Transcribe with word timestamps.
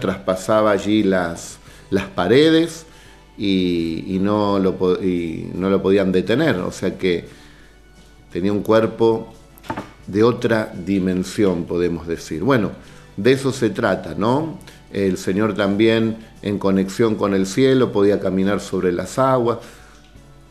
traspasaba 0.00 0.70
allí 0.70 1.02
las, 1.02 1.58
las 1.90 2.04
paredes 2.04 2.86
y, 3.38 4.18
no 4.20 4.58
lo, 4.58 4.76
no 5.54 5.70
lo 5.70 5.82
podían 5.82 6.12
detener. 6.12 6.56
O 6.56 6.72
sea 6.72 6.96
que 6.96 7.26
tenía 8.32 8.52
un 8.52 8.62
cuerpo 8.62 9.32
de 10.06 10.22
otra 10.22 10.72
dimensión, 10.74 11.64
podemos 11.64 12.06
decir. 12.06 12.42
Bueno, 12.42 12.70
de 13.16 13.32
eso 13.32 13.52
se 13.52 13.70
trata, 13.70 14.14
¿no? 14.14 14.58
El 14.92 15.18
Señor 15.18 15.54
también 15.54 16.18
en 16.42 16.58
conexión 16.58 17.16
con 17.16 17.34
el 17.34 17.46
cielo 17.46 17.92
podía 17.92 18.20
caminar 18.20 18.60
sobre 18.60 18.92
las 18.92 19.18
aguas. 19.18 19.58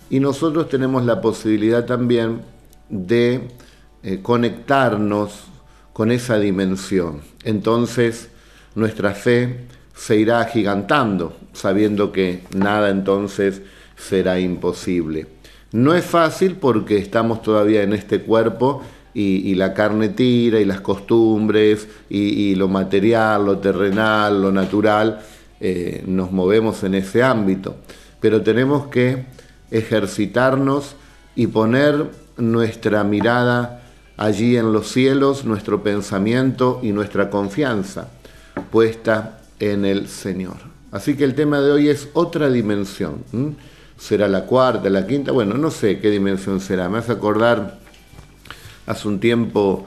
Y 0.09 0.19
nosotros 0.19 0.69
tenemos 0.69 1.05
la 1.05 1.21
posibilidad 1.21 1.85
también 1.85 2.41
de 2.89 3.47
eh, 4.03 4.19
conectarnos 4.21 5.45
con 5.93 6.11
esa 6.11 6.37
dimensión. 6.37 7.21
Entonces 7.43 8.29
nuestra 8.75 9.13
fe 9.13 9.67
se 9.95 10.17
irá 10.17 10.41
agigantando, 10.41 11.37
sabiendo 11.53 12.11
que 12.11 12.41
nada 12.55 12.89
entonces 12.89 13.61
será 13.95 14.39
imposible. 14.39 15.27
No 15.71 15.93
es 15.95 16.05
fácil 16.05 16.55
porque 16.55 16.97
estamos 16.97 17.41
todavía 17.41 17.83
en 17.83 17.93
este 17.93 18.21
cuerpo 18.21 18.83
y, 19.13 19.55
la 19.55 19.73
carne 19.73 20.09
tira 20.09 20.59
y 20.59 20.65
las 20.65 20.81
costumbres 20.81 21.87
y, 22.09 22.53
lo 22.55 22.67
material, 22.67 23.45
lo 23.45 23.57
terrenal, 23.59 24.41
lo 24.41 24.51
natural, 24.51 25.21
eh, 25.61 26.03
nos 26.05 26.33
movemos 26.33 26.83
en 26.83 26.95
ese 26.95 27.23
ámbito. 27.23 27.77
Pero 28.19 28.41
tenemos 28.41 28.87
que 28.87 29.25
ejercitarnos 29.71 30.97
y 31.35 31.47
poner 31.47 32.11
nuestra 32.37 33.05
mirada 33.05 33.83
allí 34.17 34.57
en 34.57 34.73
los 34.73 34.89
cielos, 34.89 35.45
nuestro 35.45 35.81
pensamiento 35.81 36.81
y 36.83 36.91
nuestra 36.91 37.29
confianza 37.29 38.09
puesta 38.75 39.39
en 39.61 39.85
el 39.85 40.09
Señor. 40.09 40.57
Así 40.91 41.15
que 41.15 41.23
el 41.23 41.33
tema 41.33 41.61
de 41.61 41.71
hoy 41.71 41.87
es 41.87 42.09
otra 42.11 42.49
dimensión. 42.49 43.23
¿Será 43.97 44.27
la 44.27 44.47
cuarta, 44.47 44.89
la 44.89 45.07
quinta? 45.07 45.31
Bueno, 45.31 45.55
no 45.55 45.71
sé 45.71 45.99
qué 45.99 46.09
dimensión 46.09 46.59
será. 46.59 46.89
Me 46.89 46.97
hace 46.97 47.13
acordar 47.13 47.79
Hace 48.85 49.07
un 49.07 49.21
tiempo, 49.21 49.85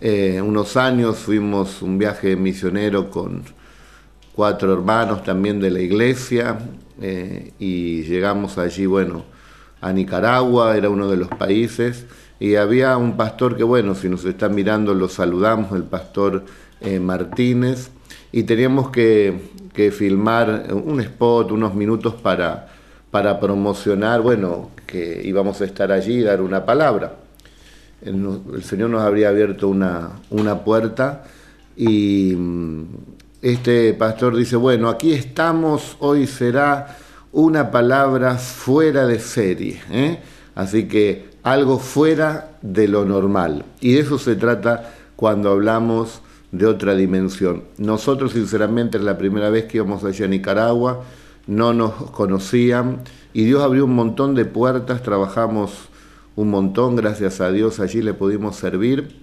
eh, 0.00 0.40
unos 0.42 0.78
años, 0.78 1.18
fuimos 1.18 1.82
un 1.82 1.98
viaje 1.98 2.34
misionero 2.34 3.10
con 3.10 3.42
cuatro 4.34 4.72
hermanos 4.72 5.22
también 5.22 5.60
de 5.60 5.70
la 5.70 5.80
iglesia 5.80 6.60
eh, 7.02 7.52
y 7.58 8.04
llegamos 8.04 8.56
allí, 8.56 8.86
bueno, 8.86 9.24
a 9.82 9.92
Nicaragua, 9.92 10.78
era 10.78 10.88
uno 10.88 11.10
de 11.10 11.18
los 11.18 11.28
países, 11.28 12.06
y 12.40 12.54
había 12.54 12.96
un 12.96 13.18
pastor 13.18 13.54
que, 13.54 13.64
bueno, 13.64 13.94
si 13.94 14.08
nos 14.08 14.24
están 14.24 14.54
mirando 14.54 14.94
lo 14.94 15.10
saludamos, 15.10 15.72
el 15.72 15.84
pastor 15.84 16.46
eh, 16.80 16.98
Martínez, 16.98 17.90
y 18.32 18.44
teníamos 18.44 18.90
que, 18.90 19.40
que, 19.72 19.90
filmar 19.90 20.68
un 20.72 21.00
spot, 21.00 21.52
unos 21.52 21.74
minutos 21.74 22.14
para, 22.14 22.68
para 23.10 23.40
promocionar, 23.40 24.20
bueno, 24.20 24.70
que 24.86 25.20
íbamos 25.24 25.60
a 25.60 25.64
estar 25.64 25.90
allí 25.92 26.18
y 26.18 26.22
dar 26.22 26.40
una 26.40 26.64
palabra 26.64 27.14
el, 28.02 28.62
Señor 28.62 28.90
nos 28.90 29.02
habría 29.02 29.28
abierto 29.28 29.68
una, 29.68 30.10
una 30.30 30.64
puerta 30.64 31.24
y 31.76 32.34
mm, 32.36 32.84
este 33.42 33.94
pastor 33.94 34.36
dice, 34.36 34.56
bueno, 34.56 34.88
aquí 34.88 35.12
estamos, 35.12 35.96
hoy 36.00 36.26
será 36.26 36.96
una 37.32 37.70
palabra 37.70 38.36
fuera 38.36 39.06
de 39.06 39.18
serie, 39.18 39.80
¿eh? 39.90 40.18
así 40.54 40.88
que 40.88 41.30
algo 41.42 41.78
fuera 41.78 42.58
de 42.60 42.88
lo 42.88 43.04
normal. 43.04 43.64
Y 43.80 43.94
de 43.94 44.00
eso 44.00 44.18
se 44.18 44.36
trata 44.36 44.92
cuando 45.16 45.50
hablamos 45.50 46.20
de 46.52 46.66
otra 46.66 46.94
dimensión. 46.94 47.64
Nosotros, 47.78 48.32
sinceramente, 48.32 48.98
es 48.98 49.04
la 49.04 49.18
primera 49.18 49.50
vez 49.50 49.64
que 49.64 49.78
íbamos 49.78 50.04
allá 50.04 50.24
a 50.24 50.28
Nicaragua, 50.28 51.04
no 51.46 51.72
nos 51.72 51.92
conocían 52.10 53.02
y 53.32 53.44
Dios 53.44 53.62
abrió 53.62 53.84
un 53.84 53.94
montón 53.94 54.34
de 54.34 54.44
puertas, 54.44 55.02
trabajamos 55.02 55.88
un 56.36 56.50
montón, 56.50 56.96
gracias 56.96 57.40
a 57.40 57.50
Dios 57.50 57.80
allí 57.80 58.02
le 58.02 58.14
pudimos 58.14 58.56
servir 58.56 59.20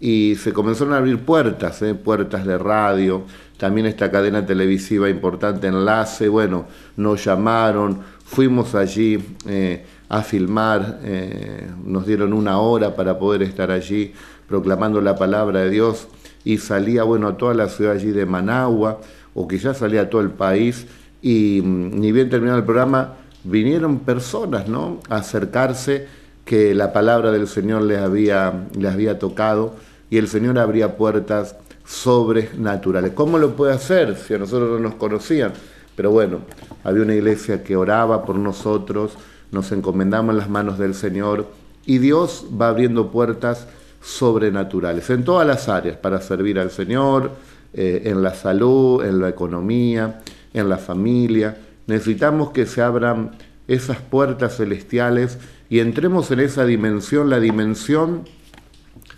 y 0.00 0.34
se 0.36 0.52
comenzaron 0.52 0.94
a 0.94 0.98
abrir 0.98 1.20
puertas, 1.20 1.80
¿eh? 1.82 1.94
puertas 1.94 2.44
de 2.44 2.58
radio, 2.58 3.22
también 3.56 3.86
esta 3.86 4.10
cadena 4.10 4.44
televisiva 4.44 5.08
importante, 5.08 5.68
Enlace, 5.68 6.28
bueno, 6.28 6.66
nos 6.96 7.24
llamaron, 7.24 8.00
fuimos 8.24 8.74
allí 8.74 9.18
eh, 9.46 9.84
a 10.08 10.22
filmar, 10.22 10.98
eh, 11.04 11.70
nos 11.84 12.06
dieron 12.06 12.32
una 12.32 12.58
hora 12.58 12.96
para 12.96 13.18
poder 13.18 13.42
estar 13.42 13.70
allí 13.70 14.12
proclamando 14.48 15.00
la 15.00 15.16
palabra 15.16 15.60
de 15.60 15.70
Dios 15.70 16.08
y 16.44 16.58
salía, 16.58 17.02
bueno, 17.04 17.28
a 17.28 17.36
toda 17.36 17.54
la 17.54 17.68
ciudad 17.68 17.92
allí 17.94 18.10
de 18.10 18.26
Managua, 18.26 19.00
o 19.34 19.48
ya 19.48 19.74
salía 19.74 20.02
a 20.02 20.10
todo 20.10 20.20
el 20.20 20.30
país, 20.30 20.86
y 21.20 21.60
mm, 21.62 22.00
ni 22.00 22.12
bien 22.12 22.28
terminado 22.30 22.58
el 22.58 22.64
programa, 22.64 23.14
vinieron 23.44 24.00
personas, 24.00 24.68
¿no?, 24.68 25.00
a 25.08 25.16
acercarse 25.16 26.06
que 26.44 26.74
la 26.74 26.92
palabra 26.92 27.30
del 27.30 27.46
Señor 27.46 27.82
les 27.82 27.98
había, 27.98 28.66
les 28.76 28.92
había 28.92 29.18
tocado 29.18 29.74
y 30.10 30.18
el 30.18 30.28
Señor 30.28 30.58
abría 30.58 30.96
puertas 30.96 31.56
sobrenaturales. 31.86 33.12
¿Cómo 33.12 33.38
lo 33.38 33.54
puede 33.54 33.72
hacer 33.72 34.16
si 34.16 34.34
a 34.34 34.38
nosotros 34.38 34.70
no 34.70 34.78
nos 34.78 34.94
conocían? 34.94 35.52
Pero 35.96 36.10
bueno, 36.10 36.40
había 36.84 37.02
una 37.02 37.14
iglesia 37.14 37.62
que 37.62 37.76
oraba 37.76 38.24
por 38.24 38.36
nosotros, 38.36 39.16
nos 39.50 39.70
encomendamos 39.72 40.32
en 40.32 40.38
las 40.38 40.50
manos 40.50 40.78
del 40.78 40.94
Señor 40.94 41.46
y 41.86 41.98
Dios 41.98 42.46
va 42.60 42.68
abriendo 42.68 43.10
puertas 43.10 43.68
sobrenaturales 44.02 45.08
en 45.10 45.24
todas 45.24 45.46
las 45.46 45.68
áreas 45.68 45.96
para 45.96 46.20
servir 46.20 46.58
al 46.58 46.70
Señor, 46.70 47.30
eh, 47.72 48.02
en 48.06 48.22
la 48.22 48.34
salud, 48.34 49.04
en 49.04 49.20
la 49.20 49.28
economía, 49.28 50.20
en 50.52 50.68
la 50.68 50.76
familia. 50.76 51.56
Necesitamos 51.86 52.50
que 52.50 52.66
se 52.66 52.82
abran 52.82 53.30
esas 53.68 53.98
puertas 53.98 54.56
celestiales 54.56 55.38
y 55.70 55.78
entremos 55.80 56.30
en 56.30 56.40
esa 56.40 56.66
dimensión, 56.66 57.30
la 57.30 57.40
dimensión 57.40 58.24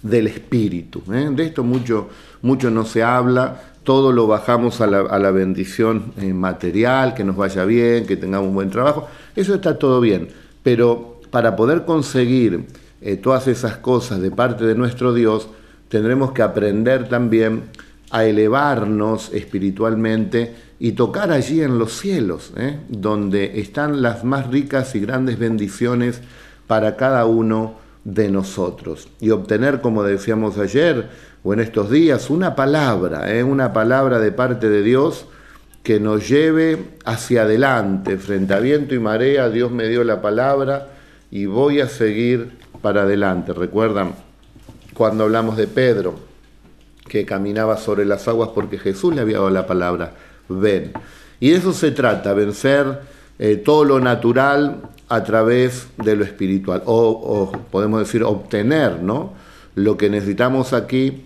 del 0.03 0.27
espíritu. 0.27 1.03
¿eh? 1.13 1.31
De 1.35 1.47
esto 1.47 1.65
mucho, 1.65 2.11
mucho 2.43 2.71
no 2.71 2.85
se 2.85 3.03
habla, 3.03 3.61
todo 3.83 4.13
lo 4.13 4.27
bajamos 4.27 4.81
a 4.81 4.87
la, 4.87 5.31
bendición 5.31 6.13
eh, 6.19 6.33
material, 6.33 7.15
que 7.15 7.25
nos 7.25 7.37
vaya 7.37 7.65
bien, 7.65 8.07
que 8.07 8.17
tengamos 8.17 8.49
un 8.49 8.55
buen 8.55 8.71
trabajo, 8.71 9.09
eso 9.35 9.55
está 9.55 9.79
todo 9.79 10.01
bien, 10.01 10.29
pero 10.63 11.21
para 11.31 11.57
poder 11.57 11.85
conseguir 11.85 12.67
eh, 13.01 13.17
todas 13.17 13.49
esas 13.49 13.77
cosas 13.77 14.21
de 14.21 14.31
parte 14.31 14.65
de 14.65 14.75
nuestro 14.75 15.13
Dios, 15.13 15.49
tendremos 15.89 16.33
que 16.33 16.43
aprender 16.43 17.09
también 17.09 17.65
a 18.11 18.25
elevarnos 18.25 19.33
espiritualmente 19.33 20.55
y 20.79 20.93
tocar 20.93 21.31
allí 21.33 21.63
en 21.63 21.79
los 21.79 21.99
cielos, 21.99 22.53
donde 22.89 23.61
están 23.61 24.03
las 24.03 24.25
más 24.25 24.49
ricas 24.49 24.95
y 24.95 25.01
grandes 25.01 25.39
bendiciones 25.39 26.21
para 26.67 26.97
cada 26.97 27.27
uno 27.27 27.77
de 28.05 28.31
nosotros. 28.31 29.09
Y 29.21 29.31
obtener, 29.31 29.81
como 29.81 30.03
decíamos 30.03 30.59
ayer 30.59 31.09
o 31.43 31.53
en 31.53 31.61
estos 31.61 31.91
días, 31.91 32.31
una 32.31 32.55
palabra, 32.55 33.35
¿eh? 33.35 33.43
una 33.43 33.73
palabra 33.73 34.19
de 34.19 34.33
parte 34.33 34.69
de 34.69 34.83
Dios 34.83 35.27
que 35.83 36.01
nos 36.01 36.29
lleve 36.29 36.79
hacia 37.05 37.43
adelante, 37.43 38.17
frente 38.17 38.55
a 38.55 38.59
viento 38.59 38.95
y 38.95 38.99
marea, 38.99 39.51
Dios 39.51 39.71
me 39.71 39.89
dio 39.89 40.03
la 40.05 40.23
palabra 40.23 40.89
y 41.31 41.47
voy 41.47 41.81
a 41.81 41.89
seguir 41.89 42.53
para 42.85 43.05
adelante. 43.05 43.55
Recuerdan 43.55 44.13
cuando 44.93 45.25
hablamos 45.25 45.57
de 45.57 45.67
Pedro, 45.67 46.17
que 47.09 47.25
caminaba 47.25 47.79
sobre 47.79 48.05
las 48.05 48.29
aguas 48.29 48.51
porque 48.55 48.77
Jesús 48.77 49.15
le 49.15 49.23
había 49.23 49.39
dado 49.39 49.49
la 49.49 49.67
palabra, 49.67 50.13
ven. 50.51 50.93
Y 51.41 51.49
de 51.49 51.57
eso 51.57 51.73
se 51.73 51.93
trata, 51.93 52.35
vencer 52.35 53.01
eh, 53.39 53.57
todo 53.57 53.87
lo 53.87 54.01
natural 54.01 54.83
a 55.09 55.25
través 55.25 55.87
de 55.97 56.15
lo 56.15 56.25
espiritual, 56.25 56.83
o, 56.85 57.53
podemos 57.71 58.01
decir 58.01 58.23
obtener 58.23 59.01
¿no? 59.01 59.33
lo 59.77 59.97
que 59.97 60.11
necesitamos 60.11 60.75
aquí 60.75 61.25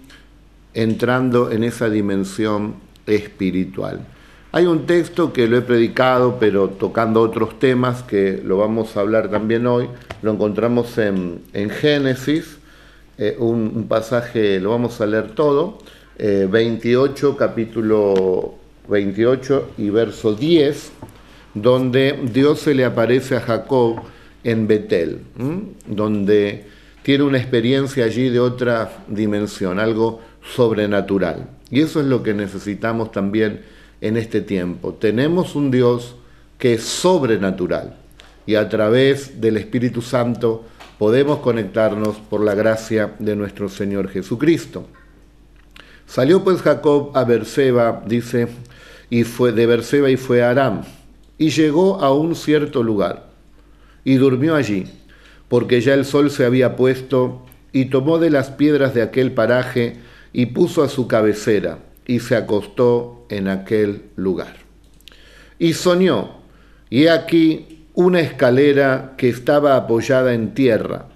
entrando 0.74 1.50
en 1.50 1.64
esa 1.64 1.90
dimensión 1.90 2.76
espiritual. 3.04 4.06
Hay 4.50 4.66
un 4.66 4.86
texto 4.86 5.32
que 5.32 5.46
lo 5.46 5.58
he 5.58 5.62
predicado, 5.62 6.38
pero 6.40 6.70
tocando 6.70 7.20
otros 7.20 7.58
temas, 7.58 8.02
que 8.02 8.40
lo 8.42 8.56
vamos 8.56 8.96
a 8.96 9.00
hablar 9.00 9.30
también 9.30 9.66
hoy, 9.66 9.88
lo 10.22 10.32
encontramos 10.32 10.96
en, 10.96 11.42
Génesis, 11.52 12.58
eh, 13.18 13.36
un, 13.38 13.86
pasaje, 13.88 14.58
lo 14.58 14.70
vamos 14.70 15.00
a 15.00 15.06
leer 15.06 15.32
todo, 15.34 15.78
28, 16.18 17.30
eh, 17.30 17.36
capítulo 17.38 18.54
28 18.88 19.70
y 19.78 19.90
verso 19.90 20.34
10 20.34 20.92
donde 21.54 22.18
Dios 22.32 22.60
se 22.60 22.74
le 22.74 22.84
aparece 22.84 23.36
a 23.36 23.40
Jacob 23.40 24.00
en 24.44 24.66
Betel, 24.66 25.20
donde 25.86 26.66
tiene 27.02 27.24
una 27.24 27.38
experiencia 27.38 28.04
allí 28.04 28.28
de 28.28 28.40
otra 28.40 29.04
dimensión, 29.08 29.78
algo 29.78 30.20
sobrenatural. 30.54 31.48
Y 31.70 31.80
eso 31.80 32.00
es 32.00 32.06
lo 32.06 32.22
que 32.22 32.34
necesitamos 32.34 33.12
también 33.12 33.62
en 34.00 34.16
este 34.16 34.40
tiempo. 34.40 34.94
Tenemos 34.94 35.54
un 35.54 35.70
Dios 35.70 36.16
que 36.58 36.74
es 36.74 36.82
sobrenatural 36.82 37.96
y 38.46 38.54
a 38.54 38.68
través 38.68 39.40
del 39.40 39.56
Espíritu 39.56 40.02
Santo 40.02 40.64
podemos 40.98 41.38
conectarnos 41.38 42.16
por 42.16 42.42
la 42.42 42.54
gracia 42.54 43.14
de 43.18 43.36
nuestro 43.36 43.68
Señor 43.68 44.08
Jesucristo. 44.08 44.86
Salió 46.06 46.42
pues 46.42 46.62
Jacob 46.62 47.12
a 47.14 47.24
Berseba, 47.24 48.02
dice, 48.06 48.48
y 49.10 49.24
fue 49.24 49.52
de 49.52 49.66
Berseba 49.66 50.10
y 50.10 50.16
fue 50.16 50.42
a 50.42 50.50
Aram. 50.50 50.82
Y 51.36 51.50
llegó 51.50 52.00
a 52.00 52.12
un 52.12 52.34
cierto 52.34 52.82
lugar 52.82 53.28
y 54.04 54.16
durmió 54.16 54.54
allí, 54.54 54.86
porque 55.48 55.80
ya 55.80 55.94
el 55.94 56.04
sol 56.04 56.30
se 56.30 56.44
había 56.44 56.76
puesto, 56.76 57.44
y 57.72 57.86
tomó 57.86 58.18
de 58.18 58.30
las 58.30 58.50
piedras 58.50 58.94
de 58.94 59.02
aquel 59.02 59.32
paraje 59.32 59.96
y 60.32 60.46
puso 60.46 60.82
a 60.82 60.88
su 60.88 61.06
cabecera, 61.06 61.78
y 62.08 62.18
se 62.20 62.34
acostó 62.34 63.26
en 63.28 63.46
aquel 63.46 64.02
lugar. 64.16 64.56
Y 65.60 65.74
soñó, 65.74 66.38
y 66.90 67.04
he 67.04 67.10
aquí 67.10 67.84
una 67.94 68.20
escalera 68.20 69.14
que 69.16 69.28
estaba 69.28 69.76
apoyada 69.76 70.32
en 70.32 70.54
tierra, 70.54 71.06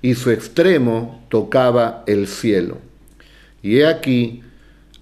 y 0.00 0.14
su 0.14 0.30
extremo 0.30 1.24
tocaba 1.28 2.02
el 2.06 2.26
cielo. 2.26 2.78
Y 3.62 3.78
he 3.78 3.86
aquí 3.86 4.42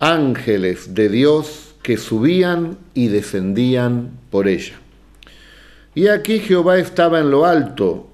ángeles 0.00 0.94
de 0.94 1.08
Dios 1.08 1.76
que 1.82 1.96
subían 1.96 2.76
y 2.92 3.08
descendían 3.08 4.18
por 4.30 4.48
ella. 4.48 4.74
Y 5.94 6.08
aquí 6.08 6.40
Jehová 6.40 6.78
estaba 6.78 7.20
en 7.20 7.30
lo 7.30 7.46
alto 7.46 8.08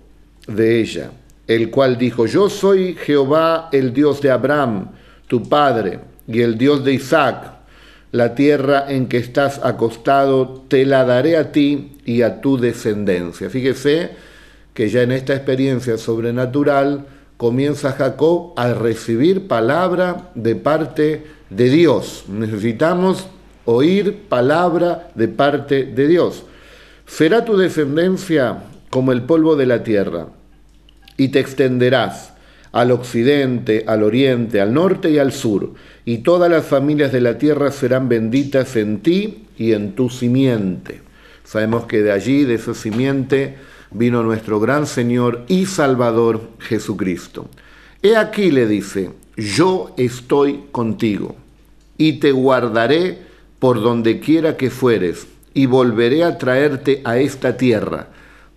de 0.46 0.80
ella, 0.80 1.12
el 1.46 1.70
cual 1.70 1.96
dijo, 1.96 2.26
yo 2.26 2.50
soy 2.50 2.94
Jehová 2.94 3.70
el 3.72 3.94
Dios 3.94 4.20
de 4.20 4.30
Abraham, 4.30 4.90
tu 5.26 5.48
padre, 5.48 6.11
y 6.26 6.40
el 6.40 6.58
Dios 6.58 6.84
de 6.84 6.94
Isaac. 6.94 7.52
La 8.10 8.34
tierra 8.34 8.84
en 8.88 9.08
que 9.08 9.16
estás 9.16 9.60
acostado 9.64 10.64
te 10.68 10.84
la 10.84 11.04
daré 11.04 11.36
a 11.36 11.50
ti 11.52 11.96
y 12.04 12.22
a 12.22 12.40
tu 12.40 12.58
descendencia. 12.58 13.48
Fíjese 13.48 14.10
que 14.74 14.88
ya 14.88 15.02
en 15.02 15.12
esta 15.12 15.34
experiencia 15.34 15.96
sobrenatural 15.96 17.06
comienza 17.36 17.92
Jacob 17.92 18.52
a 18.56 18.74
recibir 18.74 19.48
palabra 19.48 20.30
de 20.34 20.56
parte 20.56 21.24
de 21.50 21.70
Dios. 21.70 22.24
Necesitamos 22.28 23.26
oír 23.64 24.28
palabra 24.28 25.08
de 25.14 25.28
parte 25.28 25.84
de 25.84 26.06
Dios. 26.06 26.44
Será 27.06 27.44
tu 27.44 27.56
descendencia 27.56 28.64
como 28.90 29.12
el 29.12 29.22
polvo 29.22 29.56
de 29.56 29.66
la 29.66 29.82
tierra, 29.82 30.28
y 31.16 31.28
te 31.28 31.40
extenderás 31.40 32.34
al 32.72 32.90
occidente, 32.90 33.84
al 33.86 34.02
oriente, 34.02 34.60
al 34.60 34.72
norte 34.74 35.10
y 35.10 35.18
al 35.18 35.32
sur, 35.32 35.74
y 36.04 36.18
todas 36.18 36.50
las 36.50 36.66
familias 36.66 37.12
de 37.12 37.20
la 37.20 37.38
tierra 37.38 37.70
serán 37.70 38.08
benditas 38.08 38.76
en 38.76 39.00
ti 39.00 39.46
y 39.56 39.72
en 39.72 39.94
tu 39.94 40.10
simiente. 40.10 41.00
Sabemos 41.44 41.84
que 41.84 42.02
de 42.02 42.12
allí, 42.12 42.44
de 42.44 42.54
esa 42.54 42.74
simiente, 42.74 43.56
vino 43.90 44.22
nuestro 44.22 44.58
gran 44.58 44.86
Señor 44.86 45.44
y 45.48 45.66
Salvador 45.66 46.40
Jesucristo. 46.58 47.48
He 48.02 48.16
aquí 48.16 48.50
le 48.50 48.66
dice, 48.66 49.10
yo 49.36 49.94
estoy 49.96 50.64
contigo 50.72 51.36
y 51.96 52.14
te 52.14 52.32
guardaré 52.32 53.18
por 53.58 53.80
donde 53.80 54.18
quiera 54.18 54.56
que 54.56 54.70
fueres 54.70 55.26
y 55.54 55.66
volveré 55.66 56.24
a 56.24 56.38
traerte 56.38 57.00
a 57.04 57.18
esta 57.18 57.56
tierra, 57.56 58.08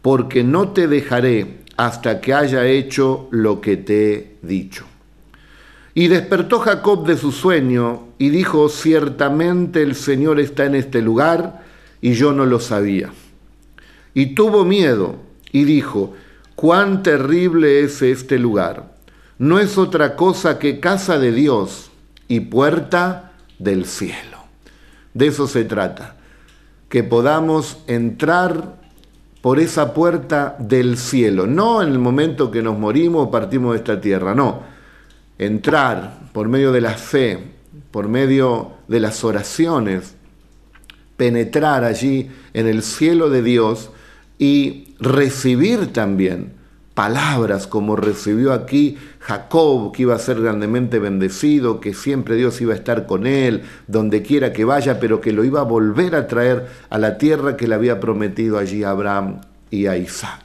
porque 0.01 0.43
no 0.43 0.69
te 0.69 0.87
dejaré 0.87 1.57
hasta 1.77 2.21
que 2.21 2.33
haya 2.33 2.65
hecho 2.65 3.27
lo 3.31 3.61
que 3.61 3.77
te 3.77 4.13
he 4.13 4.35
dicho. 4.41 4.85
Y 5.97 6.09
despertó 6.09 6.59
Jacob 6.59 7.07
de 7.07 7.15
su 7.15 7.31
sueño 7.31 8.09
y 8.17 8.29
dijo, 8.29 8.67
ciertamente 8.67 9.81
el 9.81 9.95
Señor 9.95 10.41
está 10.41 10.65
en 10.65 10.75
este 10.75 11.01
lugar 11.01 11.63
y 12.01 12.13
yo 12.13 12.33
no 12.33 12.45
lo 12.45 12.59
sabía. 12.59 13.11
Y 14.13 14.35
tuvo 14.35 14.65
miedo 14.65 15.15
y 15.53 15.63
dijo, 15.63 16.13
cuán 16.55 17.01
terrible 17.01 17.79
es 17.79 18.01
este 18.01 18.37
lugar. 18.37 18.93
No 19.37 19.57
es 19.57 19.77
otra 19.77 20.17
cosa 20.17 20.59
que 20.59 20.81
casa 20.81 21.17
de 21.17 21.31
Dios 21.31 21.91
y 22.27 22.41
puerta 22.41 23.31
del 23.57 23.85
cielo. 23.85 24.39
De 25.13 25.27
eso 25.27 25.47
se 25.47 25.63
trata, 25.63 26.17
que 26.89 27.03
podamos 27.03 27.77
entrar 27.87 28.75
por 29.41 29.59
esa 29.59 29.93
puerta 29.93 30.57
del 30.59 30.97
cielo, 30.97 31.47
no 31.47 31.81
en 31.81 31.89
el 31.89 31.99
momento 31.99 32.51
que 32.51 32.61
nos 32.61 32.77
morimos 32.77 33.27
o 33.27 33.31
partimos 33.31 33.71
de 33.71 33.77
esta 33.77 34.01
tierra, 34.01 34.35
no, 34.35 34.74
entrar 35.37 36.29
por 36.33 36.47
medio 36.47 36.71
de 36.71 36.81
la 36.81 36.93
fe, 36.93 37.39
por 37.91 38.07
medio 38.07 38.73
de 38.87 38.99
las 38.99 39.23
oraciones, 39.23 40.15
penetrar 41.17 41.83
allí 41.83 42.29
en 42.53 42.67
el 42.67 42.83
cielo 42.83 43.29
de 43.29 43.41
Dios 43.41 43.89
y 44.37 44.95
recibir 44.99 45.93
también 45.93 46.53
palabras 46.93 47.67
como 47.67 47.97
recibió 47.97 48.53
aquí 48.53 48.97
Jacob, 49.19 49.91
que 49.91 50.03
iba 50.03 50.15
a 50.15 50.19
ser 50.19 50.41
grandemente 50.41 50.97
bendecido, 50.97 51.81
que 51.81 51.93
siempre 51.93 52.35
Dios 52.35 52.59
iba 52.61 52.73
a 52.73 52.77
estar 52.77 53.05
con 53.05 53.27
él, 53.27 53.63
donde 53.87 54.21
quiera 54.21 54.53
que 54.53 54.63
vaya, 54.63 54.99
pero 54.99 55.19
que 55.19 55.33
lo 55.33 55.43
iba 55.43 55.59
a 55.59 55.63
volver 55.63 56.15
a 56.15 56.27
traer 56.27 56.67
a 56.89 56.97
la 56.97 57.17
tierra 57.17 57.57
que 57.57 57.67
le 57.67 57.75
había 57.75 57.99
prometido 57.99 58.57
allí 58.57 58.83
a 58.83 58.91
Abraham 58.91 59.41
y 59.69 59.87
a 59.87 59.97
Isaac. 59.97 60.41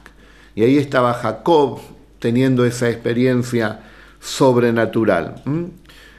Y 0.53 0.63
ahí 0.63 0.77
estaba 0.77 1.13
Jacob 1.13 1.79
teniendo 2.19 2.65
esa 2.65 2.89
experiencia 2.89 3.79
sobrenatural. 4.21 5.43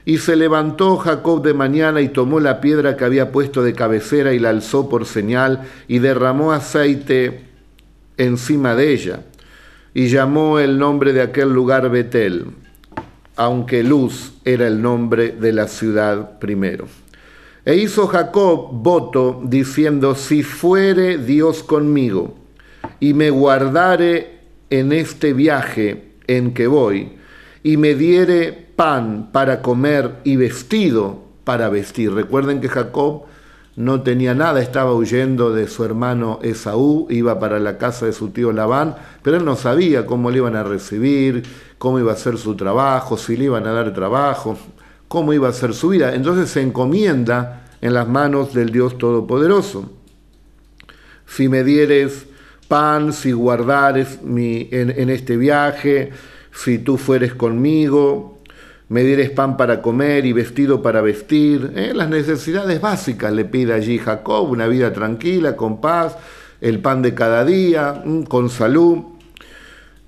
Y 0.04 0.19
se 0.19 0.37
levantó 0.37 0.96
Jacob 0.99 1.43
de 1.43 1.54
mañana 1.54 2.00
y 2.00 2.08
tomó 2.08 2.40
la 2.40 2.60
piedra 2.60 2.96
que 2.96 3.04
había 3.04 3.32
puesto 3.32 3.62
de 3.62 3.72
cabecera 3.72 4.34
y 4.34 4.38
la 4.38 4.50
alzó 4.50 4.88
por 4.88 5.06
señal 5.06 5.62
y 5.88 6.00
derramó 6.00 6.52
aceite 6.52 7.44
encima 8.19 8.75
de 8.75 8.93
ella 8.93 9.20
y 9.94 10.08
llamó 10.08 10.58
el 10.58 10.78
nombre 10.78 11.12
de 11.12 11.22
aquel 11.22 11.52
lugar 11.52 11.90
Betel, 11.90 12.46
aunque 13.37 13.82
Luz 13.82 14.32
era 14.44 14.66
el 14.66 14.82
nombre 14.82 15.31
de 15.31 15.52
la 15.52 15.69
ciudad 15.69 16.38
primero. 16.38 16.87
E 17.64 17.76
hizo 17.76 18.08
Jacob 18.08 18.70
voto 18.72 19.40
diciendo, 19.44 20.16
si 20.16 20.43
fuere 20.43 21.19
Dios 21.19 21.62
conmigo 21.62 22.34
y 22.98 23.14
me 23.14 23.31
guardare 23.31 24.40
en 24.70 24.93
este 24.93 25.32
viaje 25.32 26.14
en 26.26 26.55
que 26.55 26.66
voy, 26.66 27.21
y 27.62 27.76
me 27.76 27.94
diere 27.94 28.53
pan 28.76 29.31
para 29.32 29.62
comer 29.62 30.17
y 30.25 30.37
vestido 30.37 31.23
para 31.44 31.69
vestir. 31.69 32.12
Recuerden 32.12 32.61
que 32.61 32.69
Jacob 32.69 33.25
no 33.76 34.03
tenía 34.03 34.35
nada, 34.35 34.61
estaba 34.61 34.93
huyendo 34.93 35.53
de 35.53 35.67
su 35.67 35.85
hermano 35.85 36.41
Esaú, 36.43 37.06
iba 37.09 37.38
para 37.38 37.59
la 37.59 37.79
casa 37.79 38.06
de 38.06 38.12
su 38.12 38.31
tío 38.31 38.53
Labán, 38.53 38.97
pero 39.23 39.38
él 39.38 39.44
no 39.44 39.56
sabía 39.56 40.05
cómo 40.05 40.31
le 40.31 40.38
iban 40.38 40.56
a 40.56 40.62
recibir, 40.62 41.43
cómo 41.79 41.99
iba 41.99 42.12
a 42.12 42.17
ser 42.17 42.37
su 42.37 42.55
trabajo, 42.55 43.17
si 43.17 43.37
le 43.37 43.44
iban 43.44 43.67
a 43.67 43.73
dar 43.73 43.94
trabajo, 43.94 44.58
cómo 45.08 45.32
iba 45.32 45.49
a 45.49 45.53
ser 45.53 45.73
su 45.73 45.88
vida. 45.88 46.15
Entonces 46.15 46.50
se 46.50 46.61
encomienda 46.61 47.67
en 47.81 47.94
las 47.94 48.08
manos 48.08 48.53
del 48.53 48.70
Dios 48.70 48.99
Todopoderoso. 48.99 49.91
Si 51.27 51.48
me 51.48 51.65
dieres 51.65 52.27
pan, 52.69 53.13
si 53.13 53.32
guardares 53.32 54.22
mi, 54.22 54.69
en, 54.70 54.91
en 54.91 55.08
este 55.08 55.36
viaje, 55.36 56.10
si 56.53 56.79
tú 56.79 56.97
fueres 56.99 57.35
conmigo, 57.35 58.43
me 58.89 59.03
dieres 59.05 59.31
pan 59.31 59.56
para 59.56 59.81
comer 59.81 60.27
y 60.27 60.32
vestido 60.32 60.82
para 60.82 61.01
vestir. 61.01 61.73
¿eh? 61.77 61.93
Las 61.94 62.11
necesidades 62.11 62.81
básicas 62.81 63.32
le 63.32 63.44
pide 63.44 63.73
allí 63.73 63.99
Jacob, 63.99 64.51
una 64.51 64.67
vida 64.67 64.93
tranquila, 64.93 65.56
con 65.56 65.81
paz, 65.81 66.17
el 66.61 66.81
pan 66.81 67.01
de 67.03 67.15
cada 67.15 67.44
día, 67.44 68.05
con 68.29 68.51
salud. 68.51 68.99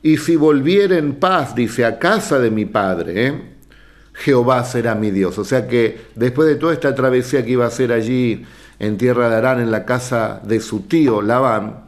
Y 0.03 0.19
si 0.19 0.37
volviera 0.37 0.99
en 0.99 1.15
paz, 1.15 1.55
dice, 1.55 1.87
a 1.87 1.99
casa 1.99 2.39
de 2.39 2.51
mi 2.51 2.67
padre, 2.67 3.27
¿eh? 3.27 3.55
Jehová 4.13 4.63
será 4.65 4.95
mi 4.95 5.11
Dios. 5.11 5.39
O 5.39 5.45
sea 5.45 5.67
que 5.67 5.99
después 6.15 6.47
de 6.47 6.57
toda 6.57 6.73
esta 6.73 6.95
travesía 6.95 7.45
que 7.45 7.53
iba 7.53 7.65
a 7.65 7.69
hacer 7.69 7.91
allí 7.91 8.45
en 8.79 8.99
tierra 8.99 9.29
de 9.29 9.37
Arán, 9.37 9.61
en 9.61 9.71
la 9.71 9.85
casa 9.85 10.41
de 10.45 10.61
su 10.61 10.83
tío 10.83 11.23
Labán, 11.23 11.87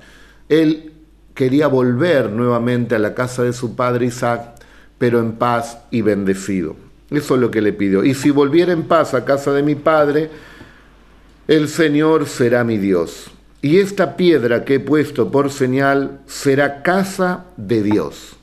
él 0.49 0.93
quería 1.37 1.69
volver 1.69 2.31
nuevamente 2.31 2.97
a 2.97 2.99
la 2.99 3.15
casa 3.15 3.45
de 3.45 3.53
su 3.53 3.77
padre 3.77 4.07
Isaac, 4.07 4.55
pero 4.99 5.21
en 5.21 5.33
paz 5.33 5.79
y 5.91 6.01
bendecido. 6.01 6.75
Eso 7.11 7.35
es 7.35 7.41
lo 7.41 7.51
que 7.51 7.61
le 7.61 7.73
pidió. 7.73 8.03
Y 8.03 8.15
si 8.15 8.31
volviera 8.31 8.73
en 8.73 8.85
paz 8.85 9.15
a 9.15 9.25
casa 9.25 9.53
de 9.53 9.63
mi 9.63 9.77
padre, 9.77 10.31
el 11.47 11.69
Señor 11.69 12.27
será 12.27 12.65
mi 12.65 12.79
Dios. 12.79 13.31
Y 13.63 13.79
esta 13.79 14.17
piedra 14.17 14.65
que 14.65 14.77
he 14.77 14.81
puesto 14.81 15.31
por 15.31 15.51
señal 15.51 16.21
será 16.27 16.83
casa 16.83 17.45
de 17.57 17.83
Dios. 17.83 18.37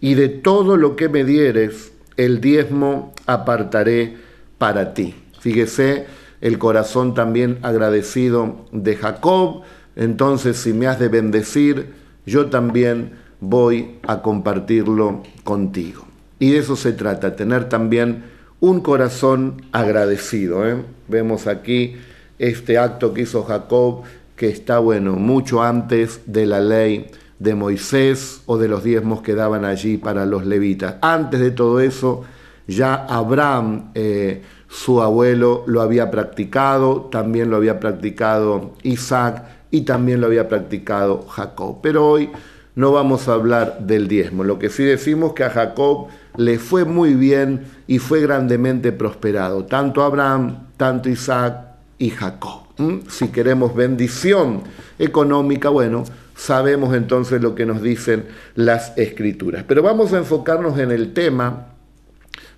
Y 0.00 0.14
de 0.14 0.28
todo 0.28 0.76
lo 0.76 0.96
que 0.96 1.08
me 1.08 1.24
dieres, 1.24 1.92
el 2.16 2.40
diezmo 2.40 3.14
apartaré 3.26 4.16
para 4.58 4.94
ti. 4.94 5.14
Fíjese 5.40 6.06
el 6.40 6.58
corazón 6.58 7.14
también 7.14 7.58
agradecido 7.62 8.66
de 8.72 8.96
Jacob. 8.96 9.62
Entonces, 9.94 10.56
si 10.56 10.72
me 10.72 10.88
has 10.88 10.98
de 10.98 11.08
bendecir, 11.08 12.01
yo 12.26 12.46
también 12.46 13.12
voy 13.40 13.98
a 14.06 14.22
compartirlo 14.22 15.22
contigo. 15.44 16.06
Y 16.38 16.52
de 16.52 16.58
eso 16.58 16.76
se 16.76 16.92
trata, 16.92 17.36
tener 17.36 17.68
también 17.68 18.24
un 18.60 18.80
corazón 18.80 19.62
agradecido. 19.72 20.68
¿eh? 20.68 20.76
Vemos 21.08 21.46
aquí 21.46 21.96
este 22.38 22.78
acto 22.78 23.12
que 23.12 23.22
hizo 23.22 23.42
Jacob, 23.44 24.02
que 24.36 24.48
está 24.48 24.78
bueno, 24.78 25.14
mucho 25.14 25.62
antes 25.62 26.20
de 26.26 26.46
la 26.46 26.60
ley 26.60 27.10
de 27.38 27.54
Moisés 27.56 28.42
o 28.46 28.56
de 28.56 28.68
los 28.68 28.84
diezmos 28.84 29.22
que 29.22 29.34
daban 29.34 29.64
allí 29.64 29.96
para 29.96 30.26
los 30.26 30.46
levitas. 30.46 30.96
Antes 31.02 31.40
de 31.40 31.50
todo 31.50 31.80
eso, 31.80 32.22
ya 32.68 32.94
Abraham, 32.94 33.90
eh, 33.94 34.42
su 34.68 35.02
abuelo 35.02 35.64
lo 35.66 35.82
había 35.82 36.10
practicado, 36.10 37.08
también 37.10 37.50
lo 37.50 37.56
había 37.56 37.80
practicado 37.80 38.74
Isaac 38.84 39.44
y 39.72 39.80
también 39.80 40.20
lo 40.20 40.28
había 40.28 40.48
practicado 40.48 41.26
Jacob. 41.26 41.78
Pero 41.82 42.06
hoy 42.06 42.30
no 42.76 42.92
vamos 42.92 43.26
a 43.26 43.32
hablar 43.32 43.80
del 43.80 44.06
diezmo. 44.06 44.44
Lo 44.44 44.58
que 44.58 44.68
sí 44.68 44.84
decimos 44.84 45.32
que 45.32 45.42
a 45.42 45.50
Jacob 45.50 46.06
le 46.36 46.58
fue 46.58 46.84
muy 46.84 47.14
bien 47.14 47.64
y 47.88 47.98
fue 47.98 48.20
grandemente 48.20 48.92
prosperado, 48.92 49.64
tanto 49.64 50.02
Abraham, 50.02 50.68
tanto 50.76 51.08
Isaac 51.08 51.56
y 51.98 52.10
Jacob. 52.10 52.62
Si 53.08 53.28
queremos 53.28 53.74
bendición 53.74 54.62
económica, 54.98 55.68
bueno, 55.68 56.04
sabemos 56.34 56.94
entonces 56.94 57.40
lo 57.40 57.54
que 57.54 57.64
nos 57.64 57.80
dicen 57.80 58.26
las 58.54 58.96
escrituras. 58.98 59.64
Pero 59.66 59.82
vamos 59.82 60.12
a 60.12 60.18
enfocarnos 60.18 60.78
en 60.78 60.90
el 60.90 61.12
tema 61.12 61.68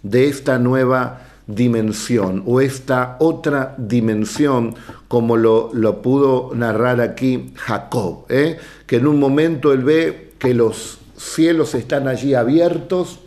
de 0.02 0.28
esta 0.28 0.58
nueva 0.58 1.20
dimensión 1.46 2.42
o 2.46 2.60
esta 2.60 3.16
otra 3.18 3.74
dimensión 3.76 4.74
como 5.14 5.36
lo, 5.36 5.70
lo 5.72 6.02
pudo 6.02 6.50
narrar 6.56 7.00
aquí 7.00 7.52
Jacob, 7.54 8.24
¿eh? 8.30 8.58
que 8.84 8.96
en 8.96 9.06
un 9.06 9.20
momento 9.20 9.72
él 9.72 9.84
ve 9.84 10.32
que 10.40 10.54
los 10.54 10.98
cielos 11.16 11.76
están 11.76 12.08
allí 12.08 12.34
abiertos 12.34 13.20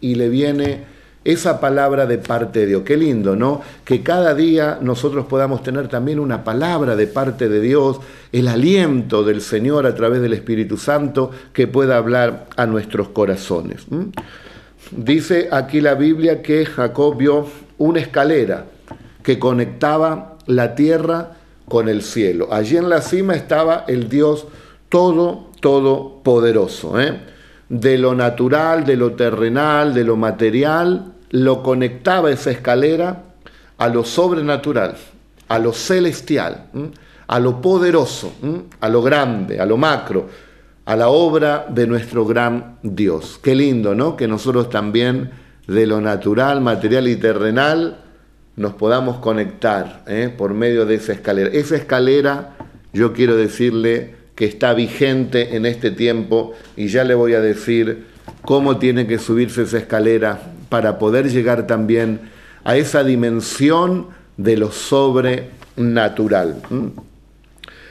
y 0.00 0.14
le 0.14 0.28
viene 0.28 0.84
esa 1.24 1.58
palabra 1.58 2.06
de 2.06 2.18
parte 2.18 2.60
de 2.60 2.66
Dios. 2.66 2.82
Qué 2.84 2.96
lindo, 2.96 3.34
¿no? 3.34 3.60
Que 3.84 4.04
cada 4.04 4.36
día 4.36 4.78
nosotros 4.80 5.26
podamos 5.26 5.64
tener 5.64 5.88
también 5.88 6.20
una 6.20 6.44
palabra 6.44 6.94
de 6.94 7.08
parte 7.08 7.48
de 7.48 7.60
Dios, 7.60 7.98
el 8.30 8.46
aliento 8.46 9.24
del 9.24 9.40
Señor 9.40 9.84
a 9.86 9.96
través 9.96 10.22
del 10.22 10.34
Espíritu 10.34 10.76
Santo 10.76 11.32
que 11.52 11.66
pueda 11.66 11.96
hablar 11.96 12.46
a 12.56 12.66
nuestros 12.66 13.08
corazones. 13.08 13.84
Dice 14.92 15.48
aquí 15.50 15.80
la 15.80 15.96
Biblia 15.96 16.40
que 16.40 16.64
Jacob 16.66 17.16
vio 17.16 17.48
una 17.78 17.98
escalera 17.98 18.66
que 19.24 19.40
conectaba 19.40 20.31
la 20.56 20.74
tierra 20.74 21.32
con 21.68 21.88
el 21.88 22.02
cielo. 22.02 22.48
Allí 22.50 22.76
en 22.76 22.88
la 22.88 23.00
cima 23.00 23.34
estaba 23.34 23.84
el 23.88 24.08
Dios 24.08 24.46
todo, 24.88 25.50
todopoderoso. 25.60 27.00
¿eh? 27.00 27.20
De 27.68 27.98
lo 27.98 28.14
natural, 28.14 28.84
de 28.84 28.96
lo 28.96 29.12
terrenal, 29.12 29.94
de 29.94 30.04
lo 30.04 30.16
material, 30.16 31.12
lo 31.30 31.62
conectaba 31.62 32.30
esa 32.30 32.50
escalera 32.50 33.24
a 33.78 33.88
lo 33.88 34.04
sobrenatural, 34.04 34.96
a 35.48 35.58
lo 35.58 35.72
celestial, 35.72 36.66
a 37.26 37.40
lo 37.40 37.60
poderoso, 37.60 38.32
a 38.80 38.88
lo 38.88 39.02
grande, 39.02 39.58
a 39.58 39.66
lo 39.66 39.76
macro 39.76 40.28
a 40.84 40.96
la 40.96 41.08
obra 41.08 41.66
de 41.68 41.86
nuestro 41.86 42.24
gran 42.24 42.78
Dios. 42.82 43.38
Qué 43.42 43.54
lindo, 43.54 43.94
¿no? 43.94 44.16
Que 44.16 44.26
nosotros 44.26 44.68
también 44.68 45.30
de 45.66 45.86
lo 45.86 46.00
natural, 46.00 46.60
material 46.60 47.08
y 47.08 47.16
terrenal 47.16 48.01
nos 48.56 48.74
podamos 48.74 49.18
conectar 49.18 50.04
¿eh? 50.06 50.32
por 50.36 50.54
medio 50.54 50.86
de 50.86 50.96
esa 50.96 51.12
escalera. 51.12 51.50
Esa 51.52 51.76
escalera, 51.76 52.56
yo 52.92 53.12
quiero 53.12 53.36
decirle 53.36 54.14
que 54.34 54.44
está 54.44 54.74
vigente 54.74 55.56
en 55.56 55.66
este 55.66 55.90
tiempo 55.90 56.52
y 56.76 56.88
ya 56.88 57.04
le 57.04 57.14
voy 57.14 57.34
a 57.34 57.40
decir 57.40 58.06
cómo 58.42 58.78
tiene 58.78 59.06
que 59.06 59.18
subirse 59.18 59.62
esa 59.62 59.78
escalera 59.78 60.40
para 60.68 60.98
poder 60.98 61.30
llegar 61.30 61.66
también 61.66 62.20
a 62.64 62.76
esa 62.76 63.04
dimensión 63.04 64.08
de 64.36 64.56
lo 64.56 64.72
sobrenatural. 64.72 66.62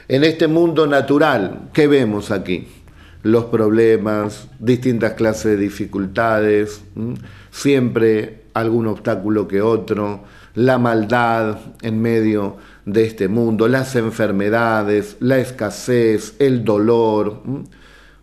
En 0.08 0.24
este 0.24 0.46
mundo 0.48 0.86
natural, 0.86 1.68
¿qué 1.72 1.86
vemos 1.86 2.30
aquí? 2.30 2.68
los 3.22 3.44
problemas, 3.46 4.48
distintas 4.58 5.12
clases 5.12 5.52
de 5.52 5.56
dificultades, 5.56 6.82
siempre 7.50 8.42
algún 8.54 8.86
obstáculo 8.88 9.46
que 9.46 9.62
otro, 9.62 10.24
la 10.54 10.78
maldad 10.78 11.58
en 11.82 12.00
medio 12.00 12.56
de 12.84 13.04
este 13.04 13.28
mundo, 13.28 13.68
las 13.68 13.96
enfermedades, 13.96 15.16
la 15.20 15.38
escasez, 15.38 16.34
el 16.38 16.64
dolor, 16.64 17.40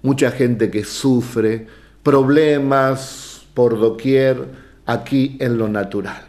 mucha 0.02 0.32
gente 0.32 0.70
que 0.70 0.84
sufre, 0.84 1.68
problemas 2.04 3.42
por 3.54 3.80
doquier 3.80 4.46
aquí 4.86 5.38
en 5.40 5.58
lo 5.58 5.68
natural. 5.68 6.24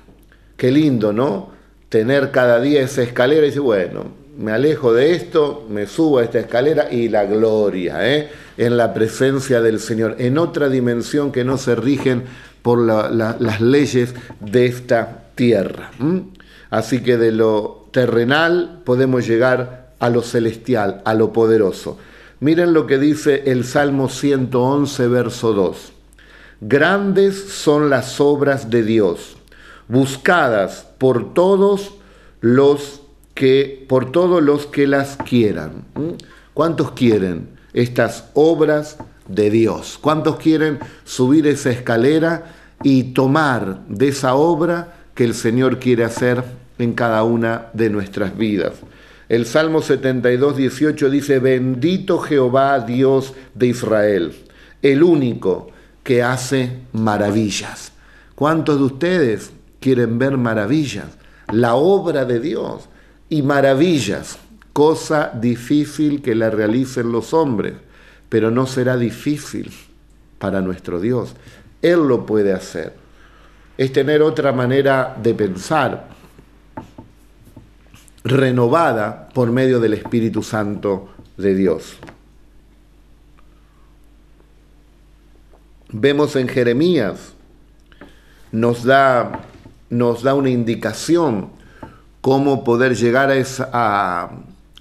Qué 0.56 0.70
lindo, 0.70 1.12
¿no? 1.12 1.50
Tener 1.88 2.30
cada 2.30 2.60
día 2.60 2.82
esa 2.82 3.02
escalera 3.02 3.42
y 3.42 3.46
decir, 3.46 3.62
bueno, 3.62 4.20
me 4.38 4.52
alejo 4.52 4.92
de 4.92 5.14
esto, 5.14 5.66
me 5.68 5.86
subo 5.86 6.18
a 6.18 6.24
esta 6.24 6.38
escalera 6.38 6.90
y 6.90 7.08
la 7.08 7.24
gloria, 7.24 8.08
¿eh? 8.08 8.30
en 8.56 8.76
la 8.76 8.94
presencia 8.94 9.60
del 9.60 9.80
Señor, 9.80 10.16
en 10.18 10.38
otra 10.38 10.68
dimensión 10.68 11.32
que 11.32 11.44
no 11.44 11.58
se 11.58 11.74
rigen 11.74 12.24
por 12.62 12.78
las 12.78 13.60
leyes 13.60 14.14
de 14.40 14.66
esta 14.66 15.19
tierra. 15.34 15.90
Así 16.70 17.02
que 17.02 17.16
de 17.16 17.32
lo 17.32 17.88
terrenal 17.92 18.82
podemos 18.84 19.26
llegar 19.26 19.90
a 19.98 20.08
lo 20.08 20.22
celestial, 20.22 21.02
a 21.04 21.14
lo 21.14 21.32
poderoso. 21.32 21.98
Miren 22.40 22.72
lo 22.72 22.86
que 22.86 22.98
dice 22.98 23.42
el 23.46 23.64
Salmo 23.64 24.08
111, 24.08 25.08
verso 25.08 25.52
2. 25.52 25.92
Grandes 26.62 27.36
son 27.48 27.90
las 27.90 28.20
obras 28.20 28.70
de 28.70 28.82
Dios, 28.82 29.36
buscadas 29.88 30.86
por 30.98 31.34
todos 31.34 31.94
los 32.40 33.02
que 33.34 33.86
por 33.88 34.12
todos 34.12 34.42
los 34.42 34.66
que 34.66 34.86
las 34.86 35.16
quieran. 35.16 35.84
¿Cuántos 36.54 36.92
quieren 36.92 37.48
estas 37.72 38.24
obras 38.34 38.98
de 39.28 39.50
Dios? 39.50 39.98
¿Cuántos 40.00 40.36
quieren 40.36 40.78
subir 41.04 41.46
esa 41.46 41.70
escalera 41.70 42.52
y 42.82 43.14
tomar 43.14 43.86
de 43.88 44.08
esa 44.08 44.34
obra 44.34 44.99
que 45.20 45.24
el 45.24 45.34
Señor 45.34 45.78
quiere 45.78 46.02
hacer 46.02 46.42
en 46.78 46.94
cada 46.94 47.24
una 47.24 47.66
de 47.74 47.90
nuestras 47.90 48.38
vidas? 48.38 48.72
El 49.28 49.44
Salmo 49.44 49.82
72, 49.82 50.56
18 50.56 51.10
dice, 51.10 51.38
bendito 51.40 52.20
Jehová 52.20 52.80
Dios 52.80 53.34
de 53.54 53.66
Israel, 53.66 54.32
el 54.80 55.02
único 55.02 55.72
que 56.02 56.22
hace 56.22 56.78
maravillas. 56.94 57.92
¿Cuántos 58.34 58.78
de 58.78 58.84
ustedes 58.84 59.50
quieren 59.78 60.18
ver 60.18 60.38
maravillas? 60.38 61.08
La 61.52 61.74
obra 61.74 62.24
de 62.24 62.40
Dios 62.40 62.88
y 63.28 63.42
maravillas, 63.42 64.38
cosa 64.72 65.32
difícil 65.38 66.22
que 66.22 66.34
la 66.34 66.48
realicen 66.48 67.12
los 67.12 67.34
hombres, 67.34 67.74
pero 68.30 68.50
no 68.50 68.66
será 68.66 68.96
difícil 68.96 69.70
para 70.38 70.62
nuestro 70.62 70.98
Dios. 70.98 71.34
Él 71.82 72.08
lo 72.08 72.24
puede 72.24 72.54
hacer. 72.54 72.99
Es 73.76 73.92
tener 73.92 74.22
otra 74.22 74.52
manera 74.52 75.16
de 75.22 75.34
pensar, 75.34 76.08
renovada 78.24 79.28
por 79.32 79.50
medio 79.50 79.80
del 79.80 79.94
Espíritu 79.94 80.42
Santo 80.42 81.08
de 81.36 81.54
Dios. 81.54 81.96
Vemos 85.92 86.36
en 86.36 86.48
Jeremías, 86.48 87.32
nos 88.52 88.84
da, 88.84 89.40
nos 89.88 90.22
da 90.22 90.34
una 90.34 90.50
indicación 90.50 91.50
cómo 92.20 92.62
poder 92.62 92.94
llegar 92.94 93.32
a, 93.72 94.30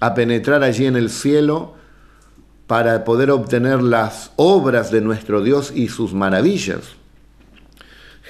a, 0.00 0.14
penetrar 0.14 0.62
allí 0.62 0.86
en 0.86 0.96
el 0.96 1.10
cielo 1.10 1.74
para 2.66 3.02
poder 3.04 3.30
obtener 3.32 3.82
las 3.82 4.30
obras 4.36 4.92
de 4.92 5.00
nuestro 5.00 5.42
Dios 5.42 5.72
y 5.74 5.88
sus 5.88 6.14
maravillas. 6.14 6.99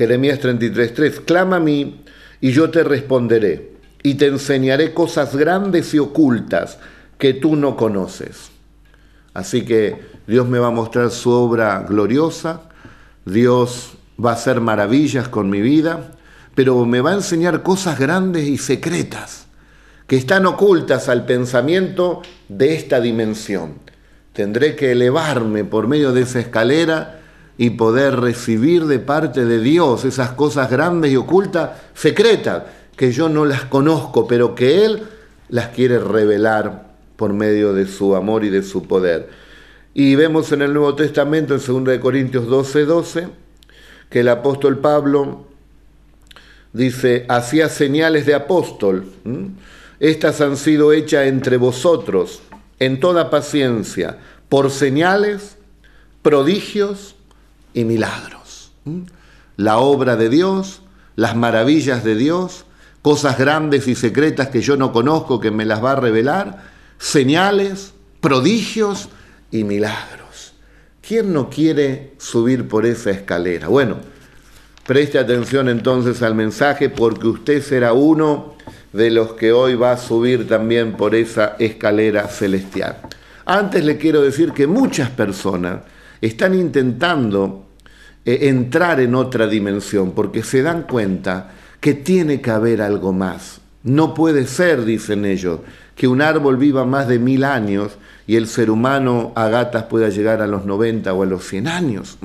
Jeremías 0.00 0.40
33:3, 0.40 1.26
clama 1.26 1.57
a 1.57 1.61
mí 1.61 2.02
y 2.40 2.52
yo 2.52 2.71
te 2.71 2.83
responderé 2.83 3.73
y 4.02 4.14
te 4.14 4.28
enseñaré 4.28 4.95
cosas 4.95 5.37
grandes 5.37 5.92
y 5.92 5.99
ocultas 5.99 6.78
que 7.19 7.35
tú 7.35 7.54
no 7.54 7.76
conoces. 7.76 8.50
Así 9.35 9.66
que 9.66 10.00
Dios 10.26 10.49
me 10.49 10.59
va 10.59 10.69
a 10.69 10.71
mostrar 10.71 11.11
su 11.11 11.28
obra 11.30 11.85
gloriosa, 11.87 12.62
Dios 13.26 13.92
va 14.19 14.30
a 14.30 14.35
hacer 14.37 14.62
maravillas 14.62 15.28
con 15.28 15.50
mi 15.50 15.61
vida, 15.61 16.12
pero 16.54 16.83
me 16.87 17.02
va 17.02 17.11
a 17.11 17.16
enseñar 17.16 17.62
cosas 17.62 17.99
grandes 17.99 18.49
y 18.49 18.57
secretas 18.57 19.49
que 20.07 20.16
están 20.16 20.47
ocultas 20.47 21.11
al 21.11 21.26
pensamiento 21.26 22.23
de 22.49 22.75
esta 22.75 23.02
dimensión. 23.02 23.75
Tendré 24.33 24.76
que 24.76 24.92
elevarme 24.92 25.64
por 25.64 25.88
medio 25.88 26.12
de 26.14 26.23
esa 26.23 26.40
escalera 26.40 27.20
y 27.61 27.69
poder 27.69 28.19
recibir 28.19 28.87
de 28.87 29.00
parte 29.00 29.45
de 29.45 29.61
Dios 29.61 30.07
esas 30.07 30.31
cosas 30.31 30.71
grandes 30.71 31.12
y 31.12 31.17
ocultas, 31.17 31.73
secretas, 31.93 32.62
que 32.97 33.12
yo 33.12 33.29
no 33.29 33.45
las 33.45 33.67
conozco, 33.67 34.26
pero 34.26 34.55
que 34.55 34.87
Él 34.87 35.02
las 35.50 35.69
quiere 35.69 35.99
revelar 35.99 36.87
por 37.17 37.35
medio 37.35 37.75
de 37.75 37.87
su 37.87 38.17
amor 38.17 38.45
y 38.45 38.49
de 38.49 38.62
su 38.62 38.85
poder. 38.85 39.29
Y 39.93 40.14
vemos 40.14 40.50
en 40.52 40.62
el 40.62 40.73
Nuevo 40.73 40.95
Testamento, 40.95 41.55
en 41.55 41.85
2 41.85 41.99
Corintios 41.99 42.47
12, 42.47 42.87
12, 42.87 43.29
que 44.09 44.21
el 44.21 44.29
apóstol 44.29 44.79
Pablo 44.79 45.45
dice, 46.73 47.26
hacía 47.29 47.69
señales 47.69 48.25
de 48.25 48.33
apóstol. 48.33 49.05
Estas 49.99 50.40
han 50.40 50.57
sido 50.57 50.95
hechas 50.95 51.26
entre 51.26 51.59
vosotros 51.59 52.40
en 52.79 53.00
toda 53.00 53.29
paciencia, 53.29 54.17
por 54.49 54.71
señales, 54.71 55.59
prodigios 56.23 57.17
y 57.75 57.85
milagros. 57.85 58.73
La 59.57 59.79
obra 59.79 60.17
de 60.17 60.29
Dios, 60.29 60.83
las 61.17 61.37
maravillas 61.37 62.05
de 62.05 62.15
Dios, 62.15 62.65
cosas 63.03 63.39
grandes 63.39 63.89
y 63.89 63.95
secretas 63.95 64.49
que 64.49 64.61
yo 64.61 64.77
no 64.77 64.93
conozco, 64.93 65.41
que 65.41 65.50
me 65.50 65.65
las 65.65 65.83
va 65.83 65.93
a 65.93 65.97
revelar, 65.97 66.65
señales, 66.99 67.93
prodigios 68.21 69.09
y 69.50 69.65
milagros. 69.65 70.55
¿Quién 71.00 71.33
no 71.33 71.50
quiere 71.50 72.15
subir 72.19 72.69
por 72.69 72.87
esa 72.87 73.11
escalera? 73.11 73.69
Bueno, 73.69 73.97
preste 74.87 75.19
atención 75.19 75.69
entonces 75.69 76.23
al 76.23 76.35
mensaje 76.35 76.89
porque 76.89 77.27
usted 77.27 77.62
será 77.62 77.93
uno 77.93 78.55
de 78.93 79.11
los 79.11 79.33
que 79.33 79.53
hoy 79.53 79.75
va 79.75 79.93
a 79.93 79.97
subir 79.97 80.49
también 80.49 80.97
por 80.97 81.15
esa 81.15 81.57
escalera 81.59 82.29
celestial. 82.29 82.99
Antes 83.45 83.85
le 83.85 83.97
quiero 83.97 84.21
decir 84.21 84.53
que 84.53 84.67
muchas 84.67 85.11
personas 85.11 85.81
están 86.21 86.55
intentando 86.55 87.67
eh, 88.25 88.49
entrar 88.49 89.00
en 89.00 89.15
otra 89.15 89.47
dimensión 89.47 90.12
porque 90.12 90.43
se 90.43 90.62
dan 90.62 90.83
cuenta 90.83 91.53
que 91.81 91.95
tiene 91.95 92.41
que 92.41 92.50
haber 92.50 92.83
algo 92.83 93.12
más. 93.12 93.61
No 93.83 94.12
puede 94.12 94.47
ser, 94.47 94.85
dicen 94.85 95.25
ellos, 95.25 95.61
que 95.97 96.07
un 96.07 96.21
árbol 96.21 96.57
viva 96.59 96.85
más 96.85 97.09
de 97.09 97.19
mil 97.19 97.45
años 97.45 97.97
y 98.27 98.37
el 98.37 98.47
ser 98.47 98.71
humano 98.71 99.33
a 99.35 99.49
gatas 99.49 99.85
pueda 99.85 100.11
llegar 100.11 100.43
a 100.43 100.47
los 100.47 100.67
90 100.67 101.12
o 101.12 101.23
a 101.23 101.27
los 101.27 101.47
100 101.47 101.69
años. 101.69 102.19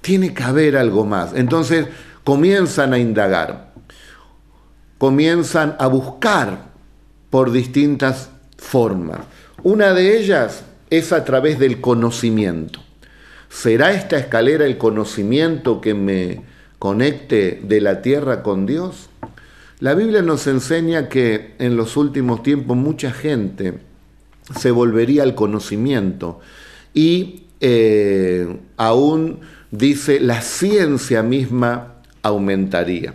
Tiene 0.00 0.32
que 0.32 0.42
haber 0.42 0.76
algo 0.76 1.04
más. 1.04 1.32
Entonces 1.34 1.86
comienzan 2.24 2.94
a 2.94 2.98
indagar, 2.98 3.72
comienzan 4.98 5.76
a 5.78 5.86
buscar 5.86 6.70
por 7.28 7.52
distintas 7.52 8.30
formas. 8.56 9.20
Una 9.62 9.92
de 9.92 10.18
ellas 10.18 10.64
es 10.88 11.12
a 11.12 11.24
través 11.24 11.58
del 11.58 11.80
conocimiento. 11.80 12.85
¿Será 13.48 13.92
esta 13.92 14.18
escalera 14.18 14.66
el 14.66 14.78
conocimiento 14.78 15.80
que 15.80 15.94
me 15.94 16.42
conecte 16.78 17.60
de 17.62 17.80
la 17.80 18.02
tierra 18.02 18.42
con 18.42 18.66
Dios? 18.66 19.08
La 19.78 19.94
Biblia 19.94 20.22
nos 20.22 20.46
enseña 20.46 21.08
que 21.08 21.54
en 21.58 21.76
los 21.76 21.96
últimos 21.96 22.42
tiempos 22.42 22.76
mucha 22.76 23.12
gente 23.12 23.74
se 24.58 24.70
volvería 24.70 25.22
al 25.22 25.34
conocimiento 25.34 26.40
y 26.94 27.44
eh, 27.60 28.58
aún 28.76 29.40
dice 29.70 30.20
la 30.20 30.40
ciencia 30.40 31.22
misma 31.22 31.94
aumentaría. 32.22 33.14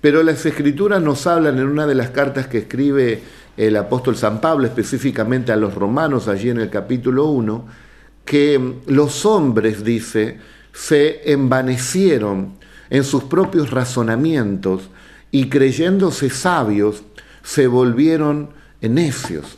Pero 0.00 0.22
las 0.22 0.46
escrituras 0.46 1.02
nos 1.02 1.26
hablan 1.26 1.58
en 1.58 1.66
una 1.66 1.86
de 1.86 1.94
las 1.94 2.10
cartas 2.10 2.46
que 2.46 2.58
escribe 2.58 3.20
el 3.56 3.76
apóstol 3.76 4.16
San 4.16 4.40
Pablo, 4.40 4.66
específicamente 4.66 5.50
a 5.50 5.56
los 5.56 5.74
romanos, 5.74 6.28
allí 6.28 6.50
en 6.50 6.60
el 6.60 6.70
capítulo 6.70 7.26
1, 7.26 7.66
que 8.28 8.74
los 8.86 9.24
hombres, 9.24 9.82
dice, 9.84 10.38
se 10.72 11.32
envanecieron 11.32 12.58
en 12.90 13.02
sus 13.02 13.24
propios 13.24 13.70
razonamientos 13.70 14.90
y 15.30 15.48
creyéndose 15.48 16.28
sabios, 16.28 17.02
se 17.42 17.66
volvieron 17.66 18.50
necios. 18.82 19.56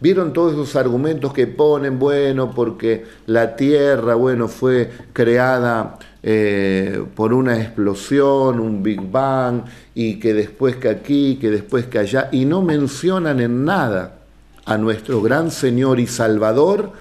Vieron 0.00 0.32
todos 0.32 0.52
esos 0.52 0.74
argumentos 0.74 1.32
que 1.32 1.46
ponen, 1.46 1.98
bueno, 2.00 2.50
porque 2.50 3.06
la 3.26 3.54
tierra, 3.54 4.16
bueno, 4.16 4.48
fue 4.48 4.90
creada 5.12 5.98
eh, 6.22 7.02
por 7.14 7.32
una 7.32 7.56
explosión, 7.56 8.58
un 8.58 8.82
Big 8.82 9.00
Bang, 9.00 9.62
y 9.94 10.18
que 10.18 10.34
después 10.34 10.74
que 10.74 10.88
aquí, 10.88 11.38
que 11.40 11.50
después 11.50 11.86
que 11.86 12.00
allá, 12.00 12.28
y 12.32 12.44
no 12.44 12.62
mencionan 12.62 13.40
en 13.40 13.64
nada 13.64 14.18
a 14.64 14.76
nuestro 14.76 15.22
gran 15.22 15.52
Señor 15.52 16.00
y 16.00 16.08
Salvador, 16.08 16.92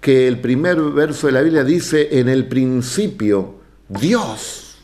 que 0.00 0.26
el 0.26 0.40
primer 0.40 0.80
verso 0.80 1.26
de 1.26 1.34
la 1.34 1.42
Biblia 1.42 1.64
dice, 1.64 2.18
en 2.18 2.28
el 2.28 2.46
principio 2.46 3.60
Dios 3.88 4.78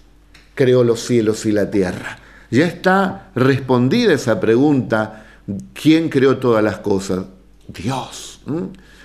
creó 0.55 0.85
los 0.85 1.01
cielos 1.01 1.47
y 1.47 1.53
la 1.53 1.71
tierra. 1.71 2.19
Ya 2.51 2.67
está 2.67 3.31
respondida 3.35 4.13
esa 4.13 4.39
pregunta, 4.41 5.27
¿quién 5.73 6.09
creó 6.09 6.39
todas 6.39 6.63
las 6.63 6.79
cosas? 6.79 7.25
Dios. 7.69 8.41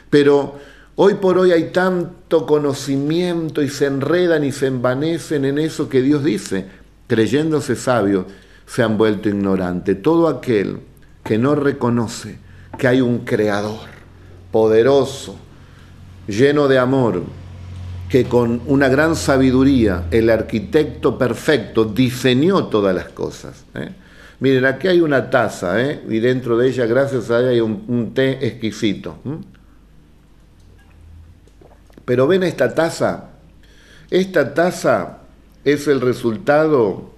Pero 0.10 0.60
hoy 0.96 1.16
por 1.16 1.38
hoy 1.38 1.52
hay 1.52 1.72
tanto 1.72 2.46
conocimiento 2.46 3.62
y 3.62 3.70
se 3.70 3.86
enredan 3.86 4.44
y 4.44 4.52
se 4.52 4.68
envanecen 4.68 5.46
en 5.46 5.58
eso 5.58 5.90
que 5.90 6.02
Dios 6.02 6.24
dice, 6.24 6.68
creyéndose 7.08 7.76
sabios, 7.76 8.26
se 8.66 8.84
han 8.84 8.98
vuelto 8.98 9.30
ignorantes. 9.30 10.02
Todo 10.02 10.28
aquel 10.28 10.80
que 11.24 11.38
no 11.38 11.56
reconoce 11.56 12.38
que 12.78 12.88
hay 12.88 13.02
un 13.02 13.20
creador 13.20 13.90
poderoso, 14.52 15.38
lleno 16.32 16.68
de 16.68 16.80
amor, 16.80 17.24
que 18.10 18.26
con 18.26 18.62
una 18.66 18.90
gran 18.90 19.16
sabiduría 19.16 20.06
el 20.12 20.30
arquitecto 20.30 21.18
perfecto 21.18 21.86
diseñó 21.86 22.66
todas 22.66 22.96
las 22.96 23.10
cosas. 23.10 23.64
¿eh? 23.76 23.90
Miren, 24.40 24.66
aquí 24.66 24.88
hay 24.88 25.02
una 25.02 25.30
taza, 25.30 25.82
¿eh? 25.82 26.02
y 26.10 26.20
dentro 26.20 26.58
de 26.58 26.70
ella, 26.70 26.86
gracias 26.88 27.30
a 27.30 27.40
ella, 27.40 27.50
hay 27.50 27.62
un, 27.62 28.14
té 28.14 28.46
exquisito. 28.46 29.18
Pero 32.04 32.28
ven 32.28 32.44
esta 32.44 32.74
taza. 32.74 33.30
Esta 34.10 34.54
taza 34.54 35.20
es 35.64 35.88
el 35.88 36.02
resultado 36.02 37.12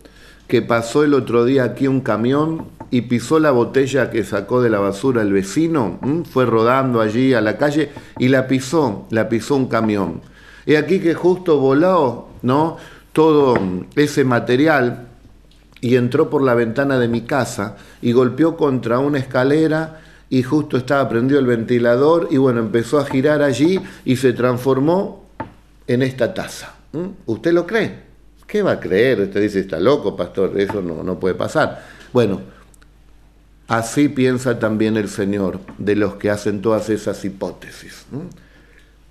que 0.47 0.61
pasó 0.61 1.03
el 1.03 1.13
otro 1.13 1.45
día 1.45 1.63
aquí 1.63 1.87
un 1.87 2.01
camión 2.01 2.67
y 2.93 3.01
pisó 3.01 3.39
la 3.39 3.49
botella 3.49 4.11
que 4.11 4.23
sacó 4.23 4.61
de 4.61 4.69
la 4.69 4.77
basura 4.77 5.23
el 5.23 5.33
vecino, 5.33 5.99
fue 6.31 6.45
rodando 6.45 7.01
allí 7.01 7.33
a 7.33 7.41
la 7.41 7.57
calle 7.57 7.89
y 8.19 8.27
la 8.27 8.45
pisó, 8.45 9.07
la 9.09 9.29
pisó 9.29 9.55
un 9.55 9.65
camión. 9.65 10.21
Y 10.67 10.75
aquí 10.75 10.99
que 10.99 11.15
justo 11.15 11.57
voló, 11.57 12.27
¿no? 12.43 12.77
Todo 13.11 13.57
ese 13.95 14.23
material 14.23 15.07
y 15.81 15.95
entró 15.95 16.29
por 16.29 16.43
la 16.43 16.53
ventana 16.53 16.99
de 16.99 17.07
mi 17.07 17.21
casa 17.21 17.77
y 17.99 18.11
golpeó 18.11 18.55
contra 18.55 18.99
una 18.99 19.17
escalera 19.17 20.01
y 20.29 20.43
justo 20.43 20.77
estaba 20.77 21.09
prendido 21.09 21.39
el 21.39 21.47
ventilador 21.47 22.27
y 22.29 22.37
bueno, 22.37 22.59
empezó 22.59 22.99
a 22.99 23.05
girar 23.05 23.41
allí 23.41 23.79
y 24.05 24.17
se 24.17 24.33
transformó 24.33 25.25
en 25.87 26.03
esta 26.03 26.35
taza. 26.35 26.75
¿Usted 27.25 27.53
lo 27.53 27.65
cree? 27.65 28.03
¿Qué 28.45 28.61
va 28.61 28.73
a 28.73 28.79
creer? 28.79 29.21
Usted 29.21 29.41
dice, 29.41 29.61
está 29.61 29.79
loco, 29.79 30.15
pastor, 30.15 30.53
eso 30.59 30.79
no, 30.79 31.01
no 31.01 31.19
puede 31.19 31.33
pasar. 31.33 31.83
Bueno, 32.13 32.53
Así 33.73 34.07
piensa 34.07 34.59
también 34.59 34.97
el 34.97 35.09
Señor 35.09 35.59
de 35.79 35.95
los 35.95 36.13
que 36.17 36.29
hacen 36.29 36.61
todas 36.61 36.91
esas 36.91 37.25
hipótesis. 37.25 38.05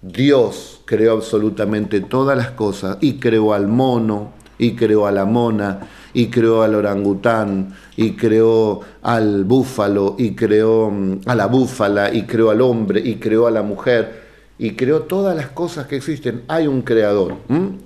Dios 0.01 0.83
creó 0.85 1.14
absolutamente 1.14 2.01
todas 2.01 2.38
las 2.38 2.53
cosas 2.53 2.96
y 3.01 3.14
creó 3.14 3.55
al 3.55 3.66
mono, 3.66 4.35
y 4.59 4.77
creó 4.77 5.09
a 5.09 5.11
la 5.11 5.25
mona, 5.25 5.81
y 6.14 6.29
creó 6.29 6.62
al 6.62 6.77
orangután, 6.77 7.75
y 7.96 8.12
creó 8.12 8.83
al 9.03 9.42
búfalo, 9.42 10.14
y 10.16 10.37
creó 10.37 10.92
mm, 10.92 11.22
a 11.27 11.35
la 11.35 11.46
búfala, 11.46 12.14
y 12.14 12.22
creó 12.22 12.51
al 12.51 12.61
hombre, 12.61 13.01
y 13.01 13.16
creó 13.16 13.48
a 13.48 13.51
la 13.51 13.62
mujer, 13.62 14.22
y 14.61 14.77
creó 14.77 15.03
todas 15.03 15.35
las 15.35 15.48
cosas 15.48 15.88
que 15.88 15.96
existen. 15.96 16.42
Hay 16.46 16.68
un 16.68 16.83
creador, 16.83 17.35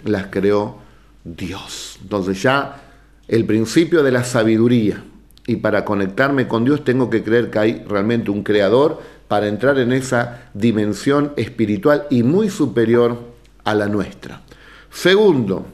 las 0.04 0.26
creó 0.26 0.76
Dios. 1.24 1.98
Entonces 2.02 2.42
ya 2.42 2.82
el 3.28 3.46
principio 3.46 4.02
de 4.02 4.12
la 4.12 4.24
sabiduría, 4.24 5.02
y 5.46 5.56
para 5.56 5.84
conectarme 5.84 6.48
con 6.48 6.64
Dios 6.64 6.84
tengo 6.84 7.08
que 7.08 7.22
creer 7.22 7.50
que 7.50 7.58
hay 7.58 7.84
realmente 7.88 8.30
un 8.30 8.42
creador 8.42 9.00
para 9.28 9.48
entrar 9.48 9.78
en 9.78 9.92
esa 9.92 10.50
dimensión 10.54 11.32
espiritual 11.36 12.06
y 12.10 12.22
muy 12.22 12.50
superior 12.50 13.18
a 13.64 13.74
la 13.74 13.88
nuestra. 13.88 14.42
Segundo, 14.90 15.66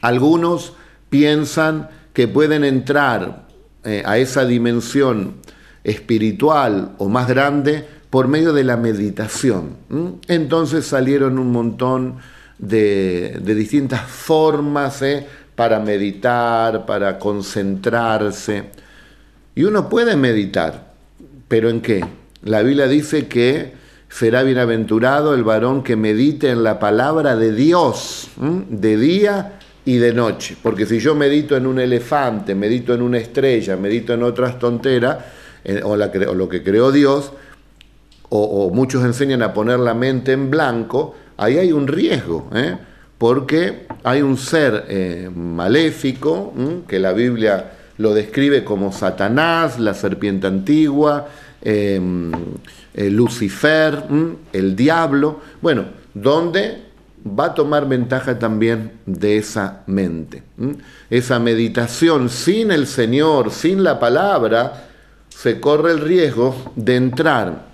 algunos 0.00 0.74
piensan 1.10 1.88
que 2.12 2.28
pueden 2.28 2.64
entrar 2.64 3.46
eh, 3.84 4.02
a 4.04 4.18
esa 4.18 4.44
dimensión 4.44 5.36
espiritual 5.84 6.92
o 6.98 7.08
más 7.08 7.28
grande 7.28 7.86
por 8.10 8.28
medio 8.28 8.52
de 8.52 8.64
la 8.64 8.76
meditación. 8.76 9.76
Entonces 10.28 10.86
salieron 10.86 11.38
un 11.38 11.50
montón 11.50 12.16
de, 12.58 13.40
distintas 13.44 14.02
formas 14.02 15.00
eh, 15.02 15.26
para 15.54 15.80
meditar, 15.80 16.84
para 16.86 17.18
concentrarse. 17.18 18.81
Y 19.54 19.64
uno 19.64 19.88
puede 19.88 20.16
meditar, 20.16 20.92
pero 21.48 21.68
¿en 21.68 21.80
qué? 21.82 22.04
La 22.42 22.62
Biblia 22.62 22.88
dice 22.88 23.28
que 23.28 23.72
será 24.08 24.42
bienaventurado 24.42 25.34
el 25.34 25.44
varón 25.44 25.82
que 25.82 25.96
medite 25.96 26.50
en 26.50 26.62
la 26.62 26.78
palabra 26.78 27.36
de 27.36 27.52
Dios, 27.52 28.28
de 28.36 28.96
día 28.96 29.58
y 29.84 29.96
de 29.96 30.12
noche. 30.12 30.56
Porque 30.62 30.86
si 30.86 31.00
yo 31.00 31.14
medito 31.14 31.56
en 31.56 31.66
un 31.66 31.80
elefante, 31.80 32.54
medito 32.54 32.94
en 32.94 33.02
una 33.02 33.18
estrella, 33.18 33.76
medito 33.76 34.14
en 34.14 34.22
otras 34.22 34.58
tonteras, 34.58 35.18
eh, 35.64 35.80
o, 35.84 35.96
lo 35.96 36.48
que 36.48 36.62
creó 36.62 36.90
Dios, 36.90 37.32
o, 38.30 38.70
muchos 38.70 39.04
enseñan 39.04 39.42
a 39.42 39.52
poner 39.52 39.78
la 39.78 39.94
mente 39.94 40.32
en 40.32 40.50
blanco, 40.50 41.14
ahí 41.36 41.58
hay 41.58 41.72
un 41.72 41.86
riesgo, 41.86 42.48
¿eh? 42.54 42.76
porque 43.18 43.86
hay 44.02 44.22
un 44.22 44.36
ser 44.36 44.86
eh, 44.88 45.30
maléfico 45.32 46.52
que 46.88 46.98
la 46.98 47.12
Biblia 47.12 47.72
lo 48.02 48.12
describe 48.12 48.64
como 48.64 48.92
Satanás, 48.92 49.78
la 49.78 49.94
serpiente 49.94 50.48
antigua, 50.48 51.28
em, 51.62 52.32
Lucifer, 52.94 54.02
el 54.52 54.74
diablo, 54.74 55.40
bueno, 55.62 55.84
donde 56.12 56.82
va 57.24 57.46
a 57.46 57.54
tomar 57.54 57.88
ventaja 57.88 58.38
también 58.38 58.92
de 59.06 59.38
esa 59.38 59.84
mente. 59.86 60.42
Esa 61.08 61.38
meditación 61.38 62.28
sin 62.28 62.72
el 62.72 62.88
Señor, 62.88 63.52
sin 63.52 63.84
la 63.84 64.00
palabra, 64.00 64.88
se 65.28 65.60
corre 65.60 65.92
el 65.92 66.00
riesgo 66.00 66.72
de 66.74 66.96
entrar 66.96 67.66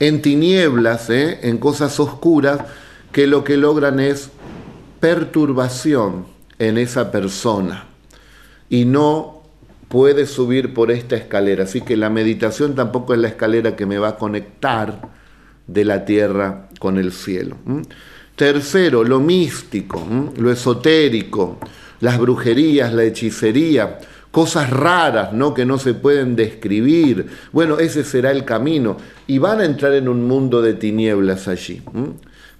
en 0.00 0.20
tinieblas, 0.20 1.08
¿eh? 1.10 1.38
en 1.42 1.58
cosas 1.58 1.98
oscuras, 2.00 2.58
que 3.12 3.28
lo 3.28 3.44
que 3.44 3.56
logran 3.56 4.00
es 4.00 4.30
perturbación 4.98 6.26
en 6.58 6.76
esa 6.76 7.12
persona 7.12 7.91
y 8.72 8.86
no 8.86 9.42
puede 9.88 10.24
subir 10.24 10.72
por 10.72 10.90
esta 10.90 11.14
escalera. 11.14 11.64
Así 11.64 11.82
que 11.82 11.94
la 11.94 12.08
meditación 12.08 12.74
tampoco 12.74 13.12
es 13.12 13.20
la 13.20 13.28
escalera 13.28 13.76
que 13.76 13.84
me 13.84 13.98
va 13.98 14.08
a 14.08 14.16
conectar 14.16 15.10
de 15.66 15.84
la 15.84 16.06
tierra 16.06 16.70
con 16.78 16.96
el 16.96 17.12
cielo. 17.12 17.58
Tercero, 18.34 19.04
lo 19.04 19.20
místico, 19.20 20.02
lo 20.38 20.50
esotérico, 20.50 21.58
las 22.00 22.18
brujerías, 22.18 22.94
la 22.94 23.04
hechicería, 23.04 23.98
cosas 24.30 24.70
raras, 24.70 25.34
¿no? 25.34 25.52
Que 25.52 25.66
no 25.66 25.76
se 25.76 25.92
pueden 25.92 26.34
describir. 26.34 27.26
Bueno, 27.52 27.78
ese 27.78 28.04
será 28.04 28.30
el 28.30 28.46
camino. 28.46 28.96
Y 29.26 29.36
van 29.36 29.60
a 29.60 29.66
entrar 29.66 29.92
en 29.92 30.08
un 30.08 30.26
mundo 30.26 30.62
de 30.62 30.72
tinieblas 30.72 31.46
allí. 31.46 31.82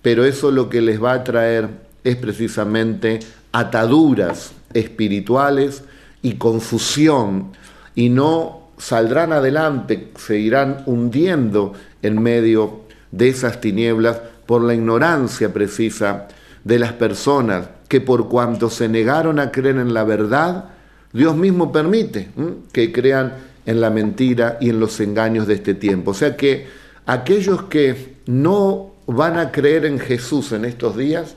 Pero 0.03 0.27
eso 0.27 0.51
lo 0.51 0.68
que 0.68 0.83
les 0.83 1.03
va 1.03 1.14
a 1.14 1.25
traer 1.25 1.70
es 2.05 2.16
precisamente 2.16 3.20
ataduras 3.51 4.53
espirituales 4.75 5.85
y 6.22 6.35
confusión. 6.35 7.52
Y 7.94 8.08
no 8.08 8.68
saldrán 8.78 9.32
adelante, 9.32 10.12
se 10.16 10.38
irán 10.38 10.82
hundiendo 10.87 11.74
en 12.00 12.22
medio 12.22 12.82
de 13.11 13.28
esas 13.28 13.61
tinieblas 13.61 14.20
por 14.46 14.62
la 14.62 14.74
ignorancia 14.74 15.52
precisa 15.52 16.28
de 16.64 16.78
las 16.78 16.92
personas 16.92 17.68
que 17.88 18.00
por 18.00 18.28
cuanto 18.28 18.70
se 18.70 18.88
negaron 18.88 19.38
a 19.38 19.50
creer 19.50 19.76
en 19.76 19.92
la 19.92 20.04
verdad, 20.04 20.70
Dios 21.12 21.37
mismo 21.37 21.72
permite 21.72 22.30
que 22.72 22.90
crean 22.90 23.35
en 23.66 23.80
la 23.80 23.90
mentira 23.90 24.56
y 24.61 24.70
en 24.70 24.80
los 24.80 24.98
engaños 25.00 25.46
de 25.46 25.54
este 25.54 25.74
tiempo. 25.74 26.12
O 26.12 26.14
sea 26.14 26.37
que 26.37 26.66
aquellos 27.06 27.64
que 27.64 28.16
no 28.26 28.92
van 29.06 29.38
a 29.38 29.52
creer 29.52 29.85
en 29.85 29.98
Jesús 29.98 30.52
en 30.52 30.64
estos 30.64 30.96
días, 30.96 31.37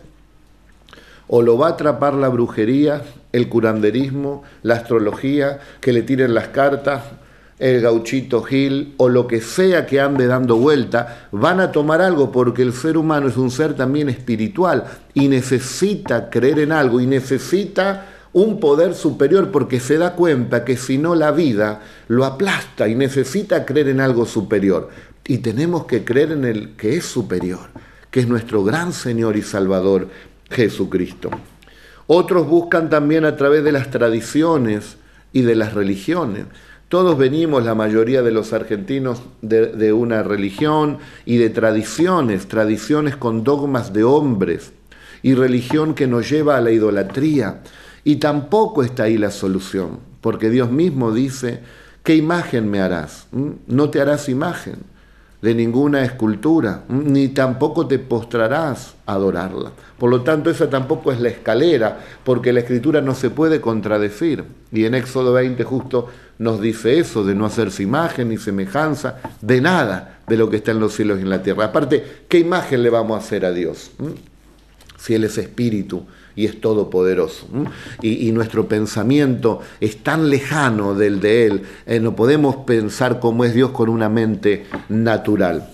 o 1.28 1.42
lo 1.42 1.58
va 1.58 1.68
a 1.68 1.72
atrapar 1.72 2.14
la 2.14 2.30
brujería, 2.30 3.02
el 3.32 3.50
curanderismo, 3.50 4.44
la 4.64 4.76
astrología, 4.76 5.60
que 5.82 5.94
le 5.94 6.02
tiren 6.02 6.34
las 6.34 6.50
cartas, 6.50 7.04
el 7.58 7.82
gauchito 7.82 8.44
Gil 8.44 8.96
o 8.98 9.08
lo 9.08 9.28
que 9.28 9.40
sea 9.42 9.86
que 9.86 10.02
ande 10.02 10.28
dando 10.28 10.58
vuelta, 10.58 11.28
van 11.32 11.60
a 11.60 11.72
tomar 11.72 12.02
algo 12.02 12.32
porque 12.32 12.62
el 12.62 12.74
ser 12.74 12.98
humano 12.98 13.28
es 13.28 13.38
un 13.38 13.50
ser 13.50 13.76
también 13.76 14.10
espiritual 14.10 14.84
y 15.14 15.28
necesita 15.28 16.30
creer 16.30 16.60
en 16.60 16.72
algo 16.72 17.00
y 17.00 17.08
necesita 17.08 18.08
un 18.34 18.60
poder 18.60 18.94
superior 18.94 19.52
porque 19.52 19.80
se 19.80 19.98
da 19.98 20.14
cuenta 20.14 20.66
que 20.66 20.76
si 20.76 20.98
no 20.98 21.16
la 21.16 21.32
vida 21.32 21.82
lo 22.10 22.26
aplasta 22.26 22.90
y 22.90 22.96
necesita 22.96 23.66
creer 23.66 23.88
en 23.88 24.02
algo 24.02 24.26
superior. 24.26 24.90
Y 25.26 25.38
tenemos 25.38 25.86
que 25.86 26.04
creer 26.04 26.34
en 26.34 26.44
el 26.44 26.76
que 26.76 26.98
es 26.98 27.06
superior, 27.06 27.70
que 28.12 28.20
es 28.20 28.28
nuestro 28.28 28.64
gran 28.66 28.92
Señor 28.92 29.38
y 29.38 29.42
Salvador 29.42 30.10
Jesucristo. 30.50 31.30
Otros 32.08 32.48
buscan 32.48 32.90
también 32.90 33.26
a 33.26 33.36
través 33.36 33.64
de 33.64 33.72
las 33.72 33.90
tradiciones 33.90 34.98
y 35.34 35.42
de 35.42 35.56
las 35.56 35.74
religiones. 35.74 36.46
Todos 36.88 37.18
venimos, 37.18 37.66
la 37.66 37.74
mayoría 37.74 38.22
de 38.22 38.32
los 38.32 38.54
argentinos, 38.54 39.22
de, 39.42 39.92
una 39.92 40.22
religión 40.22 41.00
y 41.26 41.38
de 41.38 41.50
tradiciones, 41.50 42.48
tradiciones 42.48 43.16
con 43.16 43.44
dogmas 43.44 43.92
de 43.92 44.04
hombres 44.04 44.72
y 45.24 45.34
religión 45.34 45.96
que 45.96 46.06
nos 46.06 46.30
lleva 46.30 46.58
a 46.58 46.62
la 46.62 46.72
idolatría. 46.72 47.62
Y 48.04 48.18
tampoco 48.18 48.84
está 48.84 49.04
ahí 49.04 49.18
la 49.18 49.32
solución, 49.32 50.00
porque 50.22 50.52
Dios 50.52 50.72
mismo 50.72 51.12
dice, 51.12 51.62
¿qué 52.04 52.16
imagen 52.16 52.70
me 52.70 52.82
harás? 52.82 53.28
¿Mm? 53.32 53.50
No 53.66 53.90
te 53.90 54.00
harás 54.00 54.30
imagen 54.30 54.95
de 55.46 55.54
ninguna 55.54 56.04
escultura, 56.04 56.86
ni 56.90 57.28
tampoco 57.28 57.86
te 57.86 58.00
postrarás 58.00 58.96
a 59.06 59.14
adorarla. 59.14 59.72
Por 60.00 60.10
lo 60.10 60.22
tanto, 60.22 60.50
esa 60.50 60.72
tampoco 60.72 61.12
es 61.12 61.20
la 61.20 61.30
escalera, 61.30 62.00
porque 62.24 62.52
la 62.52 62.62
escritura 62.62 63.00
no 63.00 63.14
se 63.14 63.30
puede 63.30 63.62
contradecir. 63.62 64.44
Y 64.72 64.86
en 64.86 64.96
Éxodo 64.96 65.34
20 65.34 65.64
justo 65.64 66.08
nos 66.40 66.60
dice 66.60 66.98
eso, 66.98 67.24
de 67.24 67.36
no 67.36 67.46
hacerse 67.46 67.84
imagen 67.84 68.30
ni 68.30 68.38
semejanza, 68.38 69.20
de 69.40 69.62
nada 69.62 70.18
de 70.28 70.36
lo 70.36 70.50
que 70.50 70.56
está 70.56 70.72
en 70.72 70.80
los 70.80 70.94
cielos 70.94 71.20
y 71.20 71.22
en 71.22 71.30
la 71.30 71.44
tierra. 71.44 71.66
Aparte, 71.66 72.24
¿qué 72.28 72.40
imagen 72.40 72.82
le 72.82 72.90
vamos 72.90 73.16
a 73.16 73.24
hacer 73.24 73.46
a 73.46 73.52
Dios? 73.52 73.92
Si 74.98 75.14
Él 75.14 75.26
es 75.26 75.38
espíritu 75.38 76.08
y 76.36 76.46
es 76.46 76.60
todopoderoso. 76.60 77.48
Y, 78.02 78.28
y, 78.28 78.32
nuestro 78.32 78.68
pensamiento 78.68 79.62
es 79.80 79.98
tan 79.98 80.30
lejano 80.30 80.94
del 80.94 81.20
de 81.20 81.46
Él, 81.46 81.62
eh, 81.86 82.00
no 82.00 82.16
podemos 82.16 82.58
pensar 82.58 83.20
cómo 83.20 83.46
es 83.46 83.54
Dios 83.54 83.72
con 83.72 83.90
una 83.90 84.10
mente 84.10 84.66
natural. 84.90 85.70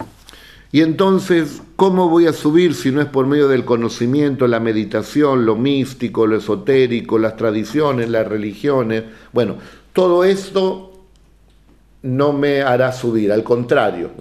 Y 0.73 0.81
entonces, 0.81 1.61
¿cómo 1.75 2.07
voy 2.07 2.27
a 2.27 2.33
subir 2.33 2.75
si 2.75 2.91
no 2.91 3.01
es 3.01 3.07
por 3.07 3.27
medio 3.27 3.49
del 3.49 3.65
conocimiento, 3.65 4.47
la 4.47 4.61
meditación, 4.61 5.45
lo 5.45 5.57
místico, 5.57 6.25
lo 6.25 6.37
esotérico, 6.37 7.19
las 7.19 7.35
tradiciones, 7.35 8.09
las 8.09 8.25
religiones? 8.25 9.03
Bueno, 9.33 9.57
todo 9.91 10.23
esto 10.23 10.93
no 12.03 12.31
me 12.31 12.61
hará 12.61 12.93
subir, 12.93 13.33
al 13.33 13.43
contrario, 13.43 14.11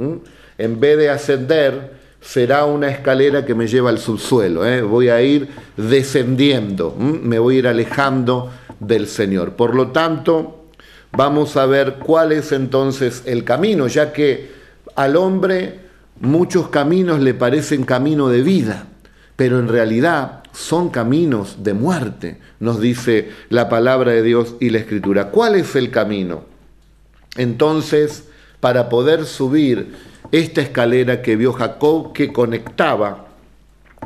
en 0.59 0.81
vez 0.81 0.98
de 0.98 1.11
ascender, 1.11 2.00
será 2.21 2.65
una 2.67 2.89
escalera 2.89 3.45
que 3.45 3.55
me 3.55 3.67
lleva 3.67 3.91
al 3.91 3.99
subsuelo. 3.99 4.67
¿eh? 4.67 4.83
Voy 4.83 5.09
a 5.09 5.23
ir 5.23 5.49
descendiendo, 5.77 6.95
me 6.99 7.39
voy 7.39 7.57
a 7.57 7.59
ir 7.61 7.69
alejando 7.69 8.51
del 8.79 9.07
Señor. 9.07 9.53
Por 9.53 9.75
lo 9.75 9.89
tanto, 9.89 10.67
vamos 11.13 11.57
a 11.57 11.67
ver 11.67 11.95
cuál 11.95 12.33
es 12.33 12.53
entonces 12.53 13.23
el 13.27 13.45
camino, 13.45 13.87
ya 13.87 14.13
que 14.13 14.51
al 14.97 15.17
hombre 15.17 15.81
muchos 16.21 16.69
caminos 16.69 17.21
le 17.21 17.35
parecen 17.35 17.85
camino 17.85 18.29
de 18.29 18.43
vida, 18.43 18.87
pero 19.37 19.59
en 19.59 19.69
realidad 19.69 20.43
son 20.53 20.91
caminos 20.91 21.63
de 21.63 21.75
muerte, 21.75 22.39
nos 22.59 22.81
dice 22.81 23.31
la 23.49 23.69
palabra 23.69 24.13
de 24.13 24.23
Dios 24.23 24.55
y 24.61 24.71
la 24.71 24.79
escritura. 24.79 25.31
¿Cuál 25.31 25.55
es 25.55 25.77
el 25.77 25.91
camino? 25.91 26.45
Entonces, 27.37 28.25
para 28.59 28.89
poder 28.89 29.25
subir 29.25 29.95
esta 30.33 30.61
escalera 30.61 31.23
que 31.23 31.37
vio 31.37 31.53
Jacob 31.53 32.12
que 32.12 32.33
conectaba 32.33 33.27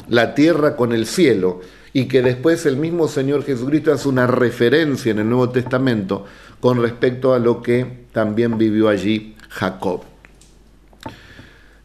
la 0.08 0.34
tierra 0.34 0.76
con 0.76 0.92
el 0.92 1.06
cielo 1.06 1.60
y 1.92 2.06
que 2.06 2.22
después 2.22 2.66
el 2.66 2.76
mismo 2.76 3.08
Señor 3.08 3.44
Jesucristo 3.44 3.92
hace 3.92 4.08
una 4.08 4.26
referencia 4.26 5.12
en 5.12 5.20
el 5.20 5.28
Nuevo 5.28 5.50
Testamento 5.50 6.24
con 6.60 6.82
respecto 6.82 7.34
a 7.34 7.38
lo 7.38 7.62
que 7.62 8.06
también 8.12 8.58
vivió 8.58 8.88
allí 8.88 9.36
Jacob. 9.48 10.02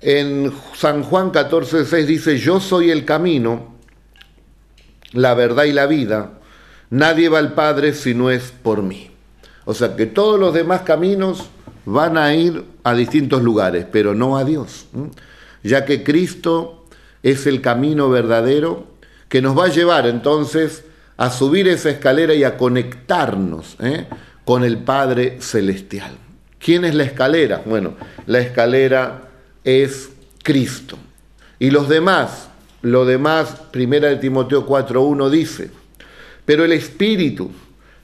En 0.02 0.52
San 0.74 1.04
Juan 1.04 1.32
14:6 1.32 2.06
dice, 2.06 2.38
yo 2.38 2.60
soy 2.60 2.90
el 2.90 3.06
camino, 3.06 3.76
la 5.12 5.34
verdad 5.34 5.66
y 5.66 5.74
la 5.74 5.86
vida, 5.86 6.40
nadie 6.90 7.30
va 7.30 7.40
al 7.40 7.54
Padre 7.54 7.94
si 7.94 8.14
no 8.14 8.32
es 8.32 8.52
por 8.52 8.82
mí. 8.82 9.12
O 9.66 9.74
sea 9.74 9.96
que 9.96 10.06
todos 10.06 10.40
los 10.40 10.54
demás 10.54 10.82
caminos 10.82 11.50
van 11.92 12.18
a 12.18 12.34
ir 12.34 12.64
a 12.84 12.94
distintos 12.94 13.42
lugares, 13.42 13.86
pero 13.92 14.14
no 14.14 14.38
a 14.38 14.44
Dios, 14.44 14.86
ya 15.64 15.86
que 15.86 16.04
Cristo 16.04 16.86
es 17.24 17.48
el 17.48 17.62
camino 17.62 18.10
verdadero 18.10 18.88
que 19.28 19.42
nos 19.42 19.58
va 19.58 19.66
a 19.66 19.70
llevar 19.70 20.08
entonces 20.08 20.84
a 21.18 21.30
subir 21.30 21.68
esa 21.68 21.90
escalera 21.90 22.34
y 22.34 22.44
a 22.44 22.58
conectarnos 22.58 23.76
¿eh? 23.80 24.06
con 24.46 24.64
el 24.64 24.78
Padre 24.78 25.38
Celestial. 25.42 26.12
¿Quién 26.60 26.86
es 26.86 26.96
la 26.96 27.04
escalera? 27.04 27.62
Bueno, 27.66 27.96
la 28.26 28.40
escalera 28.40 29.30
es 29.64 30.10
Cristo. 30.44 30.98
Y 31.60 31.72
los 31.72 31.90
demás, 31.90 32.50
lo 32.82 33.06
demás, 33.06 33.56
primera 33.72 34.08
de 34.08 34.16
Timoteo 34.16 34.66
4.1 34.66 35.30
dice, 35.30 35.72
pero 36.46 36.64
el 36.64 36.72
Espíritu 36.72 37.52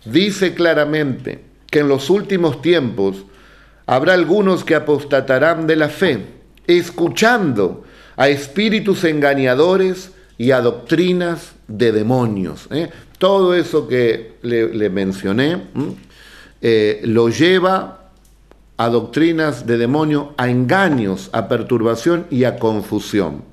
dice 0.06 0.54
claramente 0.54 1.42
que 1.72 1.80
en 1.80 1.88
los 1.88 2.10
últimos 2.10 2.62
tiempos 2.62 3.26
habrá 3.86 4.14
algunos 4.14 4.64
que 4.64 4.76
apostatarán 4.76 5.68
de 5.68 5.76
la 5.76 5.90
fe, 5.90 6.26
escuchando 6.68 7.84
a 8.16 8.30
espíritus 8.30 9.04
engañadores 9.04 10.12
y 10.38 10.52
a 10.52 10.62
doctrinas 10.62 11.54
de 11.68 11.92
demonios. 11.92 12.68
¿eh? 12.72 12.90
Todo 13.18 13.54
eso 13.54 13.88
que 13.88 14.36
le, 14.42 14.90
mencioné 14.90 15.64
eh, 16.62 17.02
lo 17.04 17.30
lleva 17.30 18.12
a 18.78 18.90
doctrinas 18.90 19.66
de 19.66 19.78
demonio, 19.78 20.34
a 20.38 20.50
engaños, 20.50 21.30
a 21.32 21.48
perturbación 21.48 22.28
y 22.30 22.44
a 22.44 22.58
confusión. 22.58 23.44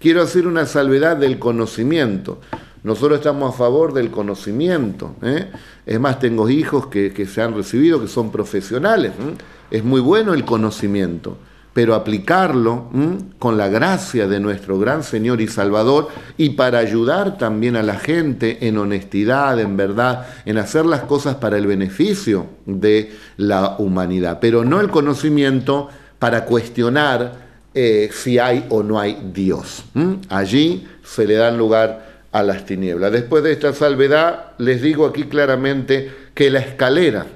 Quiero 0.00 0.22
hacer 0.22 0.46
una 0.46 0.66
salvedad 0.66 1.16
del 1.16 1.38
conocimiento. 1.38 2.40
Nosotros 2.86 3.18
estamos 3.18 3.52
a 3.52 3.58
favor 3.58 3.92
del 3.92 4.12
conocimiento. 4.12 5.16
¿eh? 5.20 5.48
Es 5.84 5.98
más, 5.98 6.20
tengo 6.20 6.48
hijos 6.48 6.86
que, 6.86 7.26
se 7.26 7.42
han 7.42 7.52
recibido, 7.52 8.00
que 8.00 8.06
son 8.06 8.30
profesionales. 8.30 9.10
Es 9.72 9.82
muy 9.82 10.00
bueno 10.00 10.34
el 10.34 10.44
conocimiento, 10.44 11.36
pero 11.72 11.96
aplicarlo 11.96 12.88
con 13.40 13.58
la 13.58 13.66
gracia 13.66 14.28
de 14.28 14.38
nuestro 14.38 14.78
gran 14.78 15.02
Señor 15.02 15.40
y 15.40 15.48
Salvador 15.48 16.10
y 16.36 16.50
para 16.50 16.78
ayudar 16.78 17.38
también 17.38 17.74
a 17.74 17.82
la 17.82 17.96
gente 17.96 18.68
en 18.68 18.78
honestidad, 18.78 19.58
en 19.58 19.76
verdad, 19.76 20.24
en 20.44 20.56
hacer 20.56 20.86
las 20.86 21.00
cosas 21.00 21.34
para 21.34 21.58
el 21.58 21.66
beneficio 21.66 22.46
de 22.66 23.10
la 23.36 23.74
humanidad, 23.80 24.38
pero 24.40 24.64
no 24.64 24.80
el 24.80 24.90
conocimiento 24.90 25.88
para 26.20 26.44
cuestionar 26.44 27.46
eh, 27.74 28.10
si 28.12 28.38
hay 28.38 28.64
o 28.68 28.84
no 28.84 29.00
hay 29.00 29.30
Dios. 29.34 29.82
Allí 30.28 30.86
se 31.02 31.26
le 31.26 31.34
dan 31.34 31.58
lugar 31.58 32.05
a 32.32 32.42
las 32.42 32.66
tinieblas. 32.66 33.12
Después 33.12 33.42
de 33.42 33.52
esta 33.52 33.72
salvedad, 33.72 34.52
les 34.58 34.82
digo 34.82 35.06
aquí 35.06 35.24
claramente 35.24 36.10
que 36.34 36.50
la 36.50 36.60
escalera, 36.60 37.26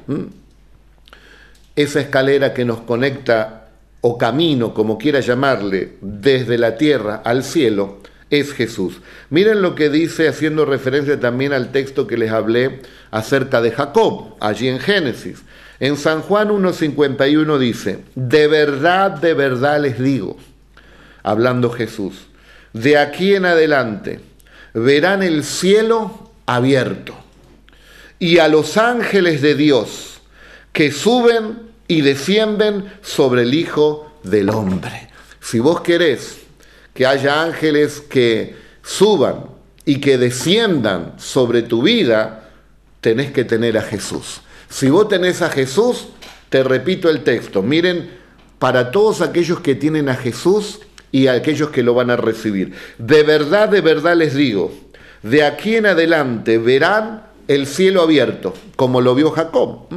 esa 1.76 2.00
escalera 2.00 2.52
que 2.52 2.64
nos 2.64 2.80
conecta 2.80 3.68
o 4.02 4.16
camino, 4.16 4.74
como 4.74 4.98
quiera 4.98 5.20
llamarle, 5.20 5.96
desde 6.00 6.58
la 6.58 6.76
tierra 6.76 7.22
al 7.24 7.44
cielo, 7.44 7.98
es 8.30 8.52
Jesús. 8.52 9.00
Miren 9.28 9.60
lo 9.60 9.74
que 9.74 9.90
dice, 9.90 10.28
haciendo 10.28 10.64
referencia 10.64 11.18
también 11.18 11.52
al 11.52 11.72
texto 11.72 12.06
que 12.06 12.16
les 12.16 12.30
hablé 12.30 12.80
acerca 13.10 13.60
de 13.60 13.72
Jacob, 13.72 14.36
allí 14.40 14.68
en 14.68 14.78
Génesis. 14.78 15.42
En 15.80 15.96
San 15.96 16.20
Juan 16.22 16.50
1.51 16.50 17.58
dice, 17.58 18.04
de 18.14 18.46
verdad, 18.46 19.12
de 19.12 19.34
verdad 19.34 19.80
les 19.80 19.98
digo, 19.98 20.36
hablando 21.22 21.70
Jesús, 21.70 22.26
de 22.72 22.98
aquí 22.98 23.34
en 23.34 23.46
adelante 23.46 24.20
verán 24.74 25.22
el 25.22 25.44
cielo 25.44 26.30
abierto 26.46 27.16
y 28.18 28.38
a 28.38 28.48
los 28.48 28.76
ángeles 28.76 29.42
de 29.42 29.54
Dios 29.54 30.20
que 30.72 30.92
suben 30.92 31.70
y 31.88 32.02
descienden 32.02 32.92
sobre 33.02 33.42
el 33.42 33.54
Hijo 33.54 34.12
del 34.22 34.50
Hombre. 34.50 35.08
Si 35.40 35.58
vos 35.58 35.80
querés 35.80 36.38
que 36.94 37.06
haya 37.06 37.42
ángeles 37.42 38.00
que 38.00 38.54
suban 38.82 39.46
y 39.84 40.00
que 40.00 40.18
desciendan 40.18 41.14
sobre 41.18 41.62
tu 41.62 41.82
vida, 41.82 42.50
tenés 43.00 43.32
que 43.32 43.44
tener 43.44 43.78
a 43.78 43.82
Jesús. 43.82 44.42
Si 44.68 44.90
vos 44.90 45.08
tenés 45.08 45.42
a 45.42 45.48
Jesús, 45.48 46.08
te 46.48 46.62
repito 46.62 47.08
el 47.08 47.24
texto, 47.24 47.62
miren, 47.62 48.10
para 48.58 48.90
todos 48.90 49.22
aquellos 49.22 49.60
que 49.60 49.74
tienen 49.74 50.08
a 50.08 50.14
Jesús 50.14 50.80
y 51.12 51.26
a 51.26 51.32
aquellos 51.32 51.70
que 51.70 51.82
lo 51.82 51.94
van 51.94 52.10
a 52.10 52.16
recibir, 52.16 52.72
de 52.98 53.22
verdad, 53.22 53.68
de 53.68 53.80
verdad 53.80 54.16
les 54.16 54.34
digo, 54.34 54.72
de 55.22 55.44
aquí 55.44 55.76
en 55.76 55.86
adelante 55.86 56.58
verán 56.58 57.24
el 57.48 57.66
cielo 57.66 58.02
abierto, 58.02 58.54
como 58.76 59.00
lo 59.00 59.14
vio 59.14 59.30
Jacob 59.30 59.88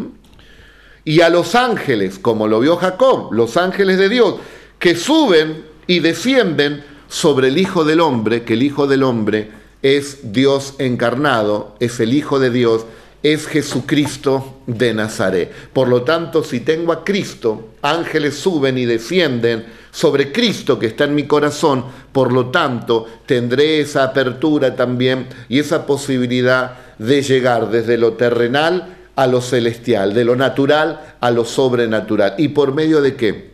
y 1.06 1.22
a 1.22 1.30
los 1.30 1.56
ángeles, 1.56 2.20
como 2.20 2.48
lo 2.48 2.60
vio 2.60 2.78
Jacob, 2.78 3.34
los 3.34 3.58
ángeles 3.58 3.98
de 3.98 4.10
Dios, 4.10 4.36
que 4.80 4.96
suben 4.96 5.66
y 5.88 6.00
descienden 6.00 6.84
sobre 7.10 7.50
el 7.50 7.58
Hijo 7.58 7.84
del 7.84 8.00
Hombre, 8.00 8.44
que 8.44 8.54
el 8.54 8.64
Hijo 8.64 8.88
del 8.88 9.04
Hombre 9.04 9.52
es 9.82 10.32
Dios 10.32 10.76
encarnado, 10.80 11.76
es 11.80 12.00
el 12.00 12.14
Hijo 12.14 12.40
de 12.40 12.50
Dios, 12.50 12.86
es 13.22 13.48
Jesucristo 13.48 14.62
de 14.66 14.94
Nazaret. 14.94 15.52
Por 15.74 15.88
lo 15.88 16.04
tanto, 16.04 16.44
si 16.44 16.62
tengo 16.62 16.92
a 16.92 17.04
Cristo, 17.04 17.70
ángeles 17.82 18.36
suben 18.36 18.78
y 18.78 18.86
descienden 18.86 19.66
sobre 19.94 20.32
Cristo 20.32 20.80
que 20.80 20.88
está 20.88 21.04
en 21.04 21.14
mi 21.14 21.28
corazón, 21.28 21.86
por 22.12 22.34
lo 22.34 22.48
tanto, 22.48 23.06
tendré 23.28 23.80
esa 23.80 24.04
apertura 24.04 24.76
también 24.76 25.28
y 25.48 25.60
esa 25.60 25.86
posibilidad 25.86 26.78
de 26.98 27.22
llegar 27.22 27.70
desde 27.70 28.00
lo 28.00 28.14
terrenal 28.14 28.98
a 29.16 29.28
lo 29.28 29.40
celestial, 29.40 30.16
de 30.16 30.26
lo 30.26 30.36
natural 30.36 31.16
a 31.20 31.30
lo 31.30 31.46
sobrenatural. 31.46 32.34
¿Y 32.40 32.50
por 32.50 32.74
medio 32.74 33.04
de 33.04 33.16
qué? 33.16 33.52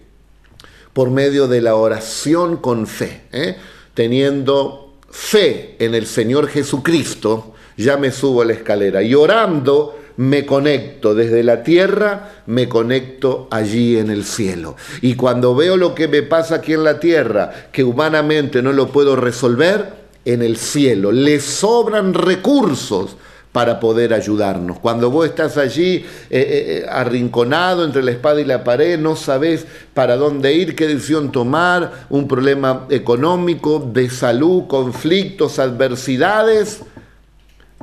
Por 0.93 1.11
medio 1.11 1.49
de 1.49 1.61
la 1.61 1.75
oración 1.75 2.55
con 2.55 2.87
fe. 2.87 3.23
¿eh? 3.33 3.57
Teniendo 3.93 4.93
fe 5.11 5.75
en 5.79 5.93
el 5.93 6.07
Señor 6.07 6.47
Jesucristo, 6.47 7.53
ya 7.75 7.97
me 7.97 8.11
subo 8.11 8.43
a 8.43 8.45
la 8.45 8.53
escalera. 8.53 9.03
Y 9.03 9.13
orando 9.13 9.99
me 10.19 10.45
conecto 10.45 11.15
desde 11.15 11.43
la 11.43 11.63
tierra, 11.63 12.41
me 12.45 12.67
conecto 12.67 13.47
allí 13.51 13.97
en 13.97 14.09
el 14.09 14.25
cielo. 14.25 14.75
Y 14.99 15.15
cuando 15.15 15.55
veo 15.55 15.77
lo 15.77 15.95
que 15.95 16.09
me 16.09 16.23
pasa 16.23 16.55
aquí 16.55 16.73
en 16.73 16.83
la 16.83 16.99
tierra, 16.99 17.69
que 17.71 17.85
humanamente 17.85 18.61
no 18.61 18.73
lo 18.73 18.91
puedo 18.91 19.15
resolver, 19.15 19.93
en 20.25 20.41
el 20.41 20.57
cielo 20.57 21.13
le 21.13 21.39
sobran 21.39 22.13
recursos 22.13 23.15
para 23.53 23.79
poder 23.79 24.13
ayudarnos. 24.13 24.79
Cuando 24.79 25.09
vos 25.09 25.25
estás 25.25 25.55
allí 25.55 25.95
eh, 25.95 26.03
eh, 26.29 26.85
arrinconado 26.89 27.85
entre 27.85 28.03
la 28.03 28.11
espada 28.11 28.41
y 28.41 28.45
la 28.45 28.65
pared, 28.65 28.99
no 28.99 29.15
sabes 29.15 29.65
para 29.93 30.17
dónde 30.17 30.53
ir, 30.53 30.75
qué 30.75 30.85
decisión 30.87 31.31
tomar, 31.31 32.07
un 32.09 32.27
problema 32.27 32.87
económico, 32.89 33.89
de 33.93 34.09
salud, 34.09 34.65
conflictos, 34.67 35.59
adversidades, 35.59 36.81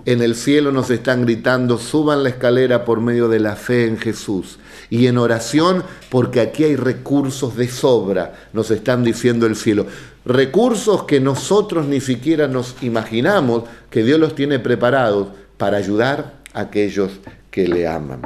en 0.04 0.22
el 0.22 0.34
cielo 0.36 0.70
nos 0.72 0.90
están 0.90 1.24
gritando, 1.24 1.78
suban 1.78 2.22
la 2.22 2.28
escalera 2.28 2.84
por 2.84 3.00
medio 3.00 3.28
de 3.28 3.40
la 3.40 3.56
fe 3.56 3.86
en 3.86 3.98
Jesús. 3.98 4.58
Y 4.88 5.06
en 5.06 5.18
oración, 5.18 5.82
porque 6.10 6.40
aquí 6.40 6.64
hay 6.64 6.76
recursos 6.76 7.56
de 7.56 7.68
sobra, 7.68 8.48
nos 8.52 8.70
están 8.70 9.02
diciendo 9.02 9.46
el 9.46 9.56
cielo. 9.56 9.86
Recursos 10.24 11.04
que 11.04 11.20
nosotros 11.20 11.86
ni 11.86 12.00
siquiera 12.00 12.46
nos 12.46 12.76
imaginamos 12.82 13.64
que 13.90 14.04
Dios 14.04 14.20
los 14.20 14.34
tiene 14.34 14.58
preparados 14.58 15.28
para 15.56 15.78
ayudar 15.78 16.34
a 16.52 16.60
aquellos 16.60 17.12
que 17.50 17.66
le 17.66 17.86
aman. 17.86 18.22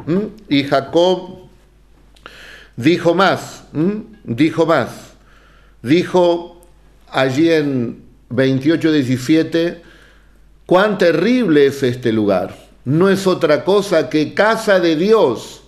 Y 0.49 0.65
Jacob 0.65 1.41
dijo 2.77 3.15
más, 3.15 3.65
dijo 4.25 4.67
más, 4.67 4.89
dijo 5.83 6.61
allí 7.09 7.51
en 7.51 8.03
28.17, 8.31 9.90
cuán 10.71 10.99
terrible 10.99 11.67
es 11.67 11.83
este 11.83 12.13
lugar. 12.13 12.57
No 12.85 13.09
es 13.09 13.27
otra 13.27 13.65
cosa 13.65 14.09
que 14.09 14.35
casa 14.35 14.79
de 14.79 14.95
Dios 14.95 15.65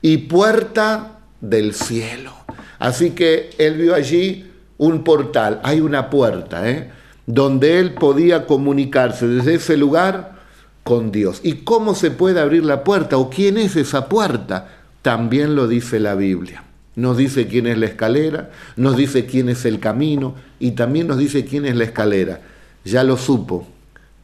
y 0.00 0.16
puerta 0.16 1.20
del 1.40 1.74
cielo. 1.74 2.32
Así 2.80 3.10
que 3.10 3.50
él 3.58 3.74
vio 3.76 3.94
allí 3.94 4.50
un 4.78 5.04
portal, 5.04 5.60
hay 5.62 5.80
una 5.80 6.10
puerta, 6.10 6.68
¿eh? 6.68 6.90
donde 7.24 7.78
él 7.78 7.94
podía 7.94 8.44
comunicarse 8.46 9.28
desde 9.28 9.54
ese 9.54 9.76
lugar 9.76 10.40
con 10.82 11.12
Dios. 11.12 11.38
¿Y 11.44 11.58
cómo 11.58 11.94
se 11.94 12.10
puede 12.10 12.40
abrir 12.40 12.64
la 12.64 12.82
puerta 12.82 13.18
o 13.18 13.30
quién 13.30 13.58
es 13.58 13.76
esa 13.76 14.08
puerta? 14.08 14.70
También 15.02 15.54
lo 15.54 15.68
dice 15.68 16.00
la 16.00 16.16
Biblia. 16.16 16.64
Nos 16.96 17.16
dice 17.16 17.46
quién 17.46 17.68
es 17.68 17.78
la 17.78 17.86
escalera, 17.86 18.50
nos 18.74 18.96
dice 18.96 19.24
quién 19.24 19.48
es 19.50 19.64
el 19.66 19.78
camino 19.78 20.34
y 20.58 20.72
también 20.72 21.06
nos 21.06 21.18
dice 21.18 21.44
quién 21.44 21.64
es 21.64 21.76
la 21.76 21.84
escalera. 21.84 22.40
Ya 22.84 23.04
lo 23.04 23.16
supo. 23.16 23.68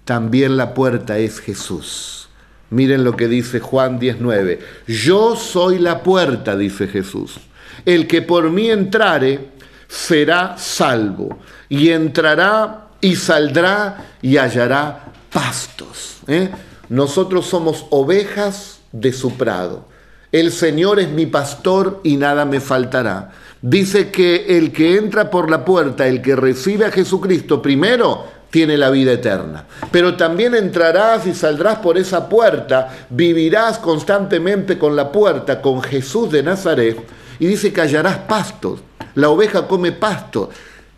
También 0.09 0.57
la 0.57 0.73
puerta 0.73 1.19
es 1.19 1.39
Jesús. 1.39 2.31
Miren 2.71 3.05
lo 3.05 3.15
que 3.15 3.29
dice 3.29 3.61
Juan 3.61 3.99
19. 3.99 4.59
Yo 4.87 5.37
soy 5.37 5.79
la 5.79 6.03
puerta, 6.03 6.57
dice 6.57 6.89
Jesús. 6.89 7.37
El 7.85 8.07
que 8.07 8.23
por 8.23 8.49
mí 8.49 8.71
entrare 8.71 9.51
será 9.87 10.57
salvo 10.57 11.39
y 11.69 11.91
entrará 11.91 12.87
y 13.03 13.17
saldrá 13.17 14.13
y 14.23 14.39
hallará 14.39 15.13
pastos. 15.31 16.21
¿eh? 16.27 16.49
Nosotros 16.89 17.45
somos 17.45 17.85
ovejas 17.91 18.81
de 18.93 19.13
su 19.13 19.37
prado. 19.37 19.89
El 20.33 20.53
Señor 20.53 21.01
es 21.01 21.11
mi 21.11 21.27
pastor 21.27 22.01
y 22.03 22.17
nada 22.17 22.47
me 22.47 22.61
faltará. 22.61 23.33
Dice 23.61 24.11
que 24.11 24.57
el 24.57 24.73
que 24.73 24.97
entra 24.97 25.29
por 25.31 25.51
la 25.51 25.67
puerta, 25.67 26.07
el 26.07 26.23
que 26.23 26.35
recibe 26.35 26.87
a 26.87 26.91
Jesucristo 26.91 27.61
primero, 27.61 28.38
tiene 28.51 28.77
la 28.77 28.91
vida 28.91 29.13
eterna. 29.13 29.67
Pero 29.91 30.17
también 30.17 30.55
entrarás 30.55 31.27
y 31.27 31.35
saldrás 31.35 31.79
por 31.79 31.99
esa 31.99 32.29
puerta, 32.29 33.07
vivirás 33.11 33.79
constantemente 33.79 34.79
con 34.79 34.97
la 34.97 35.13
puerta, 35.13 35.61
con 35.61 35.83
Jesús 35.83 36.31
de 36.31 36.43
Nazaret, 36.43 36.99
y 37.39 37.47
dice 37.47 37.73
que 37.73 37.81
hallarás 37.81 38.19
pastos. 38.19 38.81
La 39.15 39.29
oveja 39.29 39.67
come 39.67 39.93
pasto. 39.93 40.51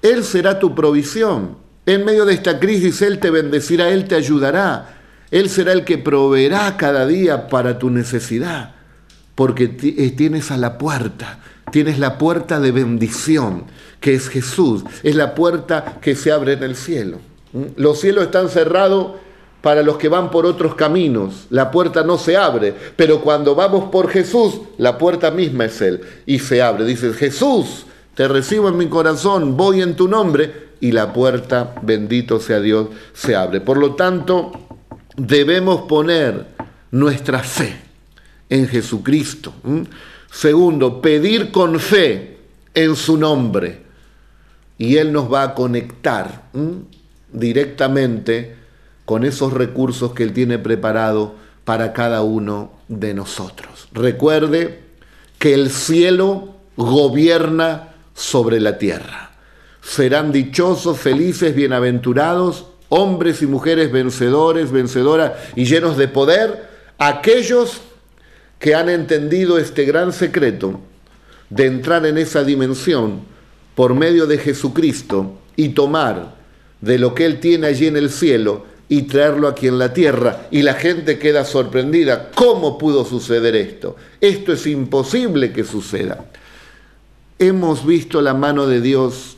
Él 0.03 0.25
será 0.25 0.59
tu 0.59 0.75
provisión. 0.75 1.57
En 1.87 2.05
medio 2.05 2.25
de 2.25 2.35
esta 2.35 2.61
crisis 2.61 3.03
Él 3.03 3.19
te 3.19 3.31
bendecirá, 3.31 3.89
Él 3.89 4.07
te 4.07 4.15
ayudará. 4.15 5.01
Él 5.31 5.49
será 5.49 5.73
el 5.73 5.85
que 5.85 5.99
proveerá 5.99 6.77
cada 6.77 7.07
día 7.07 7.49
para 7.49 7.79
tu 7.79 7.91
necesidad, 7.91 8.75
porque 9.35 9.77
eh, 9.81 10.11
tienes 10.11 10.51
a 10.51 10.57
la 10.57 10.77
puerta, 10.77 11.39
tienes 11.71 11.99
la 11.99 12.19
puerta 12.19 12.59
de 12.59 12.73
bendición, 12.73 13.65
que 14.01 14.15
es 14.15 14.29
Jesús, 14.29 14.83
es 15.05 15.15
la 15.15 15.35
puerta 15.37 15.99
que 16.01 16.17
se 16.17 16.33
abre 16.33 16.55
en 16.55 16.65
el 16.65 16.75
cielo. 16.75 17.21
Los 17.77 18.01
cielos 18.01 18.25
están 18.25 18.49
cerrados 18.49 19.13
para 19.61 19.83
los 19.83 19.99
que 19.99 20.09
van 20.09 20.31
por 20.31 20.47
otros 20.47 20.75
caminos, 20.75 21.47
la 21.51 21.71
puerta 21.71 22.03
no 22.03 22.17
se 22.17 22.37
abre, 22.37 22.75
pero 22.97 23.21
cuando 23.21 23.55
vamos 23.55 23.91
por 23.91 24.09
Jesús, 24.09 24.61
la 24.79 24.97
puerta 24.97 25.31
misma 25.31 25.67
es 25.67 25.81
Él 25.83 26.01
y 26.25 26.39
se 26.39 26.63
abre. 26.63 26.87
Dices, 26.87 27.17
Jesús, 27.17 27.85
te 28.15 28.27
recibo 28.27 28.69
en 28.69 28.79
mi 28.79 28.87
corazón, 28.87 29.57
voy 29.57 29.83
en 29.83 29.97
tu 29.97 30.09
nombre, 30.09 30.71
y 30.81 30.93
la 30.93 31.13
puerta, 31.13 31.75
bendito 31.83 32.41
sea 32.41 32.59
Dios, 32.61 32.89
se 33.13 33.37
abre. 33.37 33.61
Por 33.61 33.77
lo 33.77 33.95
tanto, 33.97 34.53
debemos 35.17 35.83
poner 35.83 36.47
nuestra 36.91 37.41
fe 37.41 37.77
en 38.49 38.67
Jesucristo. 38.67 39.53
Segundo, 40.31 41.03
pedir 41.03 41.53
con 41.53 41.79
fe 41.79 42.39
en 42.73 42.97
su 42.97 43.19
nombre. 43.19 43.81
Y 44.79 44.97
Él 44.97 45.13
nos 45.13 45.31
va 45.31 45.43
a 45.43 45.55
conectar 45.55 46.45
directamente 47.33 48.57
con 49.05 49.25
esos 49.25 49.53
recursos 49.53 50.13
que 50.13 50.23
Él 50.23 50.33
tiene 50.33 50.59
preparado 50.59 51.35
para 51.65 51.93
cada 51.93 52.23
uno 52.23 52.73
de 52.89 53.15
nosotros. 53.15 53.89
Recuerde 53.93 54.81
que 55.39 55.55
el 55.55 55.71
cielo 55.71 56.57
gobierna 56.77 57.95
sobre 58.15 58.61
la 58.61 58.79
tierra. 58.79 59.33
Serán 59.83 60.33
dichosos, 60.33 60.99
felices, 60.99 61.55
bienaventurados, 61.55 62.67
hombres 62.89 63.41
y 63.43 63.47
mujeres 63.47 63.91
vencedores, 63.91 64.71
vencedoras 64.71 65.33
y 65.57 65.65
llenos 65.65 65.97
de 65.97 66.09
poder, 66.09 66.69
aquellos 66.99 67.81
que 68.59 68.75
han 68.75 68.89
entendido 68.89 69.59
este 69.59 69.85
gran 69.85 70.13
secreto 70.13 70.81
de 71.49 71.67
entrar 71.67 72.05
en 72.07 72.19
esa 72.19 72.45
dimensión 72.45 73.23
por 73.75 73.95
medio 73.95 74.27
de 74.27 74.39
Jesucristo 74.39 75.39
y 75.57 75.71
tomar 75.71 76.40
de 76.81 76.99
lo 76.99 77.15
que 77.15 77.27
Él 77.27 77.41
tiene 77.41 77.67
allí 77.67 77.87
en 77.87 77.97
el 77.97 78.11
cielo 78.11 78.67
y 78.89 79.03
traerlo 79.03 79.47
aquí 79.49 79.69
en 79.69 79.79
la 79.79 79.93
tierra. 79.93 80.49
Y 80.51 80.63
la 80.63 80.75
gente 80.75 81.19
queda 81.19 81.45
sorprendida. 81.45 82.31
¿Cómo 82.35 82.77
pudo 82.77 83.05
suceder 83.05 83.55
esto? 83.55 83.97
Esto 84.21 84.53
es 84.53 84.67
imposible 84.67 85.53
que 85.53 85.65
suceda. 85.65 86.25
Hemos 87.39 87.87
visto 87.87 88.21
la 88.21 88.35
mano 88.35 88.67
de 88.67 88.81
Dios 88.81 89.37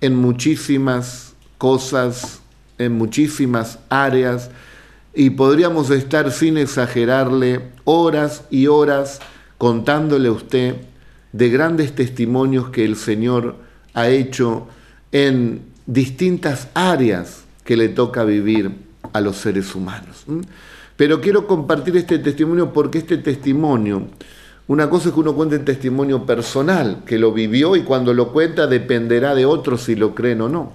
en 0.00 0.14
muchísimas 0.14 1.34
cosas, 1.58 2.40
en 2.78 2.92
muchísimas 2.92 3.78
áreas, 3.88 4.50
y 5.14 5.30
podríamos 5.30 5.90
estar 5.90 6.30
sin 6.30 6.58
exagerarle 6.58 7.62
horas 7.84 8.44
y 8.50 8.66
horas 8.66 9.20
contándole 9.56 10.28
a 10.28 10.32
usted 10.32 10.76
de 11.32 11.48
grandes 11.48 11.94
testimonios 11.94 12.68
que 12.68 12.84
el 12.84 12.96
Señor 12.96 13.56
ha 13.94 14.08
hecho 14.08 14.68
en 15.12 15.62
distintas 15.86 16.68
áreas 16.74 17.44
que 17.64 17.76
le 17.76 17.88
toca 17.88 18.24
vivir 18.24 18.70
a 19.12 19.20
los 19.20 19.36
seres 19.36 19.74
humanos. 19.74 20.24
Pero 20.96 21.20
quiero 21.20 21.46
compartir 21.46 21.96
este 21.96 22.18
testimonio 22.18 22.72
porque 22.72 22.98
este 22.98 23.18
testimonio, 23.18 24.08
una 24.66 24.90
cosa 24.90 25.08
es 25.08 25.14
que 25.14 25.20
uno 25.20 25.34
cuente 25.34 25.56
el 25.56 25.64
testimonio 25.64 26.24
personal, 26.24 27.02
que 27.06 27.18
lo 27.18 27.32
vivió 27.32 27.76
y 27.76 27.82
cuando 27.82 28.14
lo 28.14 28.32
cuenta 28.32 28.66
dependerá 28.66 29.34
de 29.34 29.46
otros 29.46 29.82
si 29.82 29.94
lo 29.94 30.14
creen 30.14 30.40
o 30.40 30.48
no. 30.48 30.72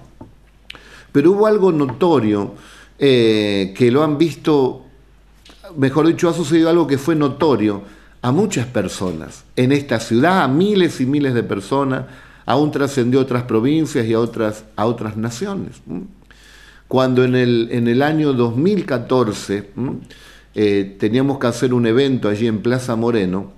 Pero 1.10 1.32
hubo 1.32 1.46
algo 1.46 1.72
notorio 1.72 2.54
eh, 2.98 3.74
que 3.76 3.90
lo 3.90 4.02
han 4.02 4.16
visto, 4.16 4.86
mejor 5.76 6.06
dicho, 6.06 6.28
ha 6.28 6.32
sucedido 6.32 6.70
algo 6.70 6.86
que 6.86 6.98
fue 6.98 7.14
notorio 7.14 7.82
a 8.22 8.30
muchas 8.30 8.66
personas 8.66 9.44
en 9.56 9.72
esta 9.72 9.98
ciudad, 9.98 10.42
a 10.42 10.48
miles 10.48 11.00
y 11.00 11.06
miles 11.06 11.34
de 11.34 11.42
personas, 11.42 12.04
aún 12.46 12.70
trascendió 12.70 13.20
a 13.20 13.22
otras 13.22 13.44
provincias 13.44 14.06
y 14.06 14.14
a 14.14 14.20
otras, 14.20 14.64
a 14.76 14.86
otras 14.86 15.16
naciones. 15.16 15.80
Cuando 16.88 17.24
en 17.24 17.34
el, 17.34 17.68
en 17.70 17.88
el 17.88 18.02
año 18.02 18.32
2014 18.32 19.70
eh, 20.54 20.96
teníamos 20.98 21.38
que 21.38 21.46
hacer 21.46 21.72
un 21.72 21.86
evento 21.86 22.28
allí 22.28 22.46
en 22.46 22.60
Plaza 22.60 22.96
Moreno 22.96 23.52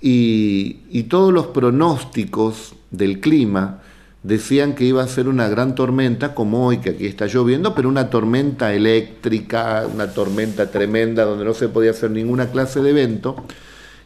y, 0.00 0.78
y 0.90 1.04
todos 1.04 1.32
los 1.32 1.46
pronósticos 1.48 2.74
del 2.90 3.20
clima 3.20 3.82
decían 4.26 4.74
que 4.74 4.84
iba 4.84 5.04
a 5.04 5.08
ser 5.08 5.28
una 5.28 5.48
gran 5.48 5.76
tormenta, 5.76 6.34
como 6.34 6.66
hoy 6.66 6.78
que 6.78 6.90
aquí 6.90 7.06
está 7.06 7.26
lloviendo, 7.26 7.76
pero 7.76 7.88
una 7.88 8.10
tormenta 8.10 8.74
eléctrica, 8.74 9.86
una 9.92 10.12
tormenta 10.12 10.68
tremenda 10.68 11.24
donde 11.24 11.44
no 11.44 11.54
se 11.54 11.68
podía 11.68 11.92
hacer 11.92 12.10
ninguna 12.10 12.50
clase 12.50 12.82
de 12.82 12.90
evento 12.90 13.36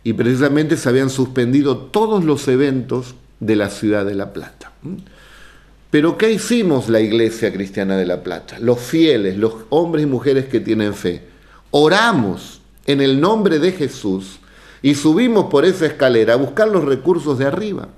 y 0.04 0.12
precisamente 0.12 0.76
se 0.76 0.88
habían 0.90 1.08
suspendido 1.08 1.76
todos 1.78 2.24
los 2.24 2.46
eventos 2.48 3.14
de 3.40 3.56
la 3.56 3.70
ciudad 3.70 4.06
de 4.06 4.14
La 4.14 4.32
Plata. 4.32 4.72
Pero 5.90 6.16
¿qué 6.16 6.30
hicimos 6.30 6.88
la 6.88 7.00
Iglesia 7.00 7.52
Cristiana 7.52 7.96
de 7.96 8.06
La 8.06 8.22
Plata? 8.22 8.58
Los 8.60 8.78
fieles, 8.78 9.36
los 9.36 9.54
hombres 9.70 10.04
y 10.04 10.06
mujeres 10.06 10.46
que 10.46 10.60
tienen 10.60 10.94
fe. 10.94 11.22
Oramos 11.72 12.60
en 12.86 13.00
el 13.00 13.20
nombre 13.20 13.58
de 13.58 13.72
Jesús 13.72 14.38
y 14.82 14.94
subimos 14.94 15.46
por 15.46 15.64
esa 15.64 15.86
escalera 15.86 16.34
a 16.34 16.36
buscar 16.36 16.68
los 16.68 16.84
recursos 16.84 17.38
de 17.38 17.46
arriba. 17.46 17.88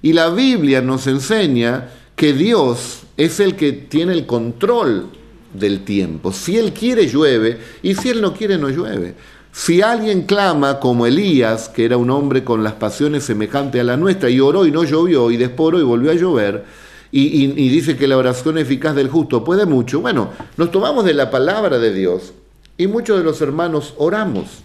Y 0.00 0.12
la 0.12 0.30
Biblia 0.30 0.80
nos 0.80 1.06
enseña 1.06 1.88
que 2.16 2.32
Dios 2.32 3.00
es 3.16 3.40
el 3.40 3.56
que 3.56 3.72
tiene 3.72 4.12
el 4.12 4.26
control 4.26 5.08
del 5.52 5.84
tiempo. 5.84 6.32
Si 6.32 6.56
Él 6.56 6.72
quiere 6.72 7.06
llueve 7.06 7.58
y 7.82 7.94
si 7.94 8.08
Él 8.10 8.20
no 8.20 8.32
quiere 8.32 8.58
no 8.58 8.68
llueve. 8.68 9.14
Si 9.52 9.82
alguien 9.82 10.22
clama 10.22 10.78
como 10.78 11.06
Elías, 11.06 11.68
que 11.68 11.84
era 11.84 11.96
un 11.96 12.10
hombre 12.10 12.44
con 12.44 12.62
las 12.62 12.74
pasiones 12.74 13.24
semejantes 13.24 13.80
a 13.80 13.84
la 13.84 13.96
nuestra, 13.96 14.30
y 14.30 14.40
oró 14.40 14.66
y 14.66 14.70
no 14.70 14.84
llovió, 14.84 15.30
y 15.30 15.36
después 15.36 15.74
y 15.80 15.82
volvió 15.82 16.10
a 16.10 16.14
llover, 16.14 16.64
y, 17.10 17.44
y, 17.44 17.68
dice 17.70 17.96
que 17.96 18.06
la 18.06 18.18
oración 18.18 18.58
eficaz 18.58 18.94
del 18.94 19.08
justo 19.08 19.42
puede 19.42 19.64
mucho, 19.64 20.00
bueno, 20.00 20.30
nos 20.58 20.70
tomamos 20.70 21.06
de 21.06 21.14
la 21.14 21.30
palabra 21.30 21.78
de 21.78 21.92
Dios, 21.92 22.34
y 22.76 22.86
muchos 22.86 23.18
de 23.18 23.24
los 23.24 23.40
hermanos 23.40 23.94
oramos. 23.96 24.62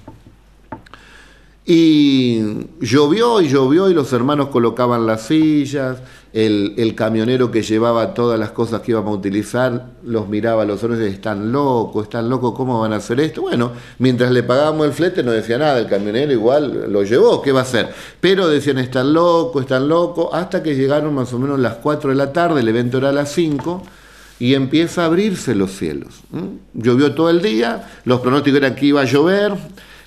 Y 1.65 2.41
llovió 2.81 3.39
y 3.39 3.47
llovió 3.47 3.89
y 3.89 3.93
los 3.93 4.11
hermanos 4.11 4.49
colocaban 4.49 5.05
las 5.05 5.27
sillas, 5.27 5.99
el, 6.33 6.93
camionero 6.95 7.51
que 7.51 7.61
llevaba 7.61 8.13
todas 8.13 8.37
las 8.37 8.51
cosas 8.51 8.81
que 8.81 8.91
íbamos 8.91 9.13
a 9.13 9.17
utilizar 9.17 9.91
los 10.03 10.27
miraba 10.27 10.63
a 10.63 10.65
los 10.65 10.83
otros 10.83 10.99
y 10.99 11.03
decía, 11.03 11.15
están 11.15 11.51
locos, 11.53 12.03
están 12.03 12.29
locos, 12.29 12.53
¿cómo 12.55 12.81
van 12.81 12.91
a 12.91 12.97
hacer 12.97 13.19
esto? 13.21 13.43
Bueno, 13.43 13.71
mientras 13.99 14.31
le 14.31 14.43
pagábamos 14.43 14.87
el 14.87 14.93
flete 14.93 15.23
no 15.23 15.31
decía 15.31 15.57
nada, 15.57 15.79
el 15.79 15.87
camionero 15.87 16.33
igual 16.33 16.91
lo 16.91 17.03
llevó, 17.03 17.41
¿qué 17.41 17.53
va 17.53 17.61
a 17.61 17.63
hacer? 17.63 17.93
Pero 18.19 18.47
decían, 18.49 18.79
están 18.79 19.13
locos, 19.13 19.61
están 19.61 19.87
locos, 19.87 20.29
hasta 20.33 20.61
que 20.63 20.75
llegaron 20.75 21.13
más 21.13 21.31
o 21.33 21.39
menos 21.39 21.59
las 21.59 21.75
4 21.75 22.09
de 22.09 22.15
la 22.15 22.33
tarde, 22.33 22.59
el 22.59 22.67
evento 22.67 22.97
era 22.97 23.09
a 23.09 23.13
las 23.13 23.31
5 23.31 23.83
y 24.43 24.55
empieza 24.55 25.03
a 25.03 25.05
abrirse 25.05 25.55
los 25.55 25.71
cielos. 25.71 26.15
Llovió 26.73 27.15
todo 27.15 27.29
el 27.29 27.41
día, 27.41 27.87
los 28.03 28.19
pronósticos 28.19 28.57
eran 28.57 28.75
que 28.75 28.87
iba 28.87 28.99
a 28.99 29.05
llover, 29.05 29.53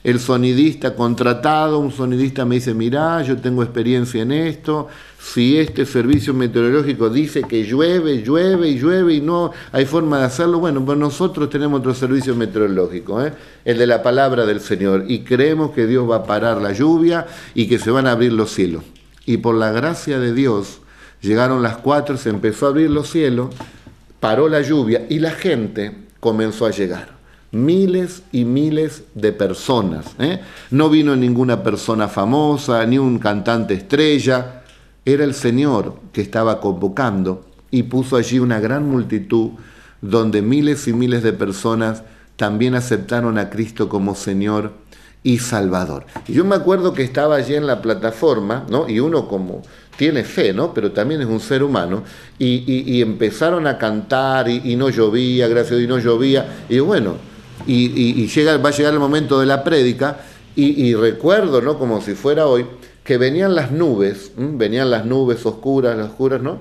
el 0.04 0.20
sonidista 0.20 0.94
contratado, 0.94 1.78
un 1.78 1.90
sonidista 1.90 2.44
me 2.44 2.56
dice, 2.56 2.74
mirá, 2.74 3.22
yo 3.22 3.38
tengo 3.38 3.62
experiencia 3.62 4.20
en 4.20 4.32
esto, 4.32 4.88
si 5.18 5.56
este 5.56 5.86
servicio 5.86 6.34
meteorológico 6.34 7.08
dice 7.08 7.44
que 7.44 7.64
llueve, 7.64 8.22
llueve 8.22 8.68
y 8.68 8.78
llueve 8.78 9.14
y 9.14 9.20
no 9.22 9.52
hay 9.72 9.86
forma 9.86 10.18
de 10.18 10.26
hacerlo, 10.26 10.58
bueno, 10.58 10.84
pues 10.84 10.98
nosotros 10.98 11.48
tenemos 11.48 11.80
otro 11.80 11.94
servicio 11.94 12.36
meteorológico, 12.36 13.24
¿eh? 13.24 13.32
el 13.64 13.78
de 13.78 13.86
la 13.86 14.02
palabra 14.02 14.44
del 14.44 14.60
Señor, 14.60 15.06
y 15.08 15.20
creemos 15.20 15.70
que 15.70 15.86
Dios 15.86 16.10
va 16.10 16.16
a 16.16 16.24
parar 16.24 16.60
la 16.60 16.74
lluvia 16.74 17.26
y 17.54 17.68
que 17.68 17.78
se 17.78 17.90
van 17.90 18.06
a 18.06 18.12
abrir 18.12 18.34
los 18.34 18.52
cielos. 18.52 18.82
Y 19.24 19.38
por 19.38 19.54
la 19.54 19.72
gracia 19.72 20.20
de 20.20 20.34
Dios, 20.34 20.80
llegaron 21.22 21.62
las 21.62 21.78
cuatro, 21.78 22.18
se 22.18 22.28
empezó 22.28 22.66
a 22.66 22.68
abrir 22.68 22.90
los 22.90 23.08
cielos, 23.08 23.48
paró 24.20 24.48
la 24.48 24.60
lluvia 24.60 25.06
y 25.08 25.18
la 25.18 25.30
gente 25.30 25.92
comenzó 26.20 26.66
a 26.66 26.70
llegar 26.70 27.16
miles 27.52 28.22
y 28.32 28.44
miles 28.44 29.04
de 29.14 29.32
personas. 29.32 30.06
¿eh? 30.18 30.40
No 30.70 30.90
vino 30.90 31.16
ninguna 31.16 31.62
persona 31.62 32.08
famosa, 32.08 32.84
ni 32.86 32.98
un 32.98 33.18
cantante 33.18 33.74
estrella, 33.74 34.62
era 35.04 35.24
el 35.24 35.34
Señor 35.34 36.00
que 36.12 36.20
estaba 36.20 36.60
convocando 36.60 37.46
y 37.70 37.84
puso 37.84 38.16
allí 38.16 38.38
una 38.38 38.60
gran 38.60 38.88
multitud 38.88 39.50
donde 40.02 40.42
miles 40.42 40.86
y 40.88 40.92
miles 40.92 41.22
de 41.22 41.32
personas 41.32 42.02
también 42.36 42.74
aceptaron 42.74 43.38
a 43.38 43.48
Cristo 43.48 43.88
como 43.88 44.14
Señor 44.14 44.72
y 45.22 45.38
Salvador. 45.38 46.06
Y 46.28 46.34
yo 46.34 46.44
me 46.44 46.54
acuerdo 46.54 46.92
que 46.92 47.02
estaba 47.02 47.36
allí 47.36 47.54
en 47.54 47.66
la 47.66 47.82
plataforma, 47.82 48.66
¿no? 48.68 48.88
Y 48.88 49.00
uno 49.00 49.26
como 49.26 49.62
tiene 49.96 50.24
fe, 50.24 50.52
¿no? 50.52 50.72
Pero 50.74 50.92
también 50.92 51.20
es 51.20 51.26
un 51.26 51.40
ser 51.40 51.62
humano, 51.62 52.04
y, 52.38 53.00
empezaron 53.00 53.66
a 53.66 53.78
cantar 53.78 54.48
y, 54.48 54.76
no 54.76 54.90
llovía, 54.90 55.48
gracias 55.48 55.72
a 55.72 55.76
Dios, 55.76 55.84
y 55.84 55.88
no 55.88 55.98
llovía, 55.98 56.46
y 56.68 56.78
bueno, 56.78 57.14
y, 57.66 58.26
llega, 58.28 58.56
va 58.58 58.68
a 58.68 58.72
llegar 58.72 58.92
el 58.92 59.00
momento 59.00 59.40
de 59.40 59.46
la 59.46 59.64
prédica 59.64 60.18
y, 60.54 60.94
recuerdo, 60.94 61.60
¿no? 61.60 61.78
Como 61.78 62.00
si 62.00 62.14
fuera 62.14 62.46
hoy, 62.46 62.66
que 63.04 63.18
venían 63.18 63.54
las 63.54 63.70
nubes, 63.70 64.32
venían 64.36 64.90
las 64.90 65.04
nubes 65.04 65.44
oscuras, 65.46 65.96
las 65.96 66.08
oscuras, 66.08 66.42
¿no? 66.42 66.60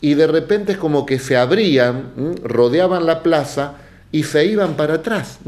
Y 0.00 0.14
de 0.14 0.26
repente 0.26 0.72
es 0.72 0.78
como 0.78 1.04
que 1.06 1.18
se 1.18 1.36
abrían, 1.36 2.12
rodeaban 2.44 3.04
la 3.06 3.22
plaza 3.22 3.74
y 4.12 4.22
se 4.22 4.46
iban 4.46 4.74
para 4.74 4.94
atrás. 4.94 5.38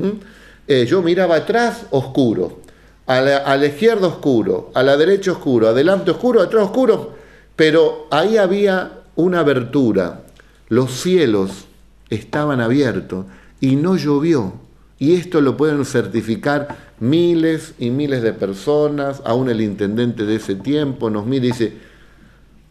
Eh, 0.67 0.87
yo 0.87 1.03
miraba 1.03 1.37
atrás, 1.37 1.87
oscuro, 1.91 2.61
a 3.07 3.21
la, 3.21 3.37
a 3.39 3.57
la 3.57 3.67
izquierda 3.67 4.09
oscuro, 4.09 4.71
a 4.75 4.83
la 4.83 4.97
derecha 4.97 5.33
oscuro, 5.33 5.69
adelante 5.69 6.11
oscuro, 6.11 6.41
atrás 6.41 6.65
oscuro, 6.65 7.20
pero 7.61 8.07
ahí 8.11 8.39
había 8.39 9.03
una 9.17 9.41
abertura, 9.41 10.23
los 10.71 10.93
cielos 10.93 11.67
estaban 12.09 12.59
abiertos 12.59 13.27
y 13.61 13.77
no 13.77 13.99
llovió. 13.99 14.55
Y 14.99 15.17
esto 15.17 15.43
lo 15.43 15.59
pueden 15.59 15.85
certificar 15.85 16.95
miles 17.01 17.75
y 17.79 17.91
miles 17.91 18.23
de 18.23 18.33
personas, 18.33 19.21
aún 19.27 19.51
el 19.51 19.61
intendente 19.61 20.25
de 20.25 20.37
ese 20.37 20.55
tiempo 20.55 21.11
nos 21.11 21.27
mira 21.27 21.45
y 21.45 21.49
dice, 21.49 21.77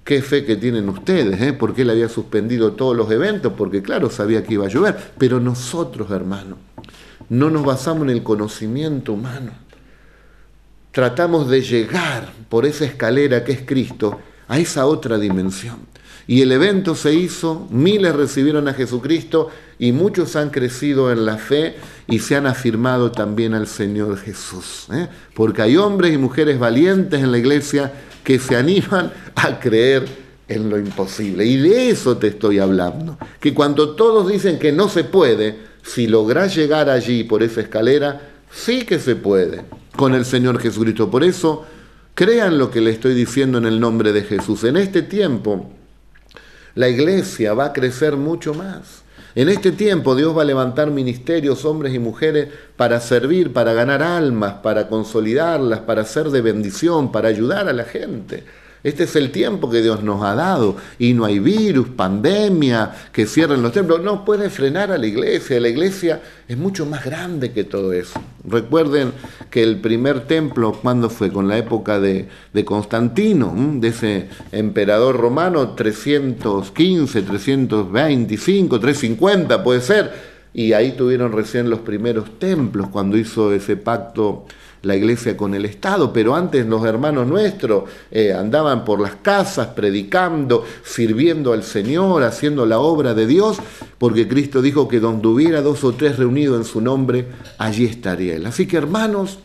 qué 0.04 0.24
fe 0.24 0.44
que 0.44 0.56
tienen 0.56 0.90
ustedes, 0.90 1.40
¿eh? 1.40 1.54
porque 1.54 1.84
él 1.84 1.92
había 1.92 2.10
suspendido 2.10 2.72
todos 2.72 2.98
los 2.98 3.12
eventos, 3.12 3.54
porque 3.56 3.84
claro, 3.84 4.10
sabía 4.10 4.44
que 4.44 4.56
iba 4.56 4.66
a 4.66 4.70
llover, 4.70 4.98
pero 5.20 5.40
nosotros, 5.40 6.10
hermano, 6.10 6.58
no 7.30 7.52
nos 7.52 7.64
basamos 7.64 8.06
en 8.06 8.10
el 8.10 8.24
conocimiento 8.24 9.14
humano. 9.14 9.52
Tratamos 10.92 11.48
de 11.48 11.62
llegar 11.62 12.34
por 12.50 12.66
esa 12.66 12.86
escalera 12.86 13.44
que 13.44 13.52
es 13.52 13.62
Cristo 13.62 14.22
a 14.50 14.60
esa 14.60 14.86
otra 14.86 15.18
dimensión. 15.18 15.78
Y 16.28 16.42
el 16.42 16.52
evento 16.52 16.94
se 16.94 17.14
hizo, 17.14 17.68
miles 17.72 18.16
recibieron 18.16 18.68
a 18.68 18.74
Jesucristo 18.74 19.50
y 19.80 19.94
muchos 19.94 20.36
han 20.36 20.50
crecido 20.50 21.12
en 21.12 21.26
la 21.26 21.38
fe 21.38 21.76
y 22.08 22.20
se 22.20 22.36
han 22.36 22.46
afirmado 22.46 23.12
también 23.12 23.56
al 23.56 23.66
Señor 23.66 24.18
Jesús. 24.18 24.88
¿eh? 24.94 25.08
Porque 25.34 25.64
hay 25.64 25.78
hombres 25.78 26.14
y 26.14 26.18
mujeres 26.18 26.60
valientes 26.60 27.24
en 27.24 27.32
la 27.32 27.40
iglesia 27.40 27.94
que 28.24 28.38
se 28.38 28.56
animan 28.56 29.12
a 29.36 29.60
creer 29.60 30.06
en 30.48 30.70
lo 30.70 30.78
imposible. 30.78 31.46
Y 31.46 31.58
de 31.58 31.90
eso 31.90 32.18
te 32.18 32.28
estoy 32.28 32.60
hablando. 32.60 33.18
Que 33.40 33.54
cuando 33.54 33.96
todos 33.96 34.32
dicen 34.32 34.60
que 34.60 34.72
no 34.72 34.90
se 34.90 35.04
puede, 35.04 35.58
si 35.84 36.06
lográs 36.06 36.56
llegar 36.56 36.90
allí 36.90 37.24
por 37.24 37.42
esa 37.42 37.62
escalera, 37.62 38.22
sí 38.52 38.84
que 38.84 39.00
se 39.00 39.16
puede 39.16 39.64
con 39.96 40.14
el 40.14 40.26
Señor 40.26 40.60
Jesucristo. 40.60 41.10
Por 41.10 41.24
eso, 41.24 41.66
crean 42.20 42.58
lo 42.58 42.70
que 42.70 42.82
le 42.82 42.92
estoy 42.92 43.14
diciendo 43.14 43.60
en 43.60 43.66
el 43.66 43.80
nombre 43.80 44.12
de 44.12 44.24
Jesús. 44.24 44.66
En 44.66 44.76
este 44.76 45.04
tiempo, 45.04 45.70
la 46.76 46.90
iglesia 46.90 47.54
va 47.54 47.68
a 47.68 47.72
crecer 47.72 48.18
mucho 48.18 48.54
más. 48.54 49.04
En 49.36 49.48
este 49.48 49.72
tiempo 49.72 50.18
Dios 50.18 50.38
va 50.38 50.42
a 50.42 50.46
levantar 50.46 50.92
ministerios, 50.92 51.64
hombres 51.64 51.94
y 51.94 52.00
mujeres, 52.00 52.50
para 52.76 53.00
servir, 53.00 53.54
para 53.54 53.72
ganar 53.72 54.04
almas, 54.04 54.56
para 54.56 54.90
consolidarlas, 54.90 55.80
para 55.80 56.04
ser 56.04 56.30
de 56.30 56.42
bendición, 56.42 57.10
para 57.14 57.30
ayudar 57.30 57.70
a 57.70 57.74
la 57.74 57.86
gente. 57.86 58.44
Este 58.82 59.04
es 59.04 59.16
el 59.18 59.32
tiempo 59.32 59.70
que 59.70 59.82
Dios 59.82 60.04
nos 60.04 60.24
ha 60.24 60.36
dado 60.36 60.78
y 60.98 61.14
no 61.14 61.26
hay 61.26 61.40
virus, 61.40 61.90
pandemia, 61.90 62.92
que 63.12 63.26
cierren 63.26 63.62
los 63.62 63.74
templos. 63.74 64.02
No 64.02 64.24
puede 64.24 64.50
frenar 64.50 64.92
a 64.92 64.98
la 64.98 65.06
iglesia. 65.06 65.60
La 65.60 65.68
iglesia 65.68 66.22
es 66.48 66.58
mucho 66.58 66.86
más 66.86 67.04
grande 67.04 67.52
que 67.52 67.66
todo 67.66 67.92
eso. 67.92 68.22
Recuerden 68.46 69.12
que 69.50 69.64
el 69.64 69.82
primer 69.82 70.28
templo, 70.28 70.72
cuando 70.82 71.10
fue? 71.10 71.30
Con 71.30 71.50
la 71.50 71.58
época 71.58 72.00
de, 72.00 72.30
de 72.54 72.66
Constantino, 72.66 73.54
de 73.76 73.90
ese 73.90 74.30
emperador 74.54 75.18
romano, 75.18 75.72
315, 75.72 77.22
325, 77.22 78.80
350 78.80 79.64
puede 79.64 79.82
ser. 79.82 80.30
Y 80.54 80.74
ahí 80.74 80.94
tuvieron 80.94 81.32
recién 81.34 81.70
los 81.70 81.80
primeros 81.80 82.40
templos 82.40 82.88
cuando 82.90 83.18
hizo 83.18 83.54
ese 83.54 83.76
pacto 83.76 84.46
la 84.82 84.96
iglesia 84.96 85.36
con 85.36 85.54
el 85.54 85.66
Estado, 85.66 86.14
pero 86.14 86.36
antes 86.36 86.66
los 86.66 86.86
hermanos 86.86 87.28
nuestros 87.28 87.84
eh, 88.12 88.34
andaban 88.34 88.86
por 88.86 89.00
las 89.00 89.16
casas 89.16 89.68
predicando, 89.68 90.66
sirviendo 90.84 91.54
al 91.54 91.64
Señor, 91.64 92.24
haciendo 92.24 92.66
la 92.66 92.80
obra 92.80 93.14
de 93.14 93.28
Dios, 93.28 93.58
porque 93.98 94.28
Cristo 94.28 94.62
dijo 94.62 94.88
que 94.88 95.00
donde 95.00 95.28
hubiera 95.28 95.62
dos 95.62 95.84
o 95.84 95.94
tres 95.94 96.18
reunidos 96.18 96.58
en 96.58 96.66
su 96.66 96.82
nombre, 96.82 97.28
allí 97.58 97.86
estaría 97.86 98.36
Él. 98.36 98.46
Así 98.46 98.68
que 98.68 98.78
hermanos, 98.78 99.40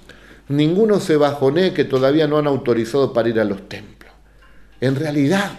ninguno 0.48 1.00
se 1.00 1.16
bajoné 1.16 1.72
que 1.72 1.84
todavía 1.84 2.26
no 2.26 2.38
han 2.38 2.46
autorizado 2.46 3.12
para 3.12 3.28
ir 3.28 3.40
a 3.40 3.44
los 3.44 3.68
templos. 3.68 4.12
En 4.80 4.96
realidad, 4.96 5.52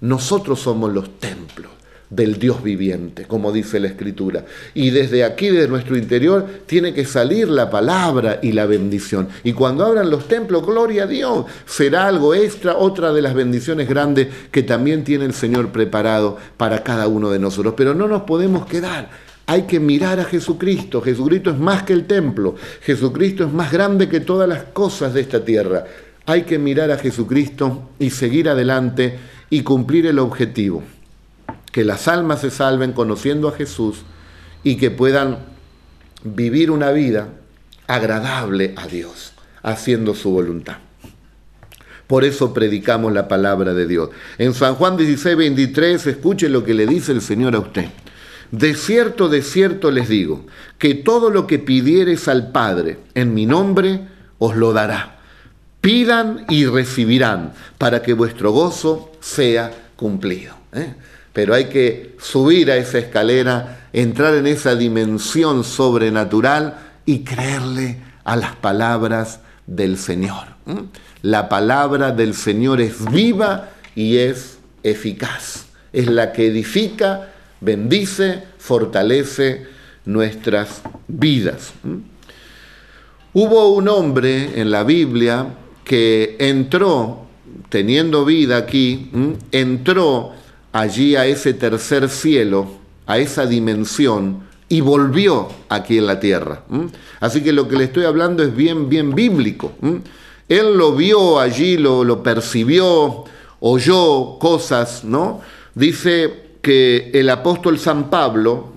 nosotros 0.00 0.60
somos 0.60 0.92
los 0.92 1.18
templos 1.18 1.81
del 2.14 2.38
Dios 2.38 2.62
viviente, 2.62 3.24
como 3.24 3.52
dice 3.52 3.80
la 3.80 3.88
Escritura. 3.88 4.44
Y 4.74 4.90
desde 4.90 5.24
aquí, 5.24 5.48
de 5.48 5.66
nuestro 5.66 5.96
interior, 5.96 6.46
tiene 6.66 6.92
que 6.92 7.06
salir 7.06 7.48
la 7.48 7.70
palabra 7.70 8.38
y 8.42 8.52
la 8.52 8.66
bendición. 8.66 9.28
Y 9.44 9.54
cuando 9.54 9.86
abran 9.86 10.10
los 10.10 10.28
templos, 10.28 10.64
gloria 10.66 11.04
a 11.04 11.06
Dios, 11.06 11.46
será 11.64 12.06
algo 12.06 12.34
extra, 12.34 12.76
otra 12.76 13.14
de 13.14 13.22
las 13.22 13.32
bendiciones 13.32 13.88
grandes 13.88 14.28
que 14.50 14.62
también 14.62 15.04
tiene 15.04 15.24
el 15.24 15.32
Señor 15.32 15.72
preparado 15.72 16.36
para 16.58 16.82
cada 16.82 17.08
uno 17.08 17.30
de 17.30 17.38
nosotros. 17.38 17.72
Pero 17.78 17.94
no 17.94 18.06
nos 18.06 18.22
podemos 18.22 18.66
quedar. 18.66 19.08
Hay 19.46 19.62
que 19.62 19.80
mirar 19.80 20.20
a 20.20 20.24
Jesucristo. 20.24 21.00
Jesucristo 21.00 21.50
es 21.50 21.58
más 21.58 21.82
que 21.82 21.94
el 21.94 22.06
templo. 22.06 22.56
Jesucristo 22.82 23.44
es 23.44 23.52
más 23.52 23.72
grande 23.72 24.10
que 24.10 24.20
todas 24.20 24.48
las 24.48 24.64
cosas 24.64 25.14
de 25.14 25.22
esta 25.22 25.42
tierra. 25.42 25.86
Hay 26.26 26.42
que 26.42 26.58
mirar 26.58 26.90
a 26.90 26.98
Jesucristo 26.98 27.88
y 27.98 28.10
seguir 28.10 28.50
adelante 28.50 29.18
y 29.48 29.62
cumplir 29.62 30.06
el 30.06 30.18
objetivo 30.18 30.82
que 31.72 31.84
las 31.84 32.06
almas 32.06 32.42
se 32.42 32.50
salven 32.50 32.92
conociendo 32.92 33.48
a 33.48 33.52
Jesús 33.52 34.02
y 34.62 34.76
que 34.76 34.90
puedan 34.90 35.38
vivir 36.22 36.70
una 36.70 36.92
vida 36.92 37.28
agradable 37.88 38.74
a 38.76 38.86
Dios, 38.86 39.32
haciendo 39.62 40.14
su 40.14 40.30
voluntad. 40.30 40.76
Por 42.06 42.24
eso 42.24 42.52
predicamos 42.52 43.12
la 43.12 43.26
palabra 43.26 43.72
de 43.72 43.86
Dios. 43.86 44.10
En 44.38 44.52
San 44.54 44.74
Juan 44.74 44.96
16, 44.96 45.36
23, 45.36 46.06
escuche 46.06 46.48
lo 46.48 46.62
que 46.62 46.74
le 46.74 46.86
dice 46.86 47.12
el 47.12 47.22
Señor 47.22 47.54
a 47.54 47.60
usted. 47.60 47.86
De 48.50 48.74
cierto, 48.74 49.30
de 49.30 49.40
cierto 49.40 49.90
les 49.90 50.10
digo, 50.10 50.44
que 50.76 50.94
todo 50.94 51.30
lo 51.30 51.46
que 51.46 51.58
pidieres 51.58 52.28
al 52.28 52.52
Padre 52.52 52.98
en 53.14 53.32
mi 53.32 53.46
nombre, 53.46 54.08
os 54.38 54.56
lo 54.56 54.74
dará. 54.74 55.20
Pidan 55.80 56.44
y 56.50 56.66
recibirán, 56.66 57.54
para 57.78 58.02
que 58.02 58.12
vuestro 58.12 58.52
gozo 58.52 59.10
sea 59.20 59.72
cumplido. 59.96 60.54
¿eh? 60.74 60.94
Pero 61.32 61.54
hay 61.54 61.66
que 61.66 62.14
subir 62.20 62.70
a 62.70 62.76
esa 62.76 62.98
escalera, 62.98 63.88
entrar 63.92 64.34
en 64.34 64.46
esa 64.46 64.74
dimensión 64.74 65.64
sobrenatural 65.64 66.78
y 67.06 67.20
creerle 67.20 67.98
a 68.24 68.36
las 68.36 68.54
palabras 68.56 69.40
del 69.66 69.96
Señor. 69.96 70.46
La 71.22 71.48
palabra 71.48 72.12
del 72.12 72.34
Señor 72.34 72.80
es 72.80 73.10
viva 73.10 73.70
y 73.94 74.18
es 74.18 74.58
eficaz. 74.82 75.66
Es 75.92 76.06
la 76.06 76.32
que 76.32 76.46
edifica, 76.46 77.32
bendice, 77.60 78.42
fortalece 78.58 79.66
nuestras 80.04 80.82
vidas. 81.08 81.72
Hubo 83.32 83.72
un 83.74 83.88
hombre 83.88 84.60
en 84.60 84.70
la 84.70 84.84
Biblia 84.84 85.46
que 85.84 86.36
entró, 86.38 87.26
teniendo 87.70 88.24
vida 88.24 88.58
aquí, 88.58 89.10
entró 89.50 90.34
allí 90.72 91.16
a 91.16 91.26
ese 91.26 91.54
tercer 91.54 92.08
cielo, 92.08 92.66
a 93.06 93.18
esa 93.18 93.46
dimensión, 93.46 94.50
y 94.68 94.80
volvió 94.80 95.48
aquí 95.68 95.98
en 95.98 96.06
la 96.06 96.18
tierra. 96.18 96.64
Así 97.20 97.42
que 97.42 97.52
lo 97.52 97.68
que 97.68 97.76
le 97.76 97.84
estoy 97.84 98.04
hablando 98.04 98.42
es 98.42 98.56
bien, 98.56 98.88
bien 98.88 99.14
bíblico. 99.14 99.72
Él 100.48 100.76
lo 100.76 100.96
vio 100.96 101.38
allí, 101.38 101.76
lo, 101.76 102.04
lo 102.04 102.22
percibió, 102.22 103.24
oyó 103.60 104.38
cosas, 104.38 105.04
¿no? 105.04 105.40
Dice 105.74 106.42
que 106.62 107.10
el 107.12 107.28
apóstol 107.28 107.78
San 107.78 108.08
Pablo, 108.08 108.72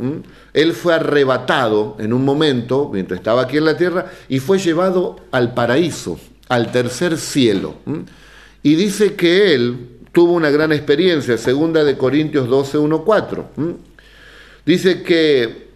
él 0.54 0.74
fue 0.74 0.96
arrebatado 0.96 1.96
en 2.00 2.12
un 2.12 2.26
momento, 2.26 2.90
mientras 2.92 3.20
estaba 3.20 3.44
aquí 3.44 3.58
en 3.58 3.66
la 3.66 3.78
tierra, 3.78 4.12
y 4.28 4.40
fue 4.40 4.58
llevado 4.60 5.18
al 5.32 5.54
paraíso, 5.54 6.20
al 6.50 6.72
tercer 6.72 7.18
cielo. 7.18 7.76
Y 8.64 8.76
dice 8.76 9.16
que 9.16 9.54
él, 9.54 9.95
tuvo 10.16 10.32
una 10.32 10.50
gran 10.50 10.72
experiencia, 10.72 11.38
segunda 11.38 11.84
de 11.84 11.98
Corintios 11.98 12.48
12, 12.48 12.78
1, 12.78 13.04
4. 13.04 13.50
Dice 14.66 15.04
que 15.04 15.68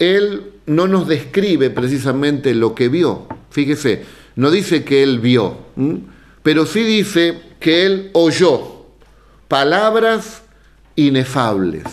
él 0.00 0.50
no 0.66 0.88
nos 0.88 1.06
describe 1.06 1.70
precisamente 1.70 2.54
lo 2.54 2.74
que 2.74 2.88
vio. 2.88 3.28
Fíjese, 3.50 4.02
no 4.34 4.50
dice 4.50 4.82
que 4.82 5.04
él 5.04 5.20
vio, 5.20 5.58
pero 6.42 6.66
sí 6.66 6.82
dice 6.82 7.40
que 7.60 7.86
él 7.86 8.10
oyó 8.14 8.84
palabras 9.46 10.42
inefables. 10.96 11.84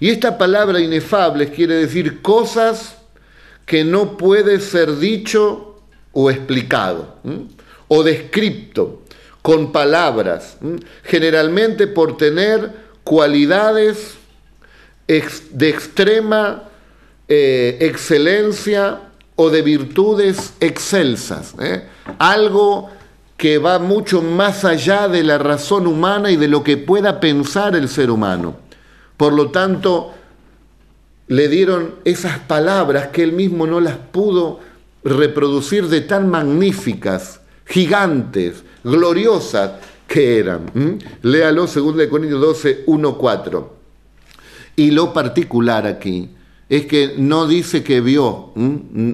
Y 0.00 0.08
esta 0.08 0.38
palabra 0.38 0.80
inefables 0.80 1.50
quiere 1.50 1.74
decir 1.74 2.22
cosas 2.22 2.96
que 3.66 3.84
no 3.84 4.16
puede 4.16 4.58
ser 4.58 4.96
dicho 4.96 5.82
o 6.12 6.30
explicado 6.30 7.16
o 7.88 8.02
descripto 8.02 9.02
con 9.46 9.70
palabras, 9.70 10.56
generalmente 11.04 11.86
por 11.86 12.16
tener 12.16 12.68
cualidades 13.04 14.16
de 15.06 15.68
extrema 15.68 16.64
eh, 17.28 17.78
excelencia 17.80 19.02
o 19.36 19.48
de 19.48 19.62
virtudes 19.62 20.52
excelsas. 20.58 21.54
¿eh? 21.60 21.84
Algo 22.18 22.90
que 23.36 23.58
va 23.58 23.78
mucho 23.78 24.20
más 24.20 24.64
allá 24.64 25.06
de 25.06 25.22
la 25.22 25.38
razón 25.38 25.86
humana 25.86 26.32
y 26.32 26.36
de 26.36 26.48
lo 26.48 26.64
que 26.64 26.76
pueda 26.76 27.20
pensar 27.20 27.76
el 27.76 27.88
ser 27.88 28.10
humano. 28.10 28.56
Por 29.16 29.32
lo 29.32 29.52
tanto, 29.52 30.12
le 31.28 31.46
dieron 31.46 31.94
esas 32.04 32.40
palabras 32.40 33.10
que 33.12 33.22
él 33.22 33.30
mismo 33.30 33.64
no 33.68 33.78
las 33.78 33.96
pudo 33.96 34.58
reproducir 35.04 35.86
de 35.86 36.00
tan 36.00 36.28
magníficas, 36.28 37.42
gigantes, 37.64 38.64
gloriosas 38.86 39.72
que 40.06 40.38
eran. 40.38 40.98
Léalo, 41.22 41.66
2 41.66 42.06
Corintios 42.08 42.40
12, 42.40 42.84
1, 42.86 43.18
4. 43.18 43.76
Y 44.76 44.90
lo 44.90 45.12
particular 45.12 45.86
aquí 45.86 46.30
es 46.68 46.86
que 46.86 47.14
no 47.16 47.46
dice 47.46 47.82
que 47.82 48.00
vio, 48.00 48.52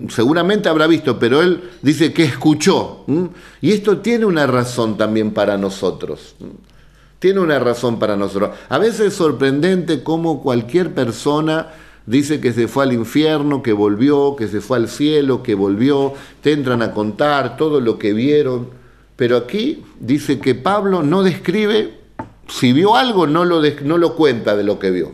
seguramente 0.08 0.68
habrá 0.68 0.86
visto, 0.86 1.18
pero 1.18 1.42
él 1.42 1.70
dice 1.82 2.12
que 2.12 2.24
escuchó. 2.24 3.04
Y 3.60 3.72
esto 3.72 3.98
tiene 3.98 4.24
una 4.24 4.46
razón 4.46 4.96
también 4.96 5.32
para 5.32 5.58
nosotros. 5.58 6.34
Tiene 7.18 7.40
una 7.40 7.58
razón 7.58 7.98
para 7.98 8.16
nosotros. 8.16 8.50
A 8.68 8.78
veces 8.78 9.00
es 9.00 9.14
sorprendente 9.14 10.02
cómo 10.02 10.42
cualquier 10.42 10.92
persona 10.92 11.68
dice 12.04 12.40
que 12.40 12.52
se 12.52 12.66
fue 12.66 12.84
al 12.84 12.92
infierno, 12.92 13.62
que 13.62 13.72
volvió, 13.72 14.34
que 14.34 14.48
se 14.48 14.60
fue 14.60 14.78
al 14.78 14.88
cielo, 14.88 15.42
que 15.42 15.54
volvió, 15.54 16.14
te 16.40 16.52
entran 16.52 16.82
a 16.82 16.92
contar 16.92 17.56
todo 17.56 17.80
lo 17.80 17.98
que 17.98 18.12
vieron. 18.12 18.81
Pero 19.16 19.36
aquí 19.36 19.82
dice 20.00 20.40
que 20.40 20.54
Pablo 20.54 21.02
no 21.02 21.22
describe 21.22 22.02
si 22.48 22.72
vio 22.72 22.96
algo, 22.96 23.26
no 23.26 23.44
lo, 23.44 23.62
no 23.82 23.98
lo 23.98 24.14
cuenta 24.14 24.56
de 24.56 24.64
lo 24.64 24.78
que 24.78 24.90
vio. 24.90 25.12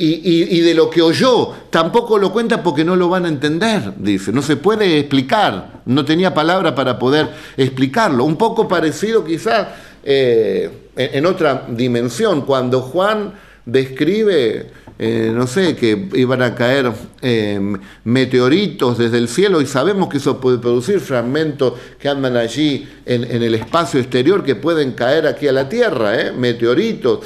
Y, 0.00 0.60
de 0.60 0.74
lo 0.74 0.90
que 0.90 1.02
oyó, 1.02 1.52
tampoco 1.70 2.18
lo 2.18 2.32
cuenta 2.32 2.62
porque 2.62 2.84
no 2.84 2.94
lo 2.94 3.08
van 3.08 3.24
a 3.24 3.28
entender, 3.28 3.94
dice. 3.96 4.30
No 4.30 4.42
se 4.42 4.56
puede 4.56 5.00
explicar, 5.00 5.82
no 5.86 6.04
tenía 6.04 6.32
palabra 6.32 6.74
para 6.76 7.00
poder 7.00 7.28
explicarlo. 7.56 8.22
Un 8.24 8.36
poco 8.36 8.68
parecido 8.68 9.24
quizás 9.24 9.66
eh, 10.04 10.70
en 10.94 11.26
otra 11.26 11.66
dimensión, 11.68 12.42
cuando 12.42 12.80
Juan 12.80 13.32
describe, 13.70 14.66
eh, 14.98 15.32
no 15.34 15.46
sé, 15.46 15.76
que 15.76 16.08
iban 16.14 16.42
a 16.42 16.54
caer 16.54 16.90
eh, 17.22 17.60
meteoritos 18.04 18.98
desde 18.98 19.18
el 19.18 19.28
cielo 19.28 19.60
y 19.60 19.66
sabemos 19.66 20.08
que 20.08 20.18
eso 20.18 20.40
puede 20.40 20.58
producir 20.58 21.00
fragmentos 21.00 21.74
que 21.98 22.08
andan 22.08 22.36
allí 22.36 22.88
en, 23.06 23.24
en 23.24 23.42
el 23.42 23.54
espacio 23.54 24.00
exterior 24.00 24.42
que 24.42 24.56
pueden 24.56 24.92
caer 24.92 25.26
aquí 25.26 25.46
a 25.46 25.52
la 25.52 25.68
Tierra, 25.68 26.32
meteoritos, 26.36 27.20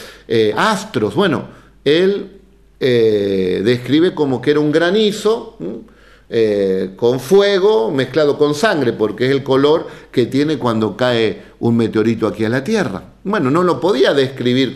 astros. 0.57 1.15
Bueno, 1.15 1.49
él 1.85 2.43
eh, 2.85 3.63
describe 3.65 4.13
como 4.13 4.43
que 4.43 4.51
era 4.51 4.59
un 4.59 4.73
granizo 4.73 5.57
eh, 6.35 6.93
con 6.97 7.21
fuego 7.21 7.91
mezclado 7.91 8.39
con 8.39 8.55
sangre, 8.55 8.95
porque 8.95 9.27
es 9.27 9.33
el 9.33 9.43
color 9.43 9.87
que 10.11 10.25
tiene 10.25 10.57
cuando 10.57 10.97
cae 10.97 11.43
un 11.61 11.77
meteorito 11.77 12.27
aquí 12.27 12.43
a 12.47 12.49
la 12.49 12.65
Tierra. 12.65 13.03
Bueno, 13.23 13.51
no 13.51 13.63
lo 13.63 13.79
podía 13.81 14.15
describir, 14.15 14.75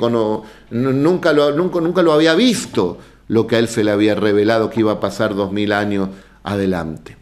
nunca, 0.71 1.33
lo, 1.33 1.53
nunca, 1.53 1.81
nunca 1.81 2.03
lo 2.03 2.13
había 2.13 2.35
visto 2.35 2.99
lo 3.29 3.47
que 3.47 3.57
a 3.57 3.59
él 3.59 3.69
se 3.69 3.85
le 3.85 3.91
había 3.91 4.15
revelado 4.15 4.69
que 4.69 4.81
iba 4.81 4.93
a 4.93 5.01
pasar 5.01 5.35
dos 5.35 5.51
mil 5.51 5.73
años 5.73 6.11
adelante. 6.43 7.17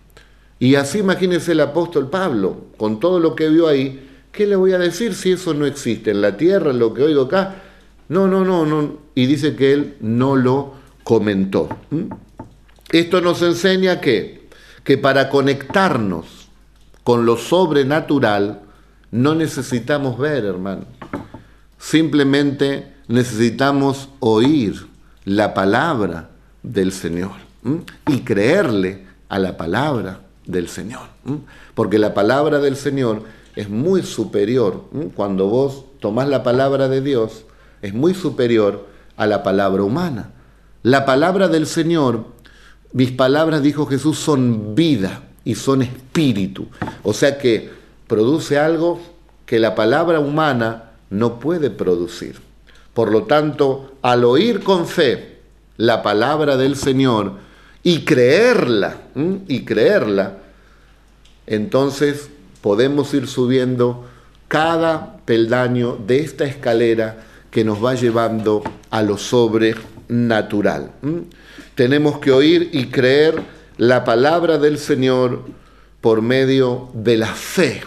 Y 0.58 0.74
así 0.74 0.98
imagínense 0.98 1.52
el 1.52 1.60
apóstol 1.60 2.10
Pablo, 2.10 2.56
con 2.76 2.98
todo 2.98 3.20
lo 3.20 3.36
que 3.36 3.48
vio 3.48 3.68
ahí, 3.68 4.04
¿qué 4.32 4.48
le 4.48 4.56
voy 4.56 4.72
a 4.72 4.78
decir 4.78 5.14
si 5.14 5.30
eso 5.30 5.54
no 5.54 5.64
existe 5.64 6.10
en 6.10 6.20
la 6.20 6.36
tierra, 6.36 6.72
en 6.72 6.80
lo 6.80 6.92
que 6.92 7.04
oigo 7.04 7.22
acá? 7.22 7.62
No, 8.08 8.26
no, 8.26 8.44
no, 8.44 8.66
no. 8.66 8.98
Y 9.14 9.26
dice 9.26 9.54
que 9.54 9.72
él 9.72 9.94
no 10.00 10.34
lo 10.34 10.72
comentó. 11.04 11.68
Esto 12.94 13.20
nos 13.20 13.42
enseña 13.42 14.00
que, 14.00 14.48
que 14.84 14.96
para 14.96 15.28
conectarnos 15.28 16.46
con 17.02 17.26
lo 17.26 17.36
sobrenatural 17.36 18.60
no 19.10 19.34
necesitamos 19.34 20.16
ver, 20.16 20.44
hermano. 20.44 20.84
Simplemente 21.76 22.94
necesitamos 23.08 24.10
oír 24.20 24.86
la 25.24 25.54
palabra 25.54 26.30
del 26.62 26.92
Señor 26.92 27.32
y 28.06 28.20
creerle 28.20 29.04
a 29.28 29.40
la 29.40 29.56
palabra 29.56 30.20
del 30.46 30.68
Señor. 30.68 31.08
Porque 31.74 31.98
la 31.98 32.14
palabra 32.14 32.60
del 32.60 32.76
Señor 32.76 33.24
es 33.56 33.68
muy 33.68 34.04
superior. 34.04 34.84
Cuando 35.16 35.48
vos 35.48 35.84
tomás 35.98 36.28
la 36.28 36.44
palabra 36.44 36.86
de 36.86 37.00
Dios, 37.00 37.44
es 37.82 37.92
muy 37.92 38.14
superior 38.14 38.86
a 39.16 39.26
la 39.26 39.42
palabra 39.42 39.82
humana. 39.82 40.30
La 40.84 41.04
palabra 41.04 41.48
del 41.48 41.66
Señor, 41.66 42.32
mis 42.94 43.10
palabras, 43.10 43.60
dijo 43.60 43.86
Jesús, 43.86 44.18
son 44.20 44.76
vida 44.76 45.24
y 45.44 45.56
son 45.56 45.82
espíritu. 45.82 46.68
O 47.02 47.12
sea 47.12 47.38
que 47.38 47.68
produce 48.06 48.56
algo 48.56 49.00
que 49.46 49.58
la 49.58 49.74
palabra 49.74 50.20
humana 50.20 50.92
no 51.10 51.40
puede 51.40 51.70
producir. 51.70 52.36
Por 52.94 53.10
lo 53.10 53.24
tanto, 53.24 53.94
al 54.00 54.24
oír 54.24 54.62
con 54.62 54.86
fe 54.86 55.38
la 55.76 56.04
palabra 56.04 56.56
del 56.56 56.76
Señor 56.76 57.32
y 57.82 58.04
creerla, 58.04 58.98
y 59.48 59.64
creerla, 59.64 60.38
entonces 61.48 62.30
podemos 62.60 63.12
ir 63.12 63.26
subiendo 63.26 64.06
cada 64.46 65.16
peldaño 65.24 65.98
de 66.06 66.20
esta 66.20 66.44
escalera 66.44 67.24
que 67.50 67.64
nos 67.64 67.84
va 67.84 67.94
llevando 67.94 68.62
a 68.90 69.02
lo 69.02 69.18
sobrenatural. 69.18 70.92
Tenemos 71.74 72.18
que 72.18 72.30
oír 72.30 72.70
y 72.72 72.86
creer 72.86 73.42
la 73.76 74.04
palabra 74.04 74.58
del 74.58 74.78
Señor 74.78 75.42
por 76.00 76.22
medio 76.22 76.90
de 76.94 77.16
la 77.16 77.34
fe 77.34 77.82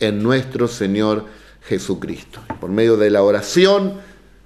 en 0.00 0.22
nuestro 0.22 0.68
Señor 0.68 1.26
Jesucristo. 1.62 2.40
Por 2.60 2.70
medio 2.70 2.96
de 2.96 3.10
la 3.10 3.22
oración 3.22 3.94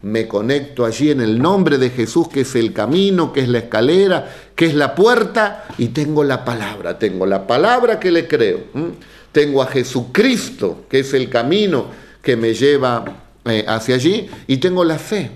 me 0.02 0.26
conecto 0.26 0.86
allí 0.86 1.10
en 1.10 1.20
el 1.20 1.40
nombre 1.40 1.78
de 1.78 1.90
Jesús, 1.90 2.28
que 2.28 2.40
es 2.40 2.54
el 2.54 2.72
camino, 2.72 3.32
que 3.32 3.40
es 3.40 3.48
la 3.48 3.58
escalera, 3.58 4.28
que 4.56 4.66
es 4.66 4.74
la 4.74 4.94
puerta, 4.94 5.66
y 5.76 5.88
tengo 5.88 6.24
la 6.24 6.44
palabra, 6.44 6.98
tengo 6.98 7.26
la 7.26 7.46
palabra 7.46 8.00
que 8.00 8.10
le 8.10 8.26
creo. 8.26 8.60
Tengo 9.30 9.62
a 9.62 9.66
Jesucristo, 9.66 10.86
que 10.88 11.00
es 11.00 11.14
el 11.14 11.28
camino 11.28 11.86
que 12.22 12.36
me 12.36 12.54
lleva 12.54 13.04
eh, 13.44 13.64
hacia 13.68 13.94
allí 13.94 14.28
y 14.46 14.56
tengo 14.56 14.84
la 14.84 14.98
fe 14.98 15.30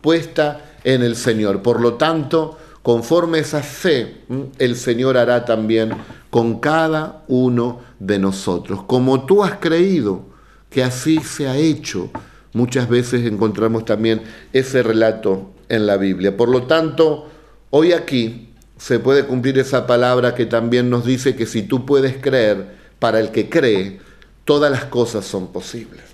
puesta 0.00 0.76
en 0.82 1.02
el 1.02 1.16
Señor. 1.16 1.62
Por 1.62 1.80
lo 1.80 1.94
tanto, 1.94 2.56
conforme 2.86 3.40
esa 3.40 3.64
fe, 3.64 4.18
el 4.60 4.76
Señor 4.76 5.16
hará 5.16 5.44
también 5.44 5.90
con 6.30 6.60
cada 6.60 7.24
uno 7.26 7.80
de 7.98 8.20
nosotros. 8.20 8.84
Como 8.84 9.26
tú 9.26 9.42
has 9.42 9.54
creído 9.54 10.26
que 10.70 10.84
así 10.84 11.18
se 11.18 11.48
ha 11.48 11.56
hecho, 11.56 12.10
muchas 12.52 12.88
veces 12.88 13.26
encontramos 13.26 13.86
también 13.86 14.22
ese 14.52 14.84
relato 14.84 15.50
en 15.68 15.84
la 15.84 15.96
Biblia. 15.96 16.36
Por 16.36 16.48
lo 16.48 16.68
tanto, 16.68 17.26
hoy 17.70 17.92
aquí 17.92 18.50
se 18.78 19.00
puede 19.00 19.24
cumplir 19.24 19.58
esa 19.58 19.84
palabra 19.88 20.36
que 20.36 20.46
también 20.46 20.88
nos 20.88 21.04
dice 21.04 21.34
que 21.34 21.46
si 21.46 21.62
tú 21.62 21.84
puedes 21.86 22.18
creer, 22.18 22.76
para 23.00 23.18
el 23.18 23.32
que 23.32 23.48
cree, 23.48 23.98
todas 24.44 24.70
las 24.70 24.84
cosas 24.84 25.24
son 25.24 25.48
posibles. 25.48 26.04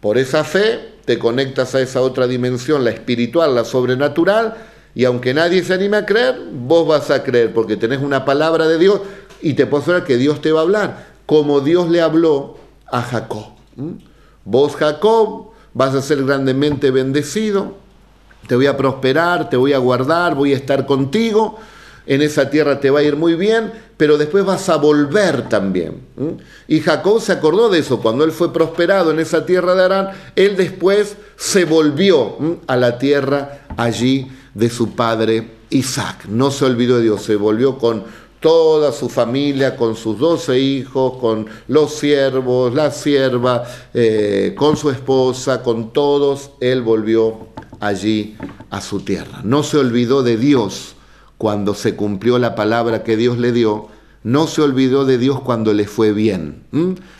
Por 0.00 0.16
esa 0.16 0.44
fe 0.44 0.94
te 1.04 1.18
conectas 1.18 1.74
a 1.74 1.82
esa 1.82 2.00
otra 2.00 2.26
dimensión, 2.26 2.84
la 2.84 2.90
espiritual, 2.90 3.54
la 3.54 3.66
sobrenatural, 3.66 4.72
y 4.94 5.04
aunque 5.04 5.34
nadie 5.34 5.62
se 5.64 5.74
anime 5.74 5.96
a 5.96 6.06
creer, 6.06 6.38
vos 6.52 6.86
vas 6.86 7.10
a 7.10 7.22
creer, 7.22 7.52
porque 7.52 7.76
tenés 7.76 8.00
una 8.00 8.24
palabra 8.24 8.68
de 8.68 8.78
Dios 8.78 9.00
y 9.40 9.54
te 9.54 9.66
puedo 9.66 9.82
asegurar 9.82 10.06
que 10.06 10.16
Dios 10.16 10.40
te 10.40 10.52
va 10.52 10.60
a 10.60 10.62
hablar, 10.62 11.06
como 11.26 11.60
Dios 11.60 11.88
le 11.88 12.00
habló 12.00 12.56
a 12.86 13.02
Jacob. 13.02 13.46
Vos, 14.44 14.76
Jacob, 14.76 15.50
vas 15.72 15.94
a 15.94 16.02
ser 16.02 16.24
grandemente 16.24 16.90
bendecido, 16.90 17.76
te 18.46 18.54
voy 18.56 18.66
a 18.66 18.76
prosperar, 18.76 19.48
te 19.50 19.56
voy 19.56 19.72
a 19.72 19.78
guardar, 19.78 20.34
voy 20.34 20.52
a 20.52 20.56
estar 20.56 20.86
contigo 20.86 21.58
en 22.06 22.22
esa 22.22 22.50
tierra 22.50 22.80
te 22.80 22.90
va 22.90 23.00
a 23.00 23.02
ir 23.02 23.16
muy 23.16 23.34
bien, 23.34 23.72
pero 23.96 24.18
después 24.18 24.44
vas 24.44 24.68
a 24.68 24.76
volver 24.76 25.48
también. 25.48 26.02
Y 26.68 26.80
Jacob 26.80 27.20
se 27.20 27.32
acordó 27.32 27.68
de 27.68 27.78
eso, 27.78 28.00
cuando 28.00 28.24
él 28.24 28.32
fue 28.32 28.52
prosperado 28.52 29.10
en 29.10 29.20
esa 29.20 29.46
tierra 29.46 29.74
de 29.74 29.84
Arán, 29.84 30.10
él 30.36 30.56
después 30.56 31.16
se 31.36 31.64
volvió 31.64 32.36
a 32.66 32.76
la 32.76 32.98
tierra 32.98 33.60
allí 33.76 34.30
de 34.54 34.70
su 34.70 34.94
padre 34.94 35.50
Isaac. 35.70 36.26
No 36.28 36.50
se 36.50 36.64
olvidó 36.64 36.96
de 36.96 37.02
Dios, 37.04 37.22
se 37.22 37.36
volvió 37.36 37.78
con 37.78 38.04
toda 38.40 38.92
su 38.92 39.08
familia, 39.08 39.74
con 39.74 39.96
sus 39.96 40.18
doce 40.18 40.58
hijos, 40.60 41.16
con 41.18 41.46
los 41.66 41.94
siervos, 41.94 42.74
la 42.74 42.90
sierva, 42.90 43.64
eh, 43.94 44.54
con 44.56 44.76
su 44.76 44.90
esposa, 44.90 45.62
con 45.62 45.94
todos, 45.94 46.50
él 46.60 46.82
volvió 46.82 47.48
allí 47.80 48.36
a 48.68 48.82
su 48.82 49.00
tierra. 49.00 49.40
No 49.44 49.62
se 49.62 49.78
olvidó 49.78 50.22
de 50.22 50.36
Dios 50.36 50.94
cuando 51.38 51.74
se 51.74 51.96
cumplió 51.96 52.38
la 52.38 52.54
palabra 52.54 53.02
que 53.02 53.16
Dios 53.16 53.38
le 53.38 53.50
dio, 53.50 53.88
no 54.22 54.46
se 54.46 54.62
olvidó 54.62 55.04
de 55.04 55.18
Dios 55.18 55.40
cuando 55.40 55.72
le 55.72 55.86
fue 55.86 56.12
bien. 56.12 56.64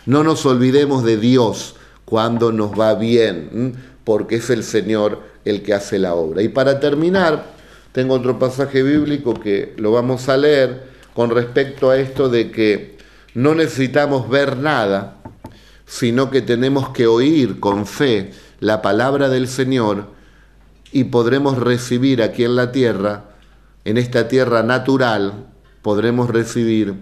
No 0.07 0.25
nos 0.25 0.45
olvidemos 0.47 1.05
de 1.05 1.17
Dios 1.17 1.77
cuando 2.05 2.53
nos 2.53 2.79
va 2.79 2.95
bien, 2.95 3.77
porque 4.05 4.37
es 4.37 4.51
el 4.51 4.63
Señor 4.63 5.21
el 5.45 5.63
que 5.63 5.75
hace 5.75 5.99
la 5.99 6.15
obra. 6.15 6.43
Y 6.43 6.49
para 6.49 6.81
terminar, 6.81 7.45
tengo 7.93 8.15
otro 8.15 8.39
pasaje 8.39 8.83
bíblico 8.83 9.35
que 9.35 9.75
lo 9.77 9.93
vamos 9.93 10.29
a 10.29 10.37
leer 10.37 10.95
con 11.15 11.31
respecto 11.31 11.91
a 11.91 11.99
esto 11.99 12.29
de 12.29 12.51
que 12.51 12.99
no 13.35 13.55
necesitamos 13.55 14.29
ver 14.29 14.57
nada, 14.57 15.19
sino 15.87 16.31
que 16.31 16.43
tenemos 16.43 16.91
que 16.91 17.07
oír 17.07 17.61
con 17.61 17.87
fe 17.87 18.33
la 18.61 18.83
palabra 18.83 19.29
del 19.29 19.49
Señor 19.49 20.09
y 20.93 21.05
podremos 21.05 21.59
recibir 21.59 22.23
aquí 22.23 22.45
en 22.45 22.57
la 22.57 22.73
tierra 22.73 23.35
en 23.85 23.99
esta 23.99 24.29
tierra 24.29 24.63
natural 24.63 25.47
podremos 25.83 26.31
recibir 26.31 26.95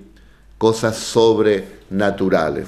cosas 0.59 0.97
sobrenaturales. 0.97 2.66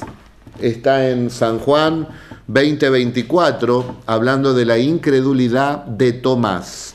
Está 0.60 1.10
en 1.10 1.30
San 1.30 1.58
Juan 1.58 2.06
20:24 2.48 3.96
hablando 4.06 4.54
de 4.54 4.64
la 4.64 4.78
incredulidad 4.78 5.84
de 5.84 6.12
Tomás. 6.12 6.94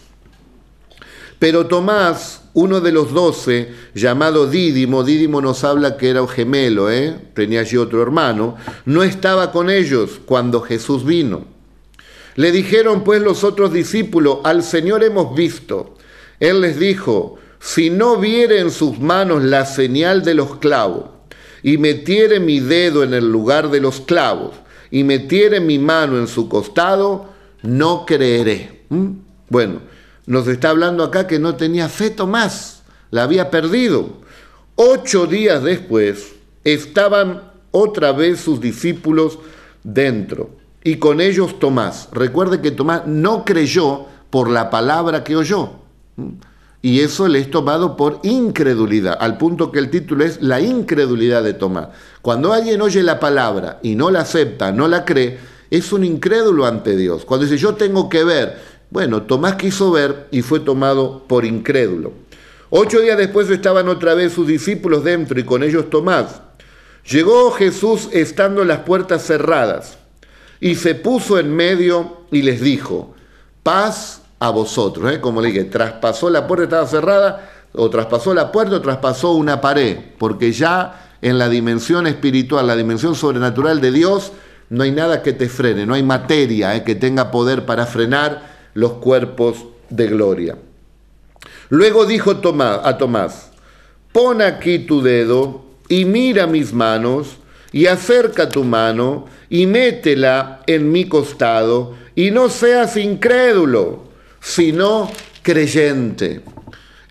Pero 1.40 1.68
Tomás, 1.68 2.42
uno 2.54 2.82
de 2.82 2.92
los 2.92 3.14
doce, 3.14 3.72
llamado 3.96 4.48
Dídimo, 4.48 5.04
Dídimo 5.04 5.40
nos 5.42 5.64
habla 5.64 5.96
que 5.96 6.10
era 6.10 6.22
un 6.22 6.28
gemelo, 6.28 6.92
¿eh? 6.92 7.18
tenía 7.34 7.62
allí 7.62 7.78
otro 7.78 8.02
hermano, 8.02 8.58
no 8.86 9.04
estaba 9.04 9.52
con 9.52 9.70
ellos 9.70 10.20
cuando 10.26 10.62
Jesús 10.62 11.06
vino. 11.06 11.46
Le 12.36 12.52
dijeron 12.52 13.04
pues 13.04 13.22
los 13.22 13.44
otros 13.44 13.72
discípulos, 13.72 14.40
al 14.44 14.64
Señor 14.64 15.04
hemos 15.04 15.34
visto. 15.36 15.96
Él 16.40 16.62
les 16.62 16.78
dijo, 16.78 17.38
si 17.60 17.90
no 17.90 18.18
viere 18.18 18.60
en 18.60 18.72
sus 18.72 19.00
manos 19.00 19.44
la 19.44 19.66
señal 19.66 20.24
de 20.24 20.34
los 20.34 20.58
clavos, 20.58 21.06
y 21.64 21.78
metiere 21.78 22.40
mi 22.40 22.60
dedo 22.60 23.04
en 23.04 23.14
el 23.14 23.30
lugar 23.30 23.70
de 23.70 23.82
los 23.82 24.02
clavos, 24.02 24.56
y 24.92 25.04
metiere 25.04 25.60
mi 25.60 25.80
mano 25.80 26.18
en 26.18 26.28
su 26.28 26.50
costado, 26.50 27.30
no 27.62 28.06
creeré. 28.06 28.86
¿Mm? 28.90 29.10
Bueno, 29.50 29.82
nos 30.26 30.48
está 30.48 30.70
hablando 30.70 31.04
acá 31.04 31.28
que 31.28 31.40
no 31.40 31.56
tenía 31.56 31.90
fe 31.90 32.10
Tomás, 32.10 32.84
la 33.12 33.24
había 33.24 33.50
perdido. 33.50 34.20
Ocho 34.76 35.26
días 35.26 35.64
después 35.64 36.34
estaban 36.64 37.42
otra 37.72 38.12
vez 38.12 38.40
sus 38.40 38.62
discípulos 38.62 39.40
dentro 39.84 40.52
y 40.84 40.98
con 40.98 41.22
ellos 41.22 41.60
Tomás. 41.60 42.10
Recuerde 42.12 42.62
que 42.62 42.72
Tomás 42.72 43.06
no 43.06 43.46
creyó 43.46 44.06
por 44.30 44.50
la 44.50 44.70
palabra 44.70 45.24
que 45.24 45.36
oyó. 45.36 45.72
Y 46.82 47.02
eso 47.02 47.28
le 47.28 47.40
es 47.40 47.52
tomado 47.52 47.98
por 47.98 48.20
incredulidad, 48.24 49.18
al 49.20 49.38
punto 49.38 49.72
que 49.72 49.80
el 49.80 49.90
título 49.90 50.24
es 50.24 50.42
La 50.42 50.62
incredulidad 50.62 51.44
de 51.44 51.54
Tomás. 51.54 51.90
Cuando 52.22 52.54
alguien 52.54 52.82
oye 52.82 53.04
la 53.04 53.20
palabra 53.20 53.80
y 53.84 53.96
no 53.96 54.12
la 54.12 54.22
acepta, 54.22 54.72
no 54.72 54.88
la 54.88 55.04
cree, 55.04 55.38
es 55.70 55.92
un 55.92 56.06
incrédulo 56.06 56.66
ante 56.66 56.96
Dios. 56.96 57.26
Cuando 57.26 57.46
dice 57.46 57.58
yo 57.58 57.76
tengo 57.76 58.08
que 58.08 58.24
ver, 58.24 58.58
bueno, 58.90 59.24
Tomás 59.24 59.56
quiso 59.56 59.92
ver 59.92 60.28
y 60.32 60.42
fue 60.42 60.62
tomado 60.62 61.26
por 61.28 61.44
incrédulo. 61.44 62.14
Ocho 62.70 63.02
días 63.02 63.18
después 63.18 63.50
estaban 63.50 63.90
otra 63.90 64.14
vez 64.14 64.34
sus 64.34 64.48
discípulos 64.48 65.04
dentro 65.04 65.40
y 65.40 65.44
con 65.44 65.64
ellos 65.64 65.90
Tomás. 65.90 66.42
Llegó 67.10 67.52
Jesús 67.52 68.10
estando 68.14 68.64
las 68.64 68.80
puertas 68.80 69.26
cerradas 69.26 69.98
y 70.62 70.76
se 70.76 70.96
puso 70.96 71.40
en 71.40 71.54
medio 71.54 72.20
y 72.32 72.42
les 72.42 72.62
dijo, 72.62 73.16
paz 73.64 74.19
a 74.40 74.50
vosotros. 74.50 75.12
¿eh? 75.14 75.20
Como 75.20 75.42
le 75.42 75.50
dije, 75.50 75.66
traspasó 75.66 76.30
la 76.30 76.48
puerta, 76.48 76.64
estaba 76.64 76.88
cerrada, 76.88 77.50
o 77.74 77.90
traspasó 77.90 78.34
la 78.34 78.52
puerta 78.52 78.78
o 78.78 78.82
traspasó 78.82 79.32
una 79.34 79.62
pared, 79.62 79.98
porque 80.18 80.52
ya 80.52 81.10
en 81.22 81.38
la 81.38 81.50
dimensión 81.50 82.08
espiritual, 82.08 82.66
la 82.68 82.76
dimensión 82.76 83.16
sobrenatural 83.16 83.82
de 83.82 83.92
Dios, 83.92 84.32
no 84.70 84.84
hay 84.84 84.92
nada 84.92 85.22
que 85.22 85.34
te 85.34 85.50
frene, 85.50 85.86
no 85.86 85.94
hay 85.94 86.04
materia 86.04 86.76
¿eh? 86.76 86.84
que 86.84 86.96
tenga 86.96 87.32
poder 87.32 87.66
para 87.66 87.86
frenar 87.86 88.70
los 88.74 88.94
cuerpos 88.94 89.66
de 89.90 90.08
gloria. 90.08 90.58
Luego 91.70 92.06
dijo 92.06 92.38
Tomás, 92.38 92.82
a 92.84 92.98
Tomás, 92.98 93.52
pon 94.12 94.42
aquí 94.42 94.80
tu 94.80 95.02
dedo 95.02 95.64
y 95.88 96.06
mira 96.06 96.48
mis 96.48 96.74
manos 96.74 97.38
y 97.72 97.88
acerca 97.88 98.50
tu 98.50 98.64
mano 98.64 99.26
y 99.50 99.66
métela 99.66 100.62
en 100.68 100.92
mi 100.92 101.06
costado 101.06 101.96
y 102.16 102.32
no 102.32 102.50
seas 102.50 102.98
incrédulo, 102.98 104.09
sino 104.40 105.10
creyente. 105.42 106.42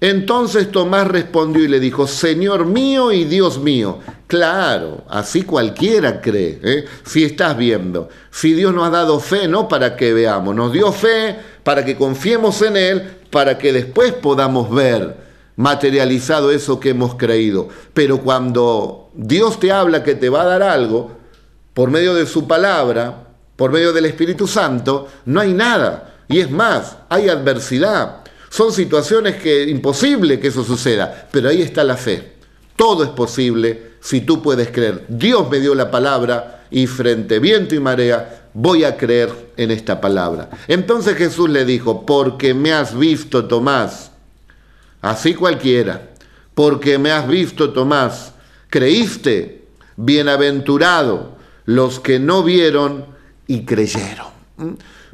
Entonces 0.01 0.71
Tomás 0.71 1.09
respondió 1.09 1.65
y 1.65 1.69
le 1.69 1.81
dijo, 1.81 2.07
Señor 2.07 2.67
mío 2.67 3.11
y 3.11 3.25
Dios 3.25 3.59
mío. 3.59 3.99
Claro, 4.29 5.05
así 5.09 5.43
cualquiera 5.43 6.21
cree, 6.21 6.61
¿eh? 6.63 6.85
si 7.05 7.25
estás 7.25 7.57
viendo. 7.57 8.09
Si 8.31 8.53
Dios 8.53 8.75
nos 8.75 8.87
ha 8.87 8.91
dado 8.91 9.19
fe, 9.19 9.49
no 9.49 9.67
para 9.67 9.97
que 9.97 10.13
veamos, 10.13 10.55
nos 10.55 10.73
dio 10.73 10.93
fe 10.93 11.37
para 11.65 11.85
que 11.85 11.97
confiemos 11.97 12.63
en 12.63 12.77
Él, 12.77 13.03
para 13.31 13.59
que 13.59 13.73
después 13.73 14.13
podamos 14.13 14.71
ver 14.71 15.29
materializado 15.57 16.53
eso 16.53 16.79
que 16.79 16.91
hemos 16.91 17.17
creído. 17.17 17.69
Pero 17.93 18.21
cuando 18.21 19.11
Dios 19.15 19.59
te 19.59 19.73
habla 19.73 20.05
que 20.05 20.15
te 20.15 20.29
va 20.29 20.43
a 20.43 20.47
dar 20.47 20.63
algo, 20.63 21.19
por 21.75 21.91
medio 21.91 22.15
de 22.15 22.27
su 22.27 22.47
palabra, 22.47 23.25
por 23.57 23.73
medio 23.73 23.93
del 23.93 24.07
Espíritu 24.07 24.47
Santo, 24.47 25.09
no 25.27 25.41
hay 25.41 25.53
nada. 25.53 26.18
Y 26.29 26.41
es 26.41 26.51
más, 26.51 26.97
hay 27.09 27.29
adversidad. 27.29 28.25
Son 28.51 28.73
situaciones 28.73 29.37
que 29.37 29.65
imposible 29.65 30.39
que 30.41 30.49
eso 30.49 30.65
suceda, 30.65 31.29
pero 31.31 31.49
ahí 31.49 31.63
está 31.63 31.85
la 31.85 31.97
fe. 31.97 32.33
Todo 32.77 33.03
es 33.03 33.11
posible 33.11 33.93
si 34.01 34.21
tú 34.21 34.43
puedes 34.43 34.71
creer. 34.71 35.05
Dios 35.09 35.51
me 35.51 35.61
dio 35.61 35.75
la 35.75 35.91
palabra 35.91 36.67
y 36.71 36.87
frente 36.87 37.39
viento 37.39 37.75
y 37.75 37.81
marea 37.81 38.49
voy 38.55 38.85
a 38.85 38.97
creer 38.97 39.31
en 39.57 39.71
esta 39.71 40.01
palabra. 40.01 40.51
Entonces 40.67 41.17
Jesús 41.17 41.49
le 41.49 41.65
dijo, 41.65 42.05
porque 42.05 42.55
me 42.55 42.73
has 42.73 42.97
visto, 42.97 43.47
Tomás, 43.47 44.11
así 45.01 45.35
cualquiera, 45.35 46.11
porque 46.55 46.99
me 46.99 47.11
has 47.11 47.29
visto, 47.29 47.71
Tomás, 47.71 48.33
creíste, 48.69 49.67
bienaventurado 49.97 51.37
los 51.65 52.01
que 52.01 52.19
no 52.19 52.43
vieron 52.43 53.07
y 53.47 53.65
creyeron. 53.65 54.29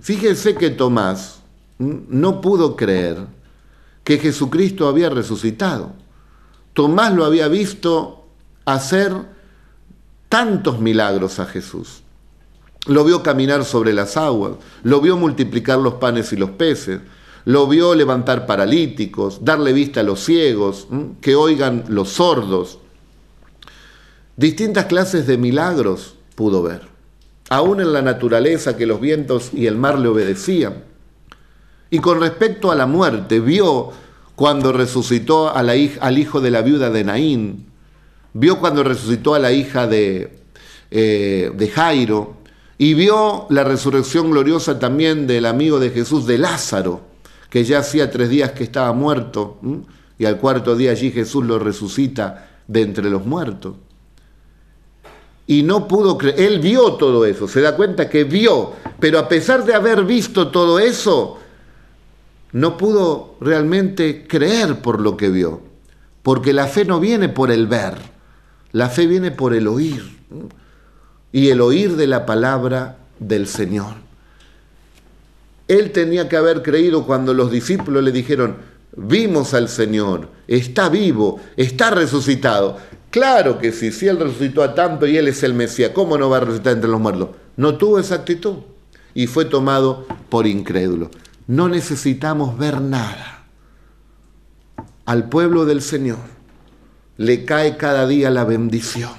Fíjense 0.05 0.55
que 0.55 0.69
Tomás 0.69 1.41
no 1.79 2.43
pudo 2.43 2.77
creer 2.77 3.27
que 4.05 4.19
Jesucristo 4.19 4.87
había 4.87 5.09
resucitado. 5.09 5.95
Tomás 6.75 7.15
lo 7.15 7.25
había 7.25 7.49
visto 7.49 8.27
hacer 8.67 9.15
tantos 10.29 10.79
milagros 10.79 11.39
a 11.39 11.47
Jesús. 11.47 12.03
Lo 12.85 13.03
vio 13.05 13.23
caminar 13.23 13.65
sobre 13.65 13.95
las 13.95 14.19
aguas, 14.19 14.57
lo 14.83 15.01
vio 15.01 15.17
multiplicar 15.17 15.79
los 15.79 15.95
panes 15.95 16.35
y 16.35 16.37
los 16.37 16.51
peces, 16.51 17.01
lo 17.47 17.67
vio 17.67 17.95
levantar 17.95 18.45
paralíticos, 18.45 19.43
darle 19.43 19.73
vista 19.73 20.01
a 20.01 20.05
los 20.05 20.21
ciegos, 20.21 20.87
que 21.23 21.35
oigan 21.35 21.83
los 21.89 22.11
sordos. 22.11 22.79
Distintas 24.37 24.85
clases 24.85 25.27
de 25.27 25.39
milagros 25.39 26.15
pudo 26.35 26.63
ver 26.63 26.94
aún 27.51 27.81
en 27.81 27.93
la 27.93 28.03
naturaleza 28.03 28.77
que 28.77 28.87
los 28.87 29.01
vientos 29.01 29.51
y 29.53 29.67
el 29.67 29.77
mar 29.77 29.99
le 29.99 30.09
obedecían. 30.09 30.85
Y 31.91 31.99
con 31.99 32.21
respecto 32.21 32.71
a 32.71 32.75
la 32.75 32.87
muerte, 32.87 33.41
vio 33.41 33.93
cuando 34.35 34.73
resucitó 34.73 35.55
al 35.55 36.19
hijo 36.19 36.41
de 36.41 36.51
la 36.51 36.63
viuda 36.63 36.91
de 36.91 37.05
Naín, 37.05 37.67
vio 38.33 38.59
cuando 38.59 38.83
resucitó 38.83 39.35
a 39.35 39.39
la 39.39 39.53
hija 39.53 39.87
de, 39.87 40.39
eh, 40.91 41.53
de 41.55 41.69
Jairo, 41.69 42.39
y 42.77 42.95
vio 42.95 43.47
la 43.51 43.63
resurrección 43.63 44.33
gloriosa 44.33 44.81
también 44.81 45.29
del 45.29 45.47
amigo 45.47 45.79
de 45.79 45.91
Jesús, 45.91 46.27
de 46.27 46.39
Lázaro, 46.39 47.03
que 47.49 47.63
ya 47.63 47.79
hacía 47.79 48.11
tres 48.11 48.31
días 48.31 48.51
que 48.51 48.65
estaba 48.65 48.93
muerto, 48.93 49.61
y 50.19 50.25
al 50.25 50.39
cuarto 50.39 50.75
día 50.75 50.91
allí 50.91 51.13
Jesús 51.13 51.45
lo 51.45 51.61
resucita 51.61 52.49
de 52.67 52.83
entre 52.83 53.11
los 53.11 53.25
muertos 53.25 53.77
y 55.47 55.63
no 55.63 55.89
pudo 55.89 56.17
creer. 56.17 56.41
Él 56.41 56.59
vio 56.61 56.95
todo 56.95 57.25
eso, 57.27 57.49
se 57.49 57.61
da 57.61 57.77
cuenta 57.77 58.09
que 58.09 58.25
vio, 58.25 58.73
pero 59.01 59.19
a 59.19 59.29
pesar 59.29 59.65
de 59.65 59.75
haber 59.75 60.05
visto 60.05 60.49
todo 60.49 60.79
eso, 60.79 61.39
no 62.53 62.77
pudo 62.77 63.37
realmente 63.41 64.27
creer 64.27 64.81
por 64.81 65.01
lo 65.01 65.17
que 65.17 65.29
vio, 65.29 65.61
porque 66.23 66.53
la 66.53 66.67
fe 66.67 66.85
no 66.85 67.01
viene 67.01 67.29
por 67.29 67.51
el 67.51 67.67
ver, 67.67 67.95
la 68.73 68.89
fe 68.89 69.07
viene 69.07 69.31
por 69.31 69.55
el 69.55 69.67
oír, 69.67 70.19
y 71.33 71.49
el 71.49 71.61
oír 71.61 71.97
de 71.97 72.07
la 72.07 72.27
palabra 72.27 72.99
del 73.19 73.47
Señor. 73.47 73.95
Él 75.67 75.93
tenía 75.93 76.29
que 76.29 76.37
haber 76.37 76.63
creído 76.63 77.07
cuando 77.07 77.35
los 77.35 77.51
discípulos 77.51 78.05
le 78.05 78.13
dijeron, 78.13 78.57
vimos 78.97 79.55
al 79.55 79.69
Señor, 79.69 80.29
está 80.47 80.89
vivo, 80.89 81.41
está 81.57 81.91
resucitado. 81.91 82.79
Claro 83.15 83.59
que 83.59 83.71
sí, 83.71 83.93
si 83.93 84.09
Él 84.09 84.19
resucitó 84.19 84.61
a 84.61 84.75
tanto 84.75 85.07
y 85.07 85.17
Él 85.17 85.29
es 85.29 85.45
el 85.45 85.55
Mesías, 85.55 85.93
¿cómo 85.95 86.19
no 86.19 86.29
va 86.29 86.39
a 86.39 86.41
resucitar 86.41 86.73
entre 86.73 86.91
los 86.91 86.99
muertos? 86.99 87.29
No 87.57 87.77
tuvo 87.77 88.01
esa 88.01 88.17
actitud 88.17 88.55
y 89.15 89.29
fue 89.29 89.45
tomado 89.45 90.05
por 90.29 90.49
incrédulo. 90.49 91.13
No 91.47 91.69
necesitamos 91.69 92.59
ver 92.59 92.81
nada. 92.81 93.45
Al 95.05 95.29
pueblo 95.29 95.65
del 95.65 95.81
Señor 95.81 96.19
le 97.17 97.45
cae 97.45 97.77
cada 97.77 98.09
día 98.09 98.31
la 98.31 98.43
bendición. 98.43 99.13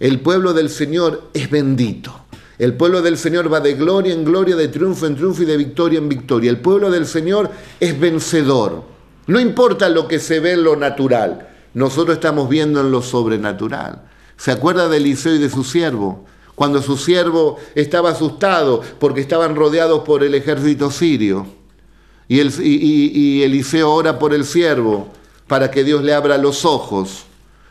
El 0.00 0.18
pueblo 0.18 0.52
del 0.52 0.68
Señor 0.68 1.30
es 1.32 1.48
bendito. 1.50 2.12
El 2.58 2.74
pueblo 2.74 3.00
del 3.00 3.16
Señor 3.16 3.52
va 3.52 3.60
de 3.60 3.74
gloria 3.74 4.12
en 4.12 4.24
gloria, 4.24 4.56
de 4.56 4.66
triunfo 4.66 5.06
en 5.06 5.14
triunfo 5.14 5.44
y 5.44 5.46
de 5.46 5.56
victoria 5.56 6.00
en 6.00 6.08
victoria. 6.08 6.50
El 6.50 6.58
pueblo 6.58 6.90
del 6.90 7.06
Señor 7.06 7.48
es 7.78 8.00
vencedor. 8.00 8.82
No 9.28 9.38
importa 9.38 9.88
lo 9.88 10.08
que 10.08 10.18
se 10.18 10.40
ve 10.40 10.54
en 10.54 10.64
lo 10.64 10.74
natural. 10.74 11.46
Nosotros 11.74 12.16
estamos 12.16 12.48
viendo 12.48 12.80
en 12.80 12.90
lo 12.90 13.02
sobrenatural. 13.02 14.02
¿Se 14.36 14.50
acuerda 14.50 14.88
de 14.88 14.96
Eliseo 14.96 15.34
y 15.34 15.38
de 15.38 15.50
su 15.50 15.64
siervo? 15.64 16.24
Cuando 16.54 16.82
su 16.82 16.96
siervo 16.96 17.58
estaba 17.74 18.10
asustado 18.10 18.82
porque 18.98 19.20
estaban 19.20 19.54
rodeados 19.54 20.02
por 20.04 20.24
el 20.24 20.34
ejército 20.34 20.90
sirio. 20.90 21.46
Y, 22.28 22.40
y 22.40 23.42
Eliseo 23.42 23.90
ora 23.90 24.18
por 24.18 24.34
el 24.34 24.44
siervo 24.44 25.08
para 25.46 25.70
que 25.70 25.84
Dios 25.84 26.02
le 26.02 26.14
abra 26.14 26.38
los 26.38 26.64
ojos. 26.64 27.24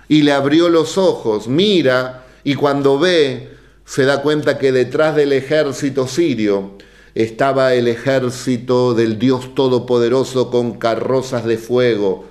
Y 0.08 0.24
le 0.24 0.32
abrió 0.32 0.70
los 0.70 0.98
ojos, 0.98 1.48
mira, 1.48 2.26
y 2.44 2.56
cuando 2.56 2.98
ve, 2.98 3.56
se 3.86 4.06
da 4.06 4.22
cuenta 4.22 4.58
que 4.58 4.72
detrás 4.72 5.16
del 5.16 5.34
ejército 5.34 6.08
sirio 6.08 6.72
estaba 7.16 7.74
el 7.74 7.88
ejército 7.88 8.94
del 8.94 9.20
Dios 9.20 9.54
Todopoderoso 9.54 10.50
con 10.50 10.80
carrozas 10.80 11.46
de 11.46 11.58
fuego 11.58 12.26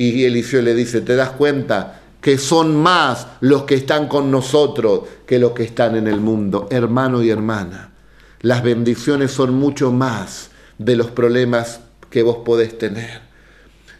y 0.00 0.24
Eliseo 0.24 0.62
le 0.62 0.74
dice, 0.74 1.02
¿te 1.02 1.14
das 1.14 1.32
cuenta 1.32 2.00
que 2.22 2.38
son 2.38 2.74
más 2.74 3.26
los 3.40 3.64
que 3.64 3.74
están 3.74 4.08
con 4.08 4.30
nosotros 4.30 5.02
que 5.26 5.38
los 5.38 5.52
que 5.52 5.64
están 5.64 5.94
en 5.94 6.06
el 6.06 6.20
mundo? 6.20 6.68
Hermano 6.70 7.22
y 7.22 7.28
hermana, 7.28 7.90
las 8.40 8.62
bendiciones 8.62 9.30
son 9.30 9.54
mucho 9.54 9.92
más 9.92 10.52
de 10.78 10.96
los 10.96 11.10
problemas 11.10 11.80
que 12.08 12.22
vos 12.22 12.38
podés 12.46 12.78
tener. 12.78 13.20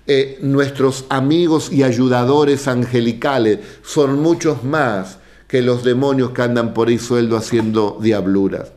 Eh, 0.07 0.39
nuestros 0.41 1.05
amigos 1.11 1.71
y 1.71 1.83
ayudadores 1.83 2.67
angelicales 2.67 3.59
son 3.85 4.21
muchos 4.21 4.65
más 4.65 5.19
que 5.47 5.61
los 5.61 5.85
demonios 5.85 6.31
que 6.31 6.41
andan 6.41 6.73
por 6.73 6.89
ahí 6.89 6.99
sueldo 6.99 7.37
haciendo 7.37 7.99
diabluras. 8.01 8.73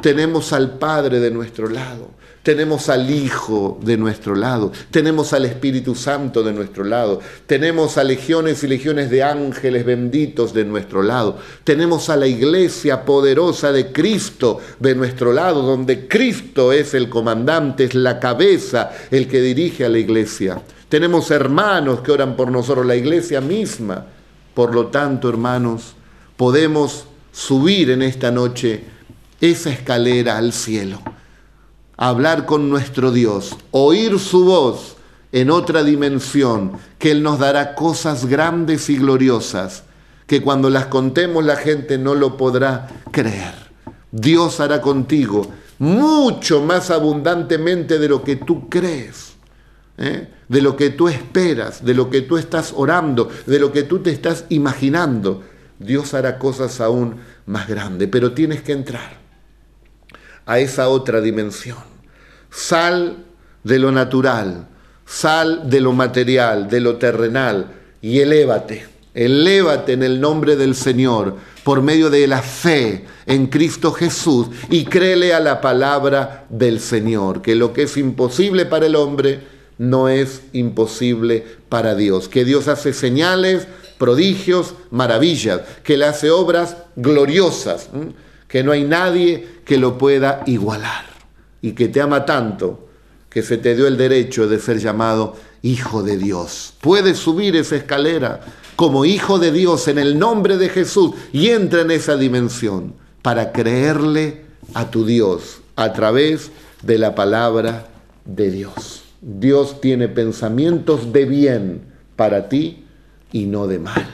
tenemos 0.00 0.54
al 0.54 0.78
Padre 0.78 1.20
de 1.20 1.30
nuestro 1.30 1.68
lado, 1.68 2.12
tenemos 2.42 2.88
al 2.88 3.10
Hijo 3.10 3.78
de 3.82 3.96
nuestro 3.96 4.34
lado, 4.34 4.72
tenemos 4.90 5.32
al 5.32 5.44
Espíritu 5.44 5.94
Santo 5.94 6.42
de 6.42 6.52
nuestro 6.52 6.84
lado, 6.84 7.20
tenemos 7.46 7.98
a 7.98 8.04
legiones 8.04 8.62
y 8.64 8.68
legiones 8.68 9.10
de 9.10 9.22
ángeles 9.22 9.84
benditos 9.84 10.54
de 10.54 10.64
nuestro 10.64 11.02
lado, 11.02 11.38
tenemos 11.64 12.08
a 12.08 12.16
la 12.16 12.26
iglesia 12.26 13.04
poderosa 13.04 13.72
de 13.72 13.92
Cristo 13.92 14.60
de 14.78 14.94
nuestro 14.94 15.32
lado, 15.32 15.62
donde 15.62 16.08
Cristo 16.08 16.72
es 16.72 16.94
el 16.94 17.08
comandante, 17.08 17.84
es 17.84 17.94
la 17.94 18.18
cabeza, 18.18 18.90
el 19.10 19.28
que 19.28 19.40
dirige 19.40 19.84
a 19.84 19.88
la 19.88 19.98
iglesia. 19.98 20.62
Tenemos 20.88 21.30
hermanos 21.30 22.00
que 22.00 22.10
oran 22.10 22.34
por 22.34 22.50
nosotros, 22.50 22.84
la 22.84 22.96
iglesia 22.96 23.40
misma. 23.40 24.06
Por 24.54 24.74
lo 24.74 24.88
tanto, 24.88 25.28
hermanos, 25.28 25.94
podemos 26.36 27.04
subir 27.32 27.90
en 27.90 28.02
esta 28.02 28.32
noche 28.32 28.82
esa 29.40 29.70
escalera 29.70 30.36
al 30.36 30.52
cielo, 30.52 31.00
hablar 32.00 32.46
con 32.46 32.70
nuestro 32.70 33.12
Dios, 33.12 33.54
oír 33.72 34.18
su 34.18 34.46
voz 34.46 34.96
en 35.32 35.50
otra 35.50 35.84
dimensión, 35.84 36.72
que 36.98 37.10
Él 37.10 37.22
nos 37.22 37.38
dará 37.38 37.74
cosas 37.74 38.24
grandes 38.24 38.88
y 38.88 38.96
gloriosas, 38.96 39.84
que 40.26 40.40
cuando 40.40 40.70
las 40.70 40.86
contemos 40.86 41.44
la 41.44 41.56
gente 41.56 41.98
no 41.98 42.14
lo 42.14 42.38
podrá 42.38 42.88
creer. 43.12 43.52
Dios 44.10 44.60
hará 44.60 44.80
contigo 44.80 45.46
mucho 45.78 46.62
más 46.62 46.90
abundantemente 46.90 47.98
de 47.98 48.08
lo 48.08 48.24
que 48.24 48.36
tú 48.36 48.70
crees, 48.70 49.34
¿eh? 49.98 50.26
de 50.48 50.62
lo 50.62 50.76
que 50.76 50.88
tú 50.88 51.06
esperas, 51.06 51.84
de 51.84 51.92
lo 51.92 52.08
que 52.08 52.22
tú 52.22 52.38
estás 52.38 52.72
orando, 52.74 53.28
de 53.44 53.58
lo 53.58 53.72
que 53.72 53.82
tú 53.82 53.98
te 53.98 54.10
estás 54.10 54.46
imaginando. 54.48 55.42
Dios 55.78 56.14
hará 56.14 56.38
cosas 56.38 56.80
aún 56.80 57.16
más 57.44 57.68
grandes, 57.68 58.08
pero 58.10 58.32
tienes 58.32 58.62
que 58.62 58.72
entrar 58.72 59.20
a 60.46 60.58
esa 60.60 60.88
otra 60.88 61.20
dimensión. 61.20 61.89
Sal 62.50 63.24
de 63.62 63.78
lo 63.78 63.92
natural, 63.92 64.66
sal 65.06 65.68
de 65.68 65.80
lo 65.80 65.92
material, 65.92 66.68
de 66.68 66.80
lo 66.80 66.96
terrenal 66.96 67.66
y 68.00 68.20
elévate. 68.20 68.86
Elévate 69.12 69.94
en 69.94 70.04
el 70.04 70.20
nombre 70.20 70.54
del 70.56 70.74
Señor 70.74 71.36
por 71.64 71.82
medio 71.82 72.10
de 72.10 72.26
la 72.28 72.42
fe 72.42 73.06
en 73.26 73.48
Cristo 73.48 73.92
Jesús 73.92 74.46
y 74.70 74.84
créele 74.84 75.34
a 75.34 75.40
la 75.40 75.60
palabra 75.60 76.46
del 76.48 76.80
Señor, 76.80 77.42
que 77.42 77.56
lo 77.56 77.72
que 77.72 77.82
es 77.82 77.96
imposible 77.96 78.66
para 78.66 78.86
el 78.86 78.94
hombre 78.94 79.40
no 79.78 80.08
es 80.08 80.42
imposible 80.52 81.44
para 81.68 81.94
Dios, 81.94 82.28
que 82.28 82.44
Dios 82.44 82.68
hace 82.68 82.92
señales, 82.92 83.66
prodigios, 83.98 84.74
maravillas, 84.90 85.60
que 85.82 85.96
le 85.96 86.04
hace 86.04 86.30
obras 86.30 86.76
gloriosas 86.94 87.88
que 88.46 88.62
no 88.62 88.72
hay 88.72 88.84
nadie 88.84 89.48
que 89.64 89.78
lo 89.78 89.96
pueda 89.96 90.42
igualar 90.46 91.09
y 91.62 91.72
que 91.72 91.88
te 91.88 92.00
ama 92.00 92.24
tanto 92.24 92.88
que 93.28 93.42
se 93.42 93.56
te 93.56 93.76
dio 93.76 93.86
el 93.86 93.96
derecho 93.96 94.48
de 94.48 94.58
ser 94.58 94.78
llamado 94.78 95.36
hijo 95.62 96.02
de 96.02 96.16
Dios. 96.16 96.74
Puedes 96.80 97.18
subir 97.18 97.54
esa 97.56 97.76
escalera 97.76 98.40
como 98.76 99.04
hijo 99.04 99.38
de 99.38 99.52
Dios 99.52 99.88
en 99.88 99.98
el 99.98 100.18
nombre 100.18 100.58
de 100.58 100.68
Jesús 100.68 101.12
y 101.32 101.50
entra 101.50 101.82
en 101.82 101.90
esa 101.90 102.16
dimensión 102.16 102.94
para 103.22 103.52
creerle 103.52 104.42
a 104.74 104.90
tu 104.90 105.04
Dios 105.04 105.60
a 105.76 105.92
través 105.92 106.50
de 106.82 106.98
la 106.98 107.14
palabra 107.14 107.88
de 108.24 108.50
Dios. 108.50 109.04
Dios 109.20 109.80
tiene 109.80 110.08
pensamientos 110.08 111.12
de 111.12 111.24
bien 111.26 111.82
para 112.16 112.48
ti 112.48 112.84
y 113.32 113.46
no 113.46 113.66
de 113.66 113.78
mal. 113.78 114.08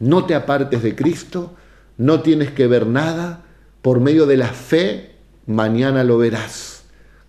No 0.00 0.26
te 0.26 0.34
apartes 0.34 0.82
de 0.82 0.94
Cristo, 0.94 1.54
no 1.96 2.20
tienes 2.20 2.50
que 2.50 2.66
ver 2.66 2.86
nada, 2.86 3.44
por 3.82 4.00
medio 4.00 4.26
de 4.26 4.36
la 4.36 4.48
fe, 4.48 5.16
mañana 5.46 6.04
lo 6.04 6.18
verás. 6.18 6.77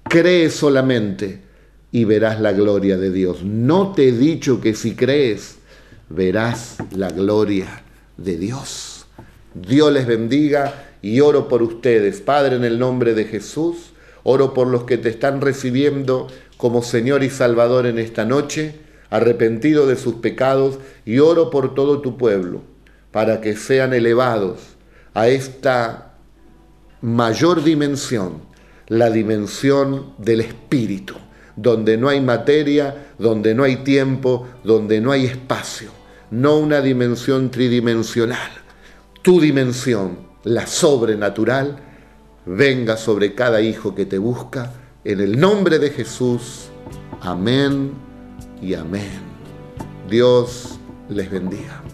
Cree 0.09 0.49
solamente 0.49 1.41
y 1.91 2.03
verás 2.03 2.41
la 2.41 2.51
gloria 2.51 2.97
de 2.97 3.11
Dios. 3.11 3.43
No 3.43 3.93
te 3.93 4.09
he 4.09 4.11
dicho 4.11 4.59
que 4.59 4.73
si 4.73 4.95
crees, 4.95 5.59
verás 6.09 6.77
la 6.91 7.09
gloria 7.09 7.83
de 8.17 8.37
Dios. 8.37 9.05
Dios 9.53 9.93
les 9.93 10.07
bendiga 10.07 10.87
y 11.03 11.19
oro 11.19 11.47
por 11.47 11.61
ustedes. 11.61 12.21
Padre, 12.21 12.55
en 12.55 12.63
el 12.63 12.79
nombre 12.79 13.13
de 13.13 13.25
Jesús, 13.25 13.91
oro 14.23 14.53
por 14.55 14.67
los 14.67 14.85
que 14.85 14.97
te 14.97 15.09
están 15.09 15.41
recibiendo 15.41 16.27
como 16.57 16.81
Señor 16.81 17.23
y 17.23 17.29
Salvador 17.29 17.85
en 17.85 17.99
esta 17.99 18.25
noche, 18.25 18.75
arrepentido 19.11 19.85
de 19.85 19.95
sus 19.95 20.15
pecados, 20.15 20.79
y 21.05 21.19
oro 21.19 21.51
por 21.51 21.75
todo 21.75 22.01
tu 22.01 22.17
pueblo, 22.17 22.61
para 23.11 23.41
que 23.41 23.55
sean 23.55 23.93
elevados 23.93 24.59
a 25.13 25.29
esta 25.29 26.15
mayor 27.01 27.63
dimensión, 27.63 28.48
la 28.89 29.09
dimensión 29.09 30.13
del 30.17 30.41
espíritu, 30.41 31.15
donde 31.55 31.97
no 31.97 32.09
hay 32.09 32.21
materia, 32.21 33.13
donde 33.17 33.53
no 33.53 33.63
hay 33.63 33.77
tiempo, 33.77 34.47
donde 34.63 34.99
no 34.99 35.11
hay 35.11 35.25
espacio, 35.25 35.91
no 36.31 36.57
una 36.57 36.81
dimensión 36.81 37.51
tridimensional. 37.51 38.51
Tu 39.21 39.39
dimensión, 39.39 40.17
la 40.43 40.65
sobrenatural, 40.65 41.77
venga 42.45 42.97
sobre 42.97 43.35
cada 43.35 43.61
hijo 43.61 43.93
que 43.93 44.05
te 44.05 44.17
busca, 44.17 44.73
en 45.03 45.19
el 45.21 45.39
nombre 45.39 45.79
de 45.79 45.91
Jesús. 45.91 46.69
Amén 47.21 47.91
y 48.61 48.73
amén. 48.73 49.21
Dios 50.09 50.79
les 51.09 51.29
bendiga. 51.29 51.88